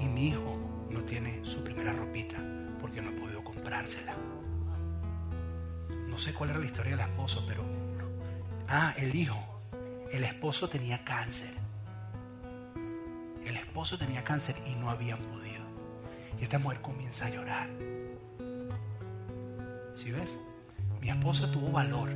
Y 0.00 0.06
mi 0.06 0.28
hijo 0.28 0.58
no 0.90 1.02
tiene 1.02 1.44
su 1.44 1.62
primera 1.62 1.92
ropita 1.92 2.36
porque 2.80 3.00
no 3.02 3.10
he 3.10 3.14
podido 3.14 3.44
comprársela. 3.44 4.14
No 6.12 6.18
sé 6.18 6.34
cuál 6.34 6.50
era 6.50 6.58
la 6.58 6.66
historia 6.66 6.94
del 6.94 7.08
esposo, 7.08 7.42
pero... 7.48 7.64
Ah, 8.68 8.92
el 8.98 9.14
hijo. 9.14 9.42
El 10.10 10.24
esposo 10.24 10.68
tenía 10.68 11.02
cáncer. 11.04 11.54
El 13.46 13.56
esposo 13.56 13.96
tenía 13.96 14.22
cáncer 14.22 14.54
y 14.66 14.74
no 14.74 14.90
habían 14.90 15.18
podido. 15.20 15.62
Y 16.38 16.42
esta 16.42 16.58
mujer 16.58 16.82
comienza 16.82 17.26
a 17.26 17.30
llorar. 17.30 17.70
¿Sí 19.94 20.10
ves? 20.10 20.36
Mi 21.00 21.08
esposa 21.08 21.50
tuvo 21.50 21.72
valor 21.72 22.10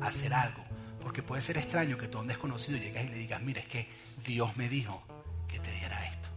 a 0.00 0.06
hacer 0.06 0.32
algo. 0.32 0.64
Porque 1.02 1.22
puede 1.22 1.42
ser 1.42 1.58
extraño 1.58 1.98
que 1.98 2.08
tú 2.08 2.20
un 2.20 2.26
desconocido 2.26 2.78
llegas 2.78 3.04
y 3.04 3.08
le 3.08 3.18
digas, 3.18 3.42
mira, 3.42 3.60
es 3.60 3.68
que 3.68 3.86
Dios 4.24 4.56
me 4.56 4.70
dijo 4.70 5.02
que 5.48 5.58
te 5.58 5.70
diera 5.70 6.02
esto. 6.06 6.28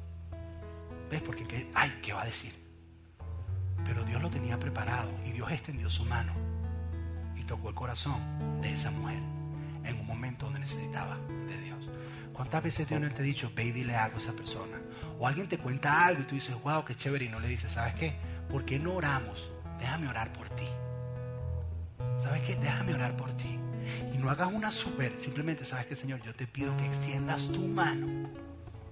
¿Ves? 1.10 1.22
Porque, 1.22 1.72
ay, 1.74 2.00
¿qué 2.04 2.12
va 2.12 2.24
a 2.24 2.26
decir? 2.26 2.54
Pero 3.86 4.04
Dios 4.04 4.22
lo 4.22 4.30
tenía 4.30 4.60
preparado 4.60 5.10
y 5.26 5.32
Dios 5.32 5.50
extendió 5.50 5.90
su 5.90 6.04
mano 6.04 6.57
tocó 7.48 7.70
el 7.70 7.76
corazón 7.76 8.62
de 8.62 8.74
esa 8.74 8.92
mujer 8.92 9.20
en 9.84 10.00
un 10.00 10.06
momento 10.06 10.46
donde 10.46 10.60
necesitaba 10.60 11.18
de 11.48 11.58
Dios. 11.60 11.90
¿Cuántas 12.34 12.62
veces 12.62 12.88
Dios 12.88 13.02
no 13.02 13.10
te 13.10 13.22
ha 13.22 13.26
dicho, 13.26 13.52
ve 13.56 13.64
y 13.64 13.72
dile 13.72 13.96
algo 13.96 14.18
a 14.18 14.20
esa 14.20 14.34
persona? 14.34 14.80
O 15.18 15.26
alguien 15.26 15.48
te 15.48 15.58
cuenta 15.58 16.06
algo 16.06 16.22
y 16.22 16.26
tú 16.26 16.36
dices, 16.36 16.62
wow, 16.62 16.86
qué 16.86 16.96
chévere, 16.96 17.26
y 17.26 17.30
no 17.30 17.40
le 17.40 17.48
dices, 17.48 17.72
¿sabes 17.72 17.96
qué? 17.96 18.16
¿Por 18.52 18.66
qué 18.66 18.78
no 18.78 18.94
oramos? 18.94 19.50
Déjame 19.80 20.08
orar 20.08 20.32
por 20.34 20.50
ti. 20.50 20.68
¿Sabes 22.22 22.42
qué? 22.42 22.56
Déjame 22.58 22.94
orar 22.94 23.16
por 23.18 23.32
ti. 23.34 23.58
Y 24.14 24.18
no 24.18 24.30
hagas 24.30 24.52
una 24.52 24.72
super, 24.72 25.20
simplemente, 25.20 25.66
¿sabes 25.66 25.88
qué, 25.88 25.96
Señor? 25.96 26.22
Yo 26.24 26.36
te 26.36 26.46
pido 26.46 26.76
que 26.78 26.86
extiendas 26.86 27.48
tu 27.48 27.62
mano 27.62 28.30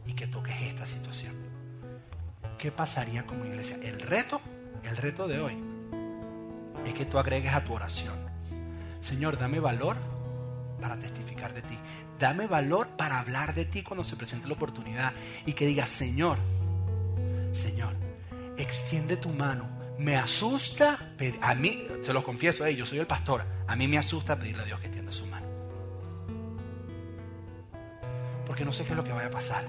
y 0.08 0.14
que 0.14 0.26
toques 0.26 0.56
esta 0.62 0.86
situación. 0.86 1.36
¿Qué 2.58 2.72
pasaría 2.72 3.26
como 3.26 3.46
iglesia? 3.46 3.78
El 3.84 4.00
reto, 4.00 4.42
el 4.84 4.98
reto 4.98 5.28
de 5.28 5.40
hoy, 5.40 5.58
es 6.86 6.94
que 6.94 7.06
tú 7.06 7.20
agregues 7.20 7.54
a 7.54 7.64
tu 7.64 7.74
oración. 7.74 8.25
Señor, 9.06 9.38
dame 9.38 9.60
valor 9.60 9.96
para 10.82 10.98
testificar 10.98 11.54
de 11.54 11.62
ti. 11.62 11.78
Dame 12.18 12.48
valor 12.48 12.88
para 12.98 13.20
hablar 13.20 13.54
de 13.54 13.66
ti 13.66 13.84
cuando 13.84 14.04
se 14.04 14.16
presente 14.16 14.48
la 14.48 14.56
oportunidad. 14.56 15.14
Y 15.46 15.54
que 15.54 15.68
digas, 15.68 15.90
Señor, 15.90 16.40
Señor, 17.54 17.96
extiende 18.58 19.16
tu 19.16 19.30
mano. 19.30 19.70
Me 20.00 20.16
asusta, 20.16 20.98
a 21.40 21.54
mí, 21.54 21.88
se 22.02 22.14
lo 22.14 22.24
confieso, 22.24 22.68
yo 22.68 22.84
soy 22.84 22.98
el 22.98 23.06
pastor, 23.06 23.46
a 23.68 23.76
mí 23.76 23.88
me 23.88 24.00
asusta 24.00 24.40
pedirle 24.40 24.64
a 24.64 24.66
Dios 24.66 24.80
que 24.80 24.88
extienda 24.88 25.12
su 25.12 25.28
mano. 25.28 25.46
Porque 28.48 28.66
no 28.66 28.72
sé 28.72 28.86
qué 28.86 28.90
es 28.90 28.98
lo 28.98 29.04
que 29.04 29.14
vaya 29.14 29.28
a 29.28 29.32
pasar. 29.32 29.68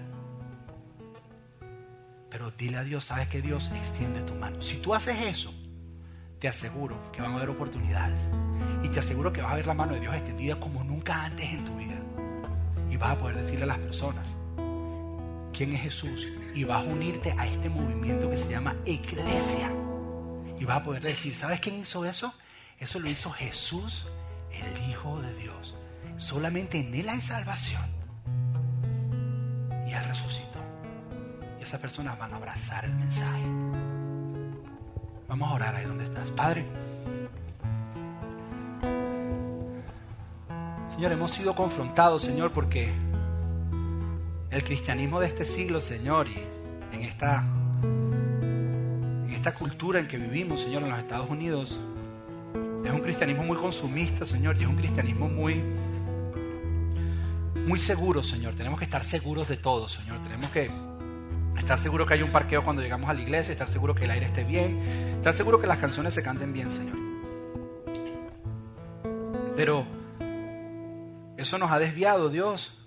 Pero 2.30 2.50
dile 2.52 2.78
a 2.78 2.84
Dios, 2.84 3.04
sabes 3.04 3.28
que 3.28 3.42
Dios 3.42 3.70
extiende 3.74 4.22
tu 4.22 4.34
mano. 4.34 4.62
Si 4.62 4.78
tú 4.78 4.94
haces 4.94 5.20
eso, 5.20 5.52
te 6.38 6.48
aseguro 6.48 7.10
que 7.12 7.22
van 7.22 7.32
a 7.32 7.36
haber 7.36 7.50
oportunidades. 7.50 8.20
Y 8.82 8.88
te 8.88 8.98
aseguro 8.98 9.32
que 9.32 9.42
vas 9.42 9.52
a 9.52 9.56
ver 9.56 9.66
la 9.66 9.74
mano 9.74 9.94
de 9.94 10.00
Dios 10.00 10.14
extendida 10.14 10.60
como 10.60 10.84
nunca 10.84 11.24
antes 11.24 11.52
en 11.52 11.64
tu 11.64 11.74
vida. 11.76 11.96
Y 12.90 12.96
vas 12.96 13.10
a 13.10 13.18
poder 13.18 13.36
decirle 13.36 13.64
a 13.64 13.68
las 13.68 13.78
personas 13.78 14.24
quién 15.52 15.72
es 15.72 15.80
Jesús. 15.80 16.28
Y 16.54 16.64
vas 16.64 16.84
a 16.84 16.88
unirte 16.88 17.34
a 17.38 17.46
este 17.46 17.68
movimiento 17.68 18.30
que 18.30 18.38
se 18.38 18.48
llama 18.48 18.76
iglesia. 18.84 19.70
Y 20.58 20.64
vas 20.64 20.78
a 20.78 20.84
poder 20.84 21.02
decir, 21.02 21.34
¿sabes 21.34 21.60
quién 21.60 21.76
hizo 21.76 22.04
eso? 22.04 22.32
Eso 22.78 23.00
lo 23.00 23.08
hizo 23.08 23.30
Jesús, 23.30 24.06
el 24.50 24.90
Hijo 24.90 25.20
de 25.20 25.34
Dios. 25.36 25.74
Solamente 26.18 26.78
en 26.78 26.94
Él 26.94 27.08
hay 27.08 27.20
salvación. 27.20 27.84
Y 29.86 29.92
Él 29.92 30.04
resucitó. 30.04 30.60
Y 31.58 31.62
esas 31.62 31.80
personas 31.80 32.18
van 32.18 32.32
a 32.32 32.36
abrazar 32.36 32.84
el 32.84 32.94
mensaje. 32.94 33.95
Vamos 35.28 35.50
a 35.50 35.54
orar 35.54 35.74
ahí 35.74 35.84
donde 35.84 36.04
estás. 36.04 36.30
Padre. 36.30 36.64
Señor, 40.88 41.12
hemos 41.12 41.32
sido 41.32 41.54
confrontados, 41.54 42.22
Señor, 42.22 42.52
porque 42.52 42.90
el 44.50 44.64
cristianismo 44.64 45.20
de 45.20 45.26
este 45.26 45.44
siglo, 45.44 45.80
Señor, 45.80 46.28
y 46.28 46.38
en 46.92 47.02
esta, 47.02 47.44
en 47.82 49.30
esta 49.30 49.52
cultura 49.54 49.98
en 49.98 50.06
que 50.06 50.16
vivimos, 50.16 50.60
Señor, 50.60 50.84
en 50.84 50.90
los 50.90 50.98
Estados 50.98 51.28
Unidos, 51.28 51.80
es 52.84 52.92
un 52.92 53.00
cristianismo 53.00 53.42
muy 53.42 53.56
consumista, 53.56 54.24
Señor, 54.24 54.56
y 54.58 54.62
es 54.62 54.68
un 54.68 54.76
cristianismo 54.76 55.28
muy, 55.28 55.62
muy 57.66 57.80
seguro, 57.80 58.22
Señor. 58.22 58.54
Tenemos 58.54 58.78
que 58.78 58.84
estar 58.84 59.02
seguros 59.02 59.48
de 59.48 59.56
todo, 59.56 59.88
Señor. 59.88 60.20
Tenemos 60.22 60.48
que 60.50 60.70
estar 61.58 61.78
seguros 61.78 62.06
que 62.06 62.14
hay 62.14 62.22
un 62.22 62.30
parqueo 62.30 62.64
cuando 62.64 62.82
llegamos 62.82 63.08
a 63.10 63.14
la 63.14 63.20
iglesia, 63.20 63.52
estar 63.52 63.68
seguro 63.68 63.94
que 63.94 64.04
el 64.04 64.10
aire 64.10 64.26
esté 64.26 64.44
bien, 64.44 64.80
estar 65.16 65.34
seguro 65.34 65.60
que 65.60 65.66
las 65.66 65.78
canciones 65.78 66.14
se 66.14 66.22
canten 66.22 66.52
bien, 66.52 66.70
Señor. 66.70 66.96
Pero 69.56 69.86
eso 71.36 71.58
nos 71.58 71.70
ha 71.70 71.78
desviado, 71.78 72.28
Dios, 72.28 72.86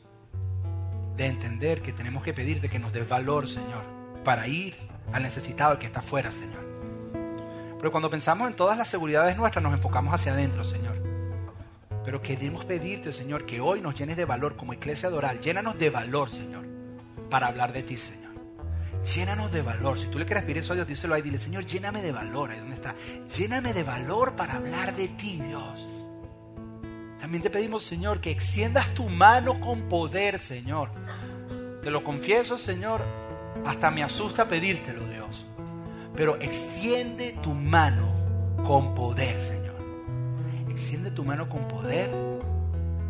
de 1.17 1.26
entender 1.26 1.82
que 1.82 1.91
tenemos 1.91 2.24
que 2.24 2.34
pedirte 2.34 2.70
que 2.70 2.80
nos 2.80 2.93
des 2.93 3.07
valor, 3.07 3.47
Señor, 3.47 3.84
para 4.24 4.47
ir 4.47 4.76
al 5.11 5.24
necesitado, 5.24 5.80
que 5.80 5.86
está 5.86 5.99
afuera, 5.99 6.32
Señor. 6.32 6.70
Pero 7.80 7.91
cuando 7.91 8.09
pensamos 8.09 8.47
en 8.47 8.55
todas 8.55 8.78
las 8.78 8.88
seguridades 8.88 9.38
nuestras, 9.38 9.63
nos 9.63 9.74
enfocamos 9.74 10.13
hacia 10.13 10.34
adentro, 10.34 10.63
Señor. 10.63 11.01
Pero 12.03 12.22
queremos 12.22 12.65
pedirte, 12.65 13.11
Señor, 13.11 13.45
que 13.45 13.61
hoy 13.61 13.82
nos 13.82 13.95
llenes 13.95 14.17
de 14.17 14.26
valor 14.26 14.55
como 14.55 14.74
iglesia 14.74 15.09
adoral. 15.09 15.39
Llénanos 15.39 15.78
de 15.78 15.89
valor, 15.89 16.30
Señor, 16.30 16.65
para 17.30 17.47
hablar 17.47 17.74
de 17.74 17.84
ti, 17.84 17.97
Señor. 17.97 18.29
Llénanos 19.04 19.52
de 19.52 19.62
valor. 19.62 19.97
Si 19.97 20.08
tú 20.08 20.20
le 20.20 20.26
quieres 20.26 20.43
pedir 20.43 20.58
eso 20.58 20.74
a 20.74 20.76
Dios, 20.76 20.88
díselo 20.88 21.16
ahí. 21.16 21.22
Dile, 21.22 21.39
Señor, 21.39 21.66
lléname 21.66 22.02
de 22.02 22.12
valor. 22.12 22.52
Ahí 22.52 22.60
donde 22.60 22.76
está. 22.76 22.95
Lléname 23.38 23.74
de 23.74 23.84
valor 23.84 24.36
para 24.36 24.56
hablar 24.56 24.95
de 24.95 25.08
ti, 25.10 25.41
Dios. 25.41 25.88
También 27.20 27.43
te 27.43 27.50
pedimos, 27.50 27.84
Señor, 27.84 28.22
que 28.22 28.32
extiendas 28.32 28.93
tu 28.93 29.08
mano 29.10 29.60
con 29.60 29.89
poder, 29.89 30.39
Señor. 30.39 30.89
Te 31.82 31.91
lo 31.91 32.04
confieso, 32.04 32.58
Señor. 32.58 33.02
Hasta 33.66 33.91
me 33.91 34.04
asusta 34.04 34.47
pedírtelo, 34.47 35.06
Dios. 35.08 35.45
Pero 36.16 36.36
extiende 36.41 37.38
tu 37.41 37.54
mano 37.54 38.14
con 38.66 38.93
poder, 38.95 39.41
Señor. 39.41 39.76
Extiende 40.70 41.12
tu 41.12 41.24
mano 41.24 41.50
con 41.50 41.68
poder 41.68 42.10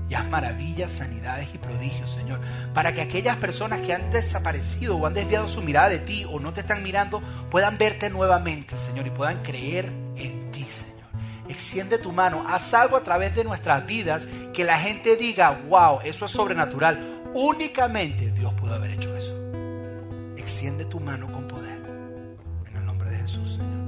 y 0.10 0.16
haz 0.16 0.28
maravillas, 0.28 0.92
sanidades 0.92 1.50
y 1.54 1.58
prodigios, 1.60 2.10
Señor, 2.10 2.40
para 2.74 2.94
que 2.94 3.02
aquellas 3.02 3.38
personas 3.38 3.80
que 3.82 3.94
han 3.94 4.10
desaparecido 4.10 4.98
o 4.98 5.06
han 5.06 5.14
desviado 5.14 5.48
su 5.48 5.62
mirada 5.62 5.90
de 5.90 6.00
ti 6.00 6.26
o 6.30 6.40
no 6.40 6.52
te 6.52 6.62
están 6.62 6.82
mirando 6.84 7.22
puedan 7.52 7.78
verte 7.78 8.10
nuevamente, 8.10 8.78
Señor, 8.78 9.06
y 9.06 9.12
puedan 9.12 9.44
creer 9.44 9.86
en 10.16 10.52
ti, 10.52 10.66
Señor. 10.70 11.00
Extiende 11.48 12.00
tu 12.00 12.12
mano, 12.12 12.44
haz 12.48 12.74
algo 12.74 12.98
a 12.98 13.04
través 13.04 13.36
de 13.36 13.44
nuestras 13.44 13.86
vidas 13.86 14.28
que 14.54 14.64
la 14.64 14.80
gente 14.80 15.16
diga, 15.16 15.62
wow, 15.70 16.00
eso 16.04 16.26
es 16.26 16.32
sobrenatural. 16.32 17.22
Únicamente 17.36 18.32
Dios 18.32 18.52
pudo 18.54 18.74
haber 18.74 18.92
hecho 18.92 19.16
eso. 19.16 19.36
Extiende 20.38 20.86
tu 20.86 21.00
mano 21.00 21.32
con 21.32 21.48
poder. 21.48 21.78
En 22.66 22.76
el 22.76 22.86
nombre 22.86 23.12
de 23.12 23.18
Jesús, 23.18 23.54
Señor. 23.54 23.80